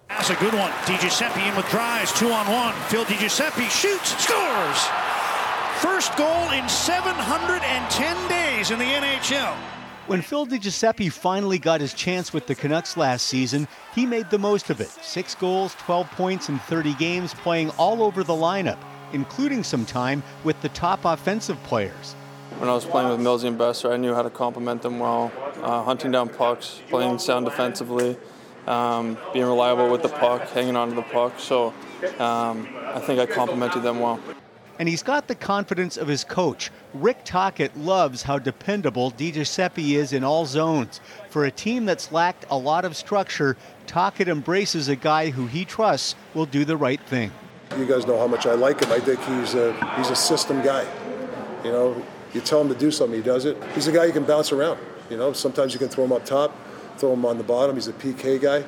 That's 0.09 0.31
a 0.31 0.37
good 0.37 0.55
one. 0.55 0.71
DiGiuseppe 0.87 1.49
in 1.49 1.57
with 1.57 1.69
drives, 1.71 2.13
two 2.13 2.31
on 2.31 2.47
one. 2.53 2.75
Phil 2.89 3.05
DiGiuseppe 3.05 3.69
shoots, 3.69 4.17
scores! 4.23 4.87
First 5.81 6.17
goal 6.17 6.51
in 6.51 6.69
710 6.69 8.29
days 8.29 8.71
in 8.71 8.79
the 8.79 8.85
NHL. 8.85 9.80
When 10.11 10.23
Phil 10.23 10.45
DiGiuseppe 10.45 11.13
finally 11.13 11.61
got 11.61 11.81
his 11.81 11.95
chance 11.95 12.33
with 12.33 12.49
the 12.49 12.55
Canucks 12.57 12.97
last 12.97 13.29
season, 13.29 13.69
he 13.95 14.07
made 14.07 14.29
the 14.29 14.41
most 14.41 14.69
of 14.69 14.81
it. 14.81 14.89
Six 14.89 15.37
goals, 15.37 15.77
12 15.77 16.11
points 16.11 16.49
in 16.49 16.59
30 16.59 16.95
games, 16.95 17.33
playing 17.33 17.71
all 17.79 18.03
over 18.03 18.25
the 18.25 18.33
lineup, 18.33 18.79
including 19.13 19.63
some 19.63 19.87
time 19.87 20.25
with 20.43 20.61
the 20.63 20.69
top 20.71 21.05
offensive 21.05 21.63
players. 21.63 22.15
When 22.59 22.69
I 22.69 22.75
was 22.75 22.85
playing 22.85 23.09
with 23.09 23.21
Millsy 23.21 23.45
and 23.45 23.57
Boeser, 23.57 23.93
I 23.93 23.99
knew 23.99 24.13
how 24.13 24.23
to 24.23 24.31
complement 24.31 24.83
them 24.83 24.99
well, 24.99 25.31
uh, 25.63 25.85
hunting 25.85 26.11
down 26.11 26.29
pucks, 26.29 26.81
playing 26.89 27.21
sound 27.21 27.45
defensively, 27.45 28.17
um, 28.67 29.17
being 29.33 29.47
reliable 29.47 29.93
with 29.93 30.03
the 30.03 30.09
puck, 30.09 30.43
hanging 30.49 30.75
on 30.75 30.89
to 30.89 30.97
the 30.97 31.03
puck. 31.03 31.39
So 31.39 31.69
um, 32.19 32.69
I 32.85 32.99
think 32.99 33.21
I 33.21 33.27
complemented 33.27 33.85
them 33.85 34.01
well 34.01 34.19
and 34.81 34.89
he's 34.89 35.03
got 35.03 35.29
the 35.29 35.35
confidence 35.35 35.99
of 35.99 36.09
his 36.09 36.25
coach. 36.25 36.71
Rick 36.95 37.19
Tocchet 37.27 37.77
loves 37.77 38.23
how 38.23 38.39
dependable 38.39 39.11
DiGiuseppe 39.11 39.95
is 39.95 40.15
in 40.15 40.25
all 40.25 40.47
zones. 40.47 41.03
For 41.29 41.45
a 41.45 41.51
team 41.51 41.85
that's 41.85 42.11
lacked 42.11 42.47
a 42.49 42.57
lot 42.57 42.87
of 42.87 42.97
structure, 42.97 43.59
Tocchet 43.87 44.27
embraces 44.27 44.89
a 44.89 44.97
guy 44.97 45.29
who 45.29 45.47
he 45.47 45.67
trusts 45.67 46.15
will 46.33 46.47
do 46.47 46.65
the 46.65 46.79
right 46.79 47.01
thing. 47.03 47.31
You 47.77 47.85
guys 47.85 48.07
know 48.07 48.19
how 48.19 48.27
much 48.27 48.47
I 48.47 48.55
like 48.55 48.83
him. 48.83 48.91
I 48.91 49.01
think 49.01 49.21
he's 49.21 49.55
a 49.55 49.75
he's 49.99 50.09
a 50.09 50.17
system 50.17 50.63
guy. 50.63 50.89
You 51.63 51.73
know, 51.73 52.03
you 52.33 52.41
tell 52.41 52.63
him 52.63 52.69
to 52.69 52.75
do 52.75 52.91
something, 52.91 53.19
he 53.19 53.23
does 53.23 53.45
it. 53.45 53.63
He's 53.75 53.87
a 53.87 53.93
guy 53.93 54.07
you 54.07 54.13
can 54.13 54.25
bounce 54.25 54.51
around. 54.51 54.81
You 55.11 55.19
know, 55.19 55.35
sometimes 55.35 55.75
you 55.75 55.79
can 55.79 55.91
throw 55.91 56.05
him 56.05 56.13
up 56.13 56.25
top, 56.25 56.57
throw 56.97 57.13
him 57.13 57.27
on 57.27 57.37
the 57.37 57.45
bottom. 57.45 57.77
He's 57.77 57.89
a 57.89 57.93
PK 57.93 58.41
guy, 58.41 58.65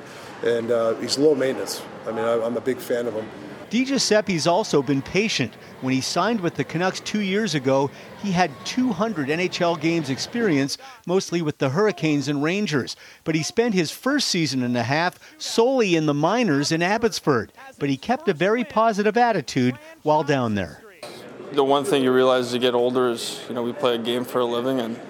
and 0.46 0.70
uh, 0.70 0.94
he's 0.96 1.16
low 1.16 1.34
maintenance. 1.34 1.80
I 2.06 2.12
mean, 2.12 2.24
I, 2.26 2.34
I'm 2.44 2.58
a 2.58 2.60
big 2.60 2.76
fan 2.76 3.06
of 3.06 3.14
him. 3.14 3.26
DiGiuseppe's 3.72 4.46
also 4.46 4.82
been 4.82 5.00
patient. 5.00 5.54
When 5.80 5.94
he 5.94 6.02
signed 6.02 6.42
with 6.42 6.56
the 6.56 6.62
Canucks 6.62 7.00
two 7.00 7.22
years 7.22 7.54
ago, 7.54 7.90
he 8.22 8.30
had 8.30 8.50
200 8.66 9.28
NHL 9.28 9.80
games 9.80 10.10
experience, 10.10 10.76
mostly 11.06 11.40
with 11.40 11.56
the 11.56 11.70
Hurricanes 11.70 12.28
and 12.28 12.42
Rangers. 12.42 12.96
But 13.24 13.34
he 13.34 13.42
spent 13.42 13.72
his 13.72 13.90
first 13.90 14.28
season 14.28 14.62
and 14.62 14.76
a 14.76 14.82
half 14.82 15.18
solely 15.38 15.96
in 15.96 16.04
the 16.04 16.12
minors 16.12 16.70
in 16.70 16.82
Abbotsford. 16.82 17.50
But 17.78 17.88
he 17.88 17.96
kept 17.96 18.28
a 18.28 18.34
very 18.34 18.62
positive 18.62 19.16
attitude 19.16 19.78
while 20.02 20.22
down 20.22 20.54
there. 20.54 20.82
The 21.52 21.64
one 21.64 21.86
thing 21.86 22.04
you 22.04 22.12
realize 22.12 22.48
as 22.48 22.52
you 22.52 22.60
get 22.60 22.74
older 22.74 23.08
is, 23.08 23.42
you 23.48 23.54
know, 23.54 23.62
we 23.62 23.72
play 23.72 23.94
a 23.94 23.98
game 23.98 24.26
for 24.26 24.40
a 24.40 24.44
living, 24.44 24.80
and 24.80 25.00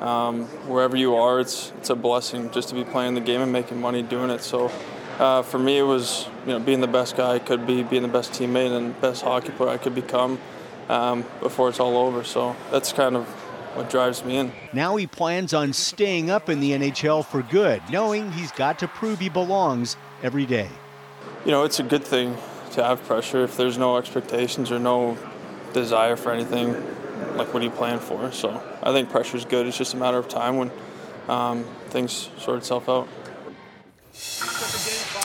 um, 0.00 0.46
wherever 0.66 0.96
you 0.96 1.14
are, 1.14 1.38
it's 1.38 1.72
it's 1.78 1.90
a 1.90 1.94
blessing 1.94 2.50
just 2.50 2.68
to 2.70 2.74
be 2.74 2.82
playing 2.82 3.14
the 3.14 3.20
game 3.20 3.40
and 3.40 3.52
making 3.52 3.80
money 3.80 4.02
doing 4.02 4.30
it. 4.30 4.42
So 4.42 4.72
uh, 5.18 5.42
for 5.42 5.58
me, 5.58 5.78
it 5.78 5.82
was 5.82 6.28
you 6.46 6.52
know 6.52 6.58
being 6.60 6.80
the 6.80 6.86
best 6.86 7.16
guy 7.16 7.34
I 7.34 7.38
could 7.38 7.66
be, 7.66 7.82
being 7.82 8.02
the 8.02 8.08
best 8.08 8.32
teammate 8.32 8.76
and 8.76 8.98
best 9.00 9.22
hockey 9.22 9.50
player 9.50 9.70
I 9.70 9.78
could 9.78 9.94
become 9.94 10.38
um, 10.88 11.24
before 11.40 11.68
it's 11.68 11.80
all 11.80 11.96
over. 11.96 12.24
So 12.24 12.56
that's 12.70 12.92
kind 12.92 13.16
of 13.16 13.26
what 13.74 13.90
drives 13.90 14.24
me 14.24 14.36
in. 14.36 14.52
Now 14.72 14.96
he 14.96 15.06
plans 15.06 15.54
on 15.54 15.72
staying 15.72 16.30
up 16.30 16.48
in 16.48 16.60
the 16.60 16.72
NHL 16.72 17.24
for 17.24 17.42
good, 17.42 17.82
knowing 17.90 18.32
he's 18.32 18.52
got 18.52 18.78
to 18.80 18.88
prove 18.88 19.18
he 19.18 19.28
belongs 19.28 19.96
every 20.22 20.46
day. 20.46 20.68
You 21.44 21.50
know, 21.50 21.64
it's 21.64 21.78
a 21.78 21.84
good 21.84 22.04
thing 22.04 22.36
to 22.72 22.84
have 22.84 23.02
pressure 23.04 23.42
if 23.44 23.56
there's 23.56 23.78
no 23.78 23.96
expectations 23.96 24.70
or 24.70 24.78
no 24.78 25.16
desire 25.72 26.16
for 26.16 26.32
anything. 26.32 26.72
Like, 27.36 27.52
what 27.52 27.62
are 27.62 27.66
you 27.66 27.70
playing 27.70 28.00
for? 28.00 28.32
So 28.32 28.62
I 28.82 28.92
think 28.92 29.10
pressure 29.10 29.36
is 29.36 29.44
good. 29.44 29.66
It's 29.66 29.78
just 29.78 29.94
a 29.94 29.96
matter 29.96 30.18
of 30.18 30.28
time 30.28 30.56
when 30.56 30.70
um, 31.28 31.64
things 31.88 32.30
sort 32.38 32.58
itself 32.58 32.88
out. 32.88 33.08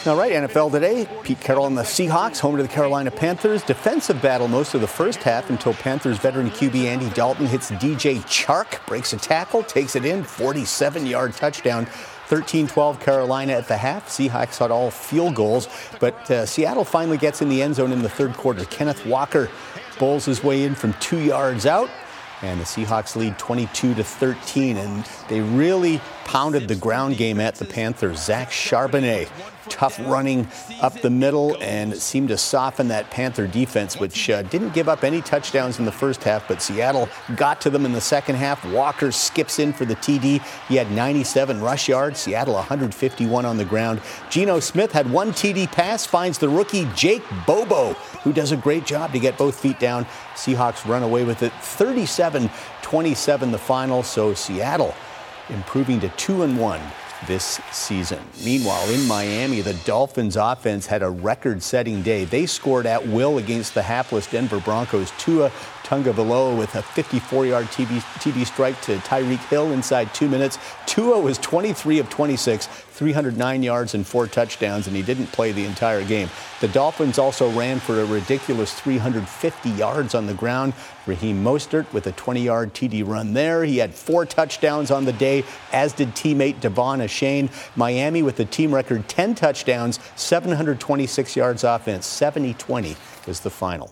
All 0.06 0.18
right, 0.18 0.34
NFL 0.34 0.70
today. 0.74 1.08
Pete 1.24 1.40
Carroll 1.40 1.66
and 1.66 1.78
the 1.78 1.84
Seahawks, 1.84 2.38
home 2.38 2.58
to 2.58 2.62
the 2.62 2.68
Carolina 2.68 3.10
Panthers. 3.10 3.64
Defensive 3.64 4.22
battle 4.22 4.50
most 4.50 4.74
of 4.74 4.82
the 4.82 4.88
first 4.88 5.24
half 5.24 5.50
until 5.50 5.74
Panthers 5.74 6.18
veteran 6.18 6.50
QB 6.50 6.76
Andy 6.84 7.10
Dalton 7.12 7.46
hits 7.46 7.72
DJ 7.72 8.18
Chark, 8.24 8.86
breaks 8.86 9.14
a 9.14 9.18
tackle, 9.18 9.64
takes 9.64 9.96
it 9.96 10.04
in, 10.04 10.26
47 10.26 11.06
yard 11.06 11.32
touchdown. 11.32 11.86
13 12.28 12.68
12 12.68 13.00
Carolina 13.00 13.54
at 13.54 13.70
the 13.70 13.78
half. 13.78 14.10
Seahawks 14.10 14.58
had 14.58 14.72
all 14.72 14.92
field 14.92 15.36
goals, 15.36 15.70
but 16.02 16.30
uh, 16.30 16.46
Seattle 16.46 16.84
finally 16.84 17.18
gets 17.18 17.42
in 17.42 17.48
the 17.48 17.62
end 17.62 17.76
zone 17.76 17.94
in 17.94 18.02
the 18.02 18.10
third 18.10 18.34
quarter. 18.34 18.66
Kenneth 18.66 19.06
Walker 19.06 19.50
bowls 20.00 20.26
his 20.26 20.44
way 20.44 20.64
in 20.64 20.76
from 20.76 20.92
two 20.96 21.20
yards 21.20 21.66
out 21.66 21.90
and 22.44 22.60
the 22.60 22.66
Seahawks 22.66 23.16
lead 23.16 23.40
22 23.40 23.96
to 23.96 24.04
13. 24.04 24.78
And 24.78 25.06
they 25.34 25.42
really 25.42 26.00
pounded 26.26 26.68
the 26.68 26.76
ground 26.76 27.18
game 27.18 27.40
at 27.40 27.56
the 27.56 27.66
Panthers. 27.66 28.24
Zach 28.24 28.52
Charbonnet 28.52 29.28
tough 29.68 30.00
running 30.02 30.48
up 30.80 30.94
the 31.02 31.10
middle 31.10 31.58
and 31.60 31.96
seemed 31.96 32.28
to 32.28 32.38
soften 32.38 32.90
that 32.90 33.10
Panther 33.10 33.48
defense, 33.48 34.00
which 34.00 34.30
uh, 34.30 34.44
didn't 34.44 34.76
give 34.76 34.88
up 34.88 35.04
any 35.04 35.22
touchdowns 35.24 35.80
in 35.80 35.86
the 35.86 35.92
first 35.92 36.24
half, 36.24 36.48
but 36.48 36.62
Seattle 36.62 37.10
got 37.36 37.62
to 37.62 37.72
them 37.72 37.84
in 37.84 37.94
the 37.94 38.02
second 38.02 38.36
half. 38.36 38.64
Walker 38.72 39.12
skips 39.12 39.58
in 39.58 39.74
for 39.74 39.86
the 39.86 39.96
TD. 39.96 40.40
He 40.68 40.76
had 40.76 40.92
97 40.92 41.60
rush 41.62 41.90
yards. 41.90 42.20
Seattle 42.20 42.54
151 42.54 43.44
on 43.44 43.58
the 43.58 43.66
ground. 43.66 44.02
Geno 44.30 44.60
Smith 44.60 44.92
had 44.92 45.10
one 45.10 45.32
TD 45.32 45.72
pass, 45.72 46.06
finds 46.06 46.38
the 46.38 46.50
rookie 46.50 46.88
Jake 46.96 47.24
Bobo, 47.48 47.94
who 48.24 48.34
does 48.34 48.52
a 48.52 48.58
great 48.58 48.86
job 48.86 49.12
to 49.14 49.20
get 49.20 49.36
both 49.40 49.60
feet 49.60 49.80
down. 49.80 50.06
Seahawks 50.36 50.88
run 50.88 51.02
away 51.02 51.24
with 51.24 51.42
it 51.42 51.54
37 51.54 52.52
27 52.84 53.52
the 53.52 53.58
final, 53.58 54.04
so 54.04 54.36
Seattle 54.36 54.94
improving 55.50 56.00
to 56.02 56.10
2 56.10 56.44
and 56.44 56.60
1 56.60 56.82
this 57.28 57.62
season. 57.72 58.20
Meanwhile, 58.44 58.90
in 58.90 59.08
Miami, 59.08 59.62
the 59.62 59.74
Dolphins 59.86 60.36
offense 60.36 60.86
had 60.86 61.04
a 61.04 61.10
record 61.10 61.64
setting 61.64 62.02
day. 62.02 62.26
They 62.26 62.46
scored 62.46 62.86
at 62.86 63.06
will 63.08 63.38
against 63.38 63.74
the 63.74 63.82
hapless 63.82 64.28
Denver 64.28 64.60
Broncos. 64.60 65.12
Tua 65.18 65.52
Tagovailoa 65.84 66.58
with 66.58 66.76
a 66.76 66.82
54-yard 66.82 67.66
TD, 67.68 68.00
TD 68.20 68.46
strike 68.46 68.80
to 68.82 68.98
Tyreek 69.00 69.46
Hill 69.50 69.72
inside 69.72 70.14
two 70.14 70.28
minutes. 70.28 70.58
Tua 70.86 71.20
was 71.20 71.38
23 71.38 72.00
of 72.00 72.10
26, 72.10 72.68
309 72.94 73.64
yards 73.64 73.96
and 73.96 74.06
four 74.06 74.28
touchdowns, 74.28 74.86
and 74.86 74.96
he 74.96 75.02
didn't 75.02 75.28
play 75.28 75.52
the 75.52 75.66
entire 75.66 76.04
game. 76.04 76.30
The 76.62 76.68
Dolphins 76.68 77.18
also 77.18 77.50
ran 77.52 77.80
for 77.80 78.00
a 78.00 78.06
ridiculous 78.06 78.74
350 78.74 79.70
yards 79.72 80.14
on 80.14 80.28
the 80.28 80.34
ground. 80.34 80.74
Raheem 81.08 81.44
Mostert 81.44 81.92
with 81.92 82.08
a 82.08 82.12
20-yard 82.14 82.74
TD 82.74 83.06
run 83.06 83.34
there. 83.34 83.64
He 83.66 83.78
had 83.80 83.94
four 83.94 84.26
touchdowns 84.26 84.92
on 84.92 85.06
the 85.06 85.14
day, 85.14 85.44
as 85.72 85.92
did 85.94 86.10
teammate 86.10 86.62
De'Von 86.62 87.04
Achane. 87.04 87.50
Miami 87.76 88.22
with 88.22 88.38
the 88.38 88.46
team 88.46 88.74
record 88.74 89.10
10 89.10 89.36
touchdowns, 89.36 90.00
726 90.16 91.36
yards 91.36 91.64
offense, 91.64 92.08
70-20 92.08 92.96
was 93.28 93.40
the 93.40 93.50
final. 93.50 93.88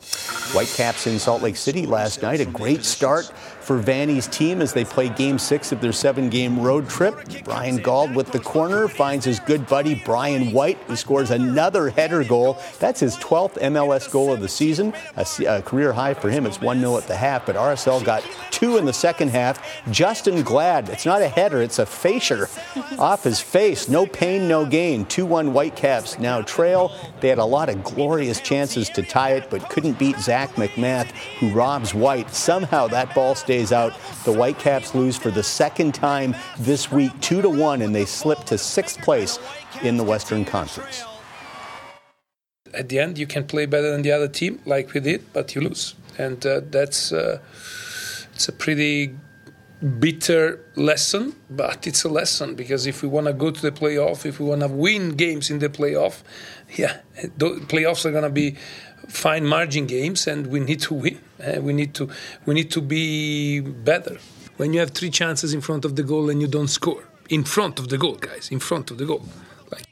Whitecaps 0.54 1.08
in 1.08 1.20
Salt 1.20 1.42
Lake 1.42 1.56
City 1.56 1.86
last 1.86 2.22
night. 2.22 2.42
A 2.42 2.46
great 2.46 2.84
start 2.84 3.32
for 3.62 3.82
Vanni's 3.82 4.28
team 4.28 4.62
as 4.62 4.74
they 4.74 4.84
play 4.84 5.08
game 5.08 5.38
six 5.38 5.72
of 5.72 5.80
their 5.80 5.94
seven 5.94 6.30
game 6.30 6.60
road 6.60 6.90
trip. 6.90 7.16
Ryan 7.46 7.78
Gauld 7.78 8.16
with 8.16 8.32
the 8.32 8.40
corner 8.40 8.88
finds 8.88 9.24
his 9.24 9.40
good 9.40 9.68
buddy 9.68 9.96
Brian 9.96 10.52
White, 10.52 10.78
who 10.88 10.96
scores 10.96 11.32
another 11.32 11.90
header 11.90 12.24
goal. 12.24 12.58
That's 12.80 13.00
his 13.00 13.16
12th 13.18 13.54
MLS 13.60 14.12
goal 14.12 14.34
of 14.34 14.42
the 14.42 14.50
season, 14.50 14.94
a, 15.16 15.26
a 15.48 15.62
career 15.62 15.94
high 15.94 16.14
for 16.14 16.30
him. 16.30 16.46
It's 16.46 16.60
1 16.60 16.80
0 16.80 16.98
at 16.98 17.08
the 17.08 17.16
half, 17.16 17.46
but 17.46 17.56
RSL 17.56 18.04
got 18.04 18.24
two 18.50 18.78
in 18.78 18.86
the 18.86 18.94
second 18.94 19.30
half. 19.30 19.62
Justen 19.86 20.44
Glad, 20.44 20.90
it's 20.90 21.06
not 21.06 21.22
a 21.22 21.28
header, 21.28 21.62
it's 21.62 21.80
a 21.80 21.86
facer 21.86 22.50
off 22.98 23.24
his 23.24 23.40
face. 23.40 23.88
No 23.88 24.06
pain, 24.06 24.48
no 24.48 24.66
gain. 24.66 25.06
2 25.06 25.26
1 25.26 25.54
Whitecaps 25.54 26.20
now 26.20 26.42
trail. 26.42 26.92
They 27.20 27.30
had 27.30 27.38
a 27.38 27.46
lot 27.46 27.70
of 27.70 27.84
glorious 27.84 28.42
chances 28.42 28.90
to 28.90 29.04
tie 29.04 29.21
it, 29.30 29.50
but 29.50 29.70
couldn't 29.70 29.98
beat 29.98 30.18
Zac 30.18 30.52
MacMath, 30.56 31.12
who 31.40 31.50
robs 31.52 31.94
White. 31.94 32.34
Somehow 32.34 32.88
that 32.88 33.14
ball 33.16 33.36
stays 33.36 33.72
out. 33.72 33.94
The 34.26 34.34
Whitecaps 34.34 34.94
lose 34.94 35.18
for 35.18 35.32
the 35.32 35.44
second 35.44 35.94
time 35.94 36.36
this 36.60 36.92
week, 36.92 37.12
2 37.22 37.42
to 37.42 37.50
1, 37.50 37.82
and 37.82 37.96
they 37.96 38.06
slip 38.06 38.44
to 38.46 38.58
sixth 38.58 39.00
place 39.02 39.40
in 39.84 39.98
the 39.98 40.04
Western 40.04 40.44
Conference. 40.44 41.04
At 42.74 42.90
the 42.90 43.00
end, 43.00 43.18
you 43.18 43.28
can 43.28 43.46
play 43.46 43.66
better 43.66 43.92
than 43.92 44.02
the 44.02 44.12
other 44.12 44.28
team, 44.28 44.62
like 44.66 44.94
we 44.94 45.00
did, 45.00 45.32
but 45.34 45.56
you 45.56 45.62
lose. 45.62 45.96
And 46.18 46.46
uh, 46.46 46.62
that's 46.70 47.12
uh, 47.12 47.40
it's 48.34 48.48
a 48.48 48.54
pretty 48.54 49.16
bitter 50.00 50.64
lesson, 50.76 51.36
but 51.50 51.88
it's 51.88 52.04
a 52.04 52.10
lesson 52.10 52.56
because 52.56 52.86
if 52.86 53.02
we 53.02 53.08
want 53.08 53.28
to 53.28 53.34
go 53.34 53.50
to 53.52 53.62
the 53.62 53.72
playoff, 53.72 54.26
if 54.26 54.40
we 54.40 54.46
want 54.46 54.62
to 54.62 54.68
win 54.68 55.10
games 55.12 55.50
in 55.50 55.60
the 55.60 55.70
playoff, 55.70 56.22
yeah, 56.76 56.98
the 57.38 57.50
playoffs 57.68 58.06
are 58.06 58.12
going 58.12 58.24
to 58.24 58.30
be 58.30 58.56
fine 59.08 59.46
margin 59.46 59.86
games, 59.86 60.28
and 60.28 60.48
we 60.48 60.60
need 60.60 60.80
to 60.82 60.94
win. 60.94 61.20
Uh, 61.44 61.62
we 61.62 61.74
need 61.74 61.94
to 61.96 62.10
we 62.46 62.54
need 62.54 62.72
to 62.72 62.82
be 62.82 63.60
better. 63.60 64.18
When 64.58 64.74
you 64.74 64.80
have 64.80 64.92
three 64.92 65.10
chances 65.10 65.54
in 65.54 65.62
front 65.62 65.86
of 65.86 65.96
the 65.96 66.04
goal 66.04 66.30
and 66.30 66.42
you 66.42 66.48
don't 66.48 66.68
score, 66.68 67.04
in 67.30 67.44
front 67.44 67.80
of 67.80 67.90
the 67.90 67.98
goal, 67.98 68.16
guys, 68.16 68.50
in 68.52 68.60
front 68.60 68.92
of 68.92 68.98
the 68.98 69.06
goal. 69.06 69.26
Like. 69.72 69.86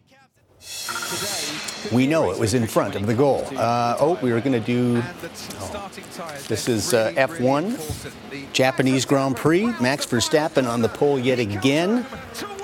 We 1.92 2.06
know 2.06 2.30
it 2.30 2.38
was 2.38 2.54
in 2.54 2.68
front 2.68 2.96
of 2.96 3.08
the 3.08 3.16
goal. 3.16 3.48
Uh, 3.56 3.96
oh, 4.00 4.20
we 4.22 4.32
were 4.32 4.42
going 4.42 4.60
to 4.62 4.68
do. 4.76 5.02
Oh. 5.60 5.90
This 6.48 6.68
is 6.68 6.94
uh, 6.94 7.12
F1, 7.16 8.54
Japanese 8.54 9.06
Grand 9.06 9.36
Prix. 9.38 9.66
Max 9.82 10.06
Verstappen 10.06 10.70
on 10.70 10.82
the 10.82 10.90
pole 10.90 11.18
yet 11.18 11.40
again 11.40 12.06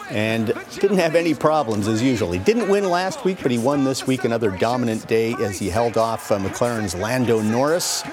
and 0.10 0.54
didn't 0.80 0.98
have 0.98 1.16
any 1.16 1.34
problems 1.34 1.88
as 1.88 2.02
usual. 2.02 2.32
He 2.32 2.40
didn't 2.40 2.70
win 2.70 2.90
last 2.90 3.26
week, 3.26 3.40
but 3.42 3.52
he 3.52 3.58
won 3.58 3.84
this 3.84 4.06
week. 4.06 4.24
Another 4.24 4.52
dominant 4.52 5.08
day 5.08 5.34
as 5.42 5.60
he 5.60 5.70
held 5.70 5.98
off 5.98 6.32
uh, 6.32 6.40
McLaren's 6.40 6.96
Lando 6.96 7.42
Norris 7.42 8.04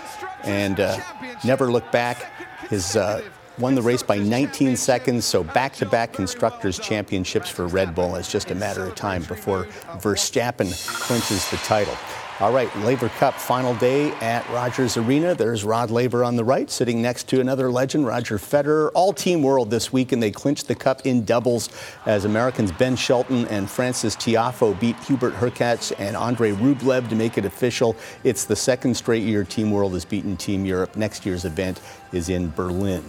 and 0.45 0.81
uh, 0.81 0.97
never 1.45 1.71
looked 1.71 1.93
back. 1.93 2.31
His 2.69 2.97
uh, 2.97 3.23
won 3.59 3.75
the 3.75 3.83
race 3.83 4.03
by 4.03 4.19
19 4.19 4.77
seconds, 4.77 5.25
so 5.25 5.45
back-to-back 5.45 6.13
constructors 6.13 6.79
championships 6.79 7.51
for 7.51 7.67
Red 7.67 7.95
Bull. 7.95 8.17
It's 8.17 8.31
just 8.31 8.51
a 8.51 8.55
matter 8.55 8.85
of 8.85 8.95
time 8.95 9.23
before 9.25 9.65
Verstappen 9.99 10.71
clinches 10.89 11.49
the 11.51 11.59
title. 11.59 11.97
All 12.43 12.53
right, 12.53 12.77
Laver 12.79 13.09
Cup 13.09 13.35
final 13.35 13.73
day 13.77 14.11
at 14.15 14.45
Rogers 14.51 14.97
Arena. 14.97 15.33
There's 15.33 15.63
Rod 15.63 15.93
Laver 15.93 16.25
on 16.25 16.35
the 16.35 16.43
right, 16.43 16.69
sitting 16.69 17.01
next 17.01 17.29
to 17.29 17.41
another 17.41 17.71
legend, 17.71 18.05
Roger 18.05 18.37
Federer. 18.37 18.91
All 18.95 19.13
team 19.13 19.45
world 19.45 19.71
this 19.71 19.93
week, 19.93 20.11
and 20.11 20.21
they 20.21 20.33
clinched 20.33 20.67
the 20.67 20.75
cup 20.75 21.07
in 21.07 21.25
doubles 21.25 21.69
as 22.05 22.25
Americans 22.25 22.73
Ben 22.73 22.97
Shelton 22.97 23.47
and 23.47 23.71
Frances 23.71 24.17
Tiafoe 24.17 24.79
beat 24.81 24.99
Hubert 25.05 25.35
Hurkacz 25.35 25.93
and 26.01 26.17
Andrey 26.17 26.51
Rublev 26.51 27.09
to 27.11 27.15
make 27.15 27.39
it 27.39 27.45
official. 27.45 27.95
It's 28.25 28.45
the 28.45 28.57
second 28.57 28.97
straight 28.97 29.23
year 29.23 29.45
Team 29.45 29.71
World 29.71 29.93
has 29.93 30.05
beaten 30.05 30.37
Team 30.37 30.67
Europe. 30.67 30.97
Next 30.97 31.25
year's 31.25 31.45
event 31.45 31.81
is 32.13 32.29
in 32.29 32.51
Berlin. 32.51 33.05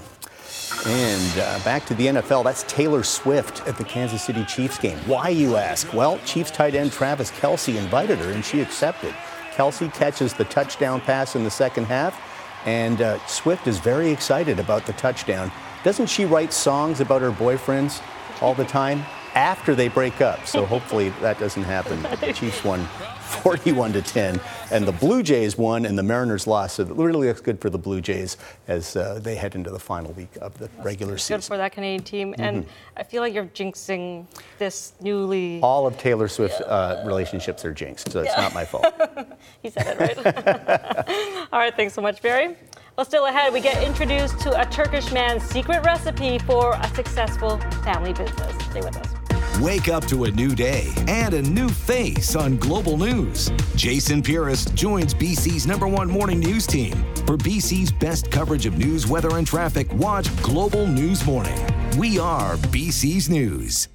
And 0.85 1.39
uh, 1.39 1.63
back 1.63 1.85
to 1.85 1.93
the 1.93 2.07
NFL, 2.07 2.43
that's 2.43 2.63
Taylor 2.63 3.03
Swift 3.03 3.65
at 3.67 3.77
the 3.77 3.83
Kansas 3.83 4.21
City 4.21 4.43
Chiefs 4.45 4.77
game. 4.77 4.97
Why, 5.05 5.29
you 5.29 5.55
ask? 5.55 5.93
Well, 5.93 6.19
Chiefs 6.25 6.51
tight 6.51 6.75
end 6.75 6.91
Travis 6.91 7.31
Kelce 7.31 7.77
invited 7.77 8.19
her, 8.19 8.31
and 8.31 8.43
she 8.43 8.59
accepted. 8.59 9.13
Kelce 9.53 9.93
catches 9.93 10.33
the 10.33 10.45
touchdown 10.45 10.99
pass 10.99 11.35
in 11.35 11.43
the 11.43 11.51
second 11.51 11.85
half, 11.85 12.19
and 12.65 13.01
uh, 13.01 13.25
Swift 13.27 13.67
is 13.67 13.79
very 13.79 14.11
excited 14.11 14.59
about 14.59 14.85
the 14.85 14.93
touchdown. 14.93 15.51
Doesn't 15.83 16.07
she 16.07 16.25
write 16.25 16.51
songs 16.51 16.99
about 16.99 17.21
her 17.21 17.31
boyfriends 17.31 18.01
all 18.41 18.53
the 18.53 18.65
time 18.65 19.05
after 19.35 19.75
they 19.75 19.87
break 19.87 20.21
up? 20.21 20.45
So 20.47 20.65
hopefully 20.65 21.09
that 21.21 21.39
doesn't 21.39 21.63
happen. 21.63 22.01
The 22.03 22.33
Chiefs 22.35 22.63
won 22.63 22.87
41 23.41 23.93
to 23.93 24.01
10, 24.01 24.39
and 24.71 24.87
the 24.87 24.91
Blue 24.91 25.23
Jays 25.23 25.57
won, 25.57 25.85
and 25.85 25.97
the 25.97 26.03
Mariners 26.03 26.45
lost. 26.45 26.75
So 26.75 26.83
it 26.83 26.89
really 26.89 27.27
looks 27.27 27.41
good 27.41 27.59
for 27.59 27.69
the 27.69 27.77
Blue 27.77 27.99
Jays 27.99 28.37
as 28.67 28.95
uh, 28.95 29.19
they 29.21 29.35
head 29.35 29.55
into 29.55 29.69
the 29.71 29.79
final 29.79 30.13
week 30.13 30.37
of 30.41 30.57
the 30.59 30.69
regular 30.83 31.17
season. 31.17 31.37
Good 31.37 31.43
for 31.45 31.57
that 31.57 31.71
Canadian 31.71 32.03
team, 32.03 32.31
mm-hmm. 32.31 32.41
and 32.41 32.65
I 32.95 33.03
feel 33.03 33.21
like 33.21 33.33
you're 33.33 33.45
jinxing 33.45 34.27
this 34.59 34.93
newly. 35.01 35.59
All 35.61 35.87
of 35.87 35.97
Taylor 35.97 36.27
Swift's 36.27 36.61
uh, 36.61 37.03
relationships 37.05 37.65
are 37.65 37.73
jinxed, 37.73 38.11
so 38.11 38.21
it's 38.21 38.31
yeah. 38.35 38.41
not 38.41 38.53
my 38.53 38.65
fault. 38.65 38.85
he 39.61 39.69
said 39.69 39.87
it 39.87 39.99
right. 39.99 41.47
All 41.51 41.59
right, 41.59 41.75
thanks 41.75 41.93
so 41.93 42.01
much, 42.01 42.21
Barry. 42.21 42.55
Well, 42.95 43.05
still 43.05 43.25
ahead, 43.25 43.51
we 43.51 43.59
get 43.59 43.83
introduced 43.83 44.39
to 44.41 44.59
a 44.59 44.65
Turkish 44.65 45.11
man's 45.11 45.43
secret 45.43 45.83
recipe 45.83 46.37
for 46.39 46.75
a 46.75 46.87
successful 46.89 47.57
family 47.83 48.13
business. 48.13 48.65
Stay 48.65 48.81
with 48.81 48.95
us. 48.97 49.22
Wake 49.61 49.87
up 49.87 50.05
to 50.07 50.23
a 50.23 50.31
new 50.31 50.55
day 50.55 50.91
and 51.07 51.33
a 51.33 51.41
new 51.41 51.69
face 51.69 52.35
on 52.35 52.57
Global 52.57 52.97
News. 52.97 53.51
Jason 53.75 54.21
Pieris 54.21 54.73
joins 54.73 55.13
BC's 55.13 55.67
number 55.67 55.87
one 55.87 56.09
morning 56.09 56.39
news 56.39 56.65
team. 56.65 56.93
For 57.27 57.37
BC's 57.37 57.91
best 57.91 58.31
coverage 58.31 58.65
of 58.65 58.77
news, 58.77 59.07
weather, 59.07 59.37
and 59.37 59.45
traffic, 59.45 59.91
watch 59.93 60.35
Global 60.41 60.87
News 60.87 61.25
Morning. 61.25 61.57
We 61.97 62.17
are 62.17 62.55
BC's 62.55 63.29
News. 63.29 63.87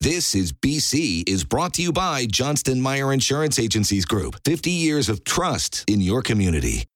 This 0.00 0.34
is 0.34 0.52
BC 0.52 1.28
is 1.28 1.44
brought 1.44 1.74
to 1.74 1.82
you 1.82 1.92
by 1.92 2.24
Johnston 2.24 2.80
Meyer 2.80 3.12
Insurance 3.12 3.58
Agencies 3.58 4.06
Group. 4.06 4.36
50 4.46 4.70
years 4.70 5.10
of 5.10 5.24
trust 5.24 5.84
in 5.86 6.00
your 6.00 6.22
community. 6.22 6.86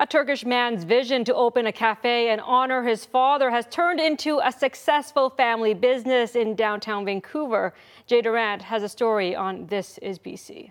A 0.00 0.06
Turkish 0.06 0.46
man's 0.46 0.84
vision 0.84 1.24
to 1.24 1.34
open 1.34 1.66
a 1.66 1.72
cafe 1.72 2.30
and 2.30 2.40
honor 2.42 2.84
his 2.84 3.04
father 3.04 3.50
has 3.50 3.66
turned 3.66 3.98
into 3.98 4.40
a 4.44 4.52
successful 4.52 5.28
family 5.28 5.74
business 5.74 6.36
in 6.36 6.54
downtown 6.54 7.04
Vancouver. 7.04 7.74
Jay 8.06 8.22
Durant 8.22 8.62
has 8.62 8.84
a 8.84 8.88
story 8.88 9.34
on 9.34 9.66
This 9.66 9.98
is 9.98 10.20
BC. 10.20 10.70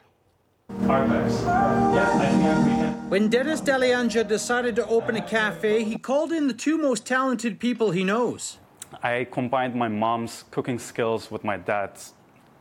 When 3.10 3.28
Dennis 3.28 3.60
Delianja 3.60 4.26
decided 4.26 4.78
to 4.78 4.88
open 4.88 5.18
a 5.18 5.22
cafe, 5.22 5.84
he 5.84 5.98
called 5.98 6.32
in 6.32 6.48
the 6.48 6.54
two 6.54 6.78
most 6.78 7.06
talented 7.06 7.60
people 7.60 7.92
he 7.92 8.06
knows. 8.06 8.60
I 9.04 9.28
combined 9.30 9.76
my 9.76 9.90
mom's 9.90 10.46
cooking 10.52 10.80
skills 10.80 11.30
with 11.30 11.44
my 11.44 11.58
dad's 11.58 12.14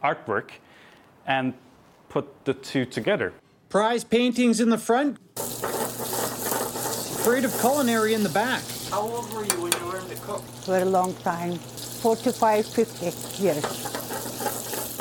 artwork 0.02 0.50
and 1.28 1.54
put 2.08 2.44
the 2.44 2.54
two 2.54 2.84
together. 2.86 3.34
Prize 3.68 4.02
paintings 4.02 4.60
in 4.60 4.70
the 4.70 4.78
front, 4.78 5.18
creative 7.26 7.58
culinary 7.58 8.14
in 8.14 8.22
the 8.22 8.28
back. 8.28 8.62
How 8.88 9.00
old 9.00 9.32
were 9.34 9.44
you 9.44 9.60
when 9.60 9.72
you 9.72 9.86
learned 9.92 10.08
to 10.10 10.16
cook? 10.22 10.42
For 10.64 10.78
a 10.78 10.84
long 10.84 11.12
time 11.24 11.56
45, 11.56 12.64
50 12.64 13.42
years. 13.42 13.64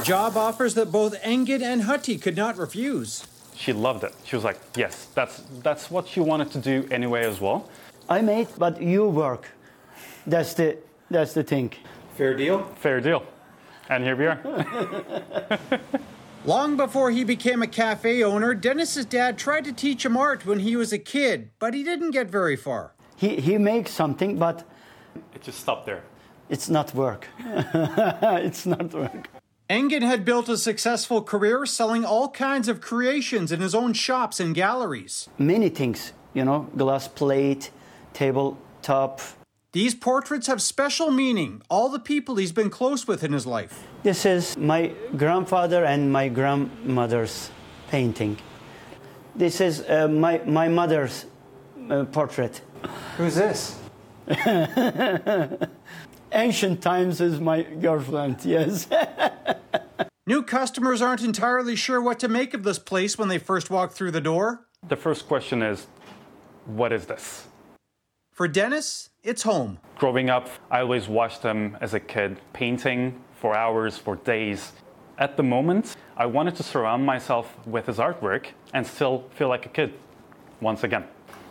Job 0.04 0.36
offers 0.36 0.74
that 0.74 0.92
both 0.92 1.14
Engin 1.22 1.62
and 1.62 1.84
Hutty 1.84 2.20
could 2.20 2.36
not 2.36 2.58
refuse. 2.58 3.28
She 3.56 3.74
loved 3.74 4.04
it. 4.04 4.16
She 4.24 4.36
was 4.36 4.44
like, 4.44 4.60
yes, 4.76 5.06
that's, 5.14 5.44
that's 5.62 5.92
what 5.92 6.08
she 6.08 6.20
wanted 6.20 6.50
to 6.54 6.58
do 6.58 6.88
anyway 6.90 7.26
as 7.28 7.40
well. 7.40 7.70
I 8.10 8.22
made, 8.22 8.48
but 8.58 8.82
you 8.82 9.08
work. 9.08 9.52
That's 10.26 10.56
the, 10.56 10.80
that's 11.12 11.34
the 11.36 11.44
thing. 11.44 11.74
Fair 12.16 12.36
deal? 12.36 12.64
Fair 12.80 13.02
deal. 13.02 13.24
And 13.88 14.04
here 14.04 14.16
we 14.16 14.26
are. 14.26 15.60
Long 16.46 16.78
before 16.78 17.10
he 17.10 17.24
became 17.24 17.64
a 17.64 17.68
cafe 17.68 18.24
owner, 18.24 18.54
Dennis's 18.54 19.06
dad 19.06 19.36
tried 19.40 19.64
to 19.66 19.74
teach 19.74 20.06
him 20.06 20.16
art 20.16 20.46
when 20.46 20.60
he 20.60 20.76
was 20.76 20.94
a 20.94 21.00
kid, 21.00 21.50
but 21.58 21.74
he 21.74 21.84
didn't 21.84 22.12
get 22.12 22.30
very 22.30 22.56
far. 22.56 22.94
He, 23.16 23.38
he 23.38 23.58
makes 23.58 23.92
something, 23.92 24.38
but. 24.38 24.64
It 25.34 25.42
just 25.42 25.60
stopped 25.60 25.88
there. 25.88 26.04
It's 26.48 26.70
not 26.70 26.94
work. 26.94 27.28
it's 27.40 28.68
not 28.68 28.94
work. 28.94 29.28
Engin 29.68 30.04
had 30.04 30.24
built 30.24 30.48
a 30.48 30.58
successful 30.58 31.24
career 31.24 31.66
selling 31.66 32.06
all 32.06 32.30
kinds 32.30 32.68
of 32.68 32.80
creations 32.80 33.52
in 33.52 33.60
his 33.60 33.74
own 33.74 33.94
shops 33.94 34.40
and 34.40 34.54
galleries. 34.54 35.28
Many 35.40 35.70
things, 35.70 36.14
you 36.36 36.46
know, 36.46 36.70
glass 36.78 37.08
plate, 37.08 37.72
tabletop, 38.14 39.20
these 39.76 39.94
portraits 39.94 40.48
have 40.48 40.62
special 40.62 41.12
meaning, 41.12 41.62
all 41.70 41.90
the 41.90 42.00
people 42.00 42.38
he's 42.38 42.54
been 42.54 42.70
close 42.70 43.10
with 43.10 43.26
in 43.26 43.34
his 43.34 43.46
life. 43.46 43.86
This 44.04 44.26
is 44.26 44.56
my 44.56 44.94
grandfather 45.18 45.84
and 45.84 46.14
my 46.14 46.30
grandmother's 46.30 47.52
painting. 47.90 48.38
This 49.36 49.60
is 49.60 49.82
uh, 49.82 50.08
my, 50.08 50.38
my 50.46 50.70
mother's 50.70 51.26
uh, 51.90 52.06
portrait. 52.06 52.62
Who's 53.18 53.36
this? 53.36 53.78
Ancient 56.32 56.82
times 56.82 57.20
is 57.20 57.42
my 57.42 57.64
girlfriend, 57.64 58.46
yes. 58.46 58.88
New 60.26 60.42
customers 60.44 61.02
aren't 61.02 61.22
entirely 61.22 61.76
sure 61.76 62.02
what 62.02 62.18
to 62.20 62.30
make 62.30 62.54
of 62.54 62.64
this 62.64 62.80
place 62.80 63.18
when 63.18 63.28
they 63.28 63.40
first 63.40 63.70
walk 63.70 63.92
through 63.92 64.12
the 64.12 64.22
door. 64.22 64.68
The 64.88 64.96
first 64.96 65.28
question 65.28 65.62
is, 65.62 65.86
what 66.66 66.94
is 66.94 67.08
this? 67.08 67.48
For 68.36 68.50
Dennis, 68.50 69.12
it's 69.24 69.44
home. 69.44 69.80
Growing 69.98 70.30
up, 70.30 70.50
I 70.70 70.82
always 70.82 71.08
watched 71.08 71.42
him 71.42 71.78
as 71.80 71.94
a 71.94 72.02
kid 72.02 72.42
painting 72.52 73.24
for 73.34 73.56
hours, 73.56 73.98
for 73.98 74.18
days. 74.18 74.74
At 75.18 75.38
the 75.38 75.44
moment, 75.44 75.96
I 76.18 76.26
wanted 76.26 76.58
to 76.58 76.64
surround 76.64 77.06
myself 77.06 77.56
with 77.66 77.86
his 77.86 77.98
artwork 77.98 78.48
and 78.74 78.86
still 78.86 79.24
feel 79.36 79.48
like 79.48 79.66
a 79.66 79.70
kid 79.70 79.94
once 80.60 80.84
again. 80.84 81.06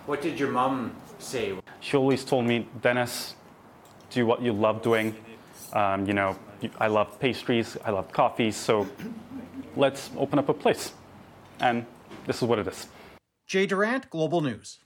What 0.04 0.20
did 0.20 0.38
your 0.38 0.50
mom 0.50 0.94
say? 1.18 1.54
She 1.80 1.96
always 1.96 2.22
told 2.22 2.44
me, 2.44 2.68
Dennis, 2.82 3.34
do 4.10 4.26
what 4.26 4.42
you 4.42 4.52
love 4.52 4.82
doing. 4.82 5.16
Um, 5.72 6.04
you 6.04 6.12
know, 6.12 6.36
I 6.78 6.88
love 6.88 7.18
pastries, 7.18 7.78
I 7.82 7.92
love 7.92 8.12
coffee, 8.12 8.50
so 8.50 8.86
let's 9.74 10.10
open 10.18 10.38
up 10.38 10.50
a 10.50 10.54
place. 10.54 10.92
And 11.60 11.86
this 12.26 12.36
is 12.36 12.42
what 12.42 12.58
it 12.58 12.68
is. 12.68 12.88
Jay 13.46 13.64
Durant, 13.64 14.10
Global 14.10 14.42
News. 14.42 14.80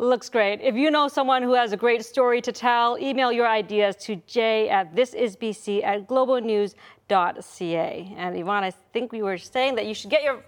Looks 0.00 0.30
great. 0.30 0.62
If 0.62 0.76
you 0.76 0.90
know 0.90 1.08
someone 1.08 1.42
who 1.42 1.52
has 1.52 1.74
a 1.74 1.76
great 1.76 2.02
story 2.06 2.40
to 2.40 2.52
tell, 2.52 2.96
email 2.98 3.30
your 3.30 3.46
ideas 3.46 3.96
to 3.96 4.16
jay 4.26 4.66
at 4.70 4.94
thisisbc 4.94 5.84
at 5.84 6.08
globalnews.ca. 6.08 8.14
And 8.16 8.34
Yvonne, 8.34 8.64
I 8.64 8.70
think 8.94 9.12
we 9.12 9.20
were 9.20 9.36
saying 9.36 9.74
that 9.74 9.84
you 9.84 9.92
should 9.92 10.08
get 10.08 10.22
your 10.22 10.42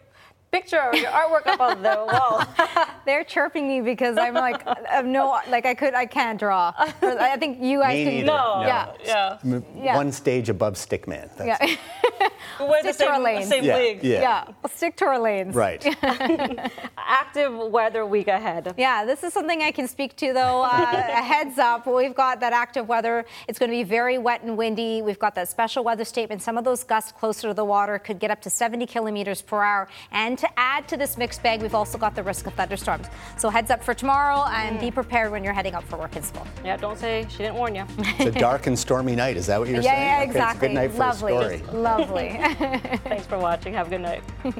picture 0.52 0.78
of 0.78 0.94
your 0.94 1.10
artwork 1.10 1.46
up 1.46 1.60
on 1.60 1.82
the 1.82 2.06
wall. 2.12 2.44
They're 3.06 3.24
chirping 3.24 3.66
me 3.66 3.80
because 3.80 4.18
I'm 4.18 4.34
like, 4.34 4.62
I've 4.66 5.06
no, 5.06 5.40
like 5.48 5.64
I 5.66 5.74
could, 5.74 5.94
I 5.94 6.04
can't 6.06 6.38
draw. 6.38 6.72
I 6.76 7.36
think 7.38 7.60
you 7.60 7.80
guys 7.80 7.96
can. 7.96 8.14
neither. 8.14 8.26
No. 8.26 8.60
Yeah. 8.60 8.92
Yeah. 9.04 9.38
M- 9.44 9.64
Yeah. 9.76 9.96
One 9.96 10.12
stage 10.12 10.48
above 10.50 10.74
Stickman. 10.74 11.30
That's 11.36 11.62
Yeah. 11.62 12.28
We're 12.60 12.82
the 12.82 12.92
Stick 12.92 13.06
to 13.08 13.12
our 13.12 13.20
lanes. 13.20 13.48
same 13.48 13.64
Yeah, 13.64 13.76
league. 13.76 14.04
yeah. 14.04 14.44
We'll 14.62 14.70
stick 14.70 14.96
to 14.96 15.06
our 15.06 15.18
lanes. 15.18 15.54
Right. 15.54 15.82
Active 16.98 17.56
weather 17.56 18.04
week 18.04 18.28
ahead. 18.28 18.74
Yeah, 18.76 19.04
this 19.04 19.22
is 19.24 19.32
something 19.32 19.62
I 19.62 19.70
can 19.70 19.88
speak 19.88 20.16
to 20.16 20.32
though. 20.32 20.62
Uh, 20.62 20.68
a 20.68 21.22
heads 21.22 21.58
up, 21.58 21.86
we've 21.86 22.14
got 22.14 22.40
that 22.40 22.52
active 22.52 22.88
weather. 22.88 23.24
It's 23.48 23.58
going 23.58 23.70
to 23.70 23.76
be 23.76 23.82
very 23.84 24.18
wet 24.18 24.42
and 24.42 24.56
windy. 24.56 25.02
We've 25.02 25.18
got 25.18 25.34
that 25.36 25.48
special 25.48 25.82
weather 25.82 26.04
statement. 26.04 26.42
Some 26.42 26.58
of 26.58 26.64
those 26.64 26.84
gusts 26.84 27.10
closer 27.12 27.48
to 27.48 27.54
the 27.54 27.64
water 27.64 27.98
could 27.98 28.18
get 28.18 28.30
up 28.30 28.40
to 28.42 28.50
70 28.50 28.86
kilometers 28.86 29.40
per 29.42 29.62
hour. 29.62 29.88
And 30.10 30.38
to 30.42 30.58
add 30.58 30.88
to 30.88 30.96
this 30.96 31.16
mixed 31.16 31.40
bag, 31.40 31.62
we've 31.62 31.74
also 31.74 31.96
got 31.96 32.16
the 32.16 32.22
risk 32.22 32.48
of 32.48 32.54
thunderstorms. 32.54 33.06
So 33.38 33.48
heads 33.48 33.70
up 33.70 33.82
for 33.82 33.94
tomorrow 33.94 34.44
and 34.50 34.80
be 34.80 34.90
mm. 34.90 34.94
prepared 34.94 35.30
when 35.30 35.44
you're 35.44 35.52
heading 35.52 35.74
out 35.74 35.84
for 35.84 35.96
work 35.96 36.16
and 36.16 36.24
school. 36.24 36.44
Yeah, 36.64 36.76
don't 36.76 36.98
say 36.98 37.24
she 37.30 37.38
didn't 37.38 37.54
warn 37.54 37.76
you. 37.76 37.86
It's 38.18 38.36
a 38.36 38.40
dark 38.40 38.66
and 38.66 38.76
stormy 38.76 39.14
night. 39.14 39.36
Is 39.36 39.46
that 39.46 39.60
what 39.60 39.68
you're 39.68 39.80
yeah, 39.80 39.94
saying? 39.94 40.02
yeah, 40.02 40.16
Okay, 40.16 40.24
it's 40.24 40.34
a 40.34 40.38
exactly. 40.38 40.68
good 40.68 40.74
night 40.74 40.90
for 40.90 40.98
Lovely. 40.98 41.32
a 41.32 41.58
story. 41.58 41.78
Lovely. 41.80 42.28
Thanks 43.04 43.26
for 43.26 43.38
watching. 43.38 43.72
Have 43.74 43.86
a 43.86 43.90
good 43.90 44.00
night. 44.00 44.22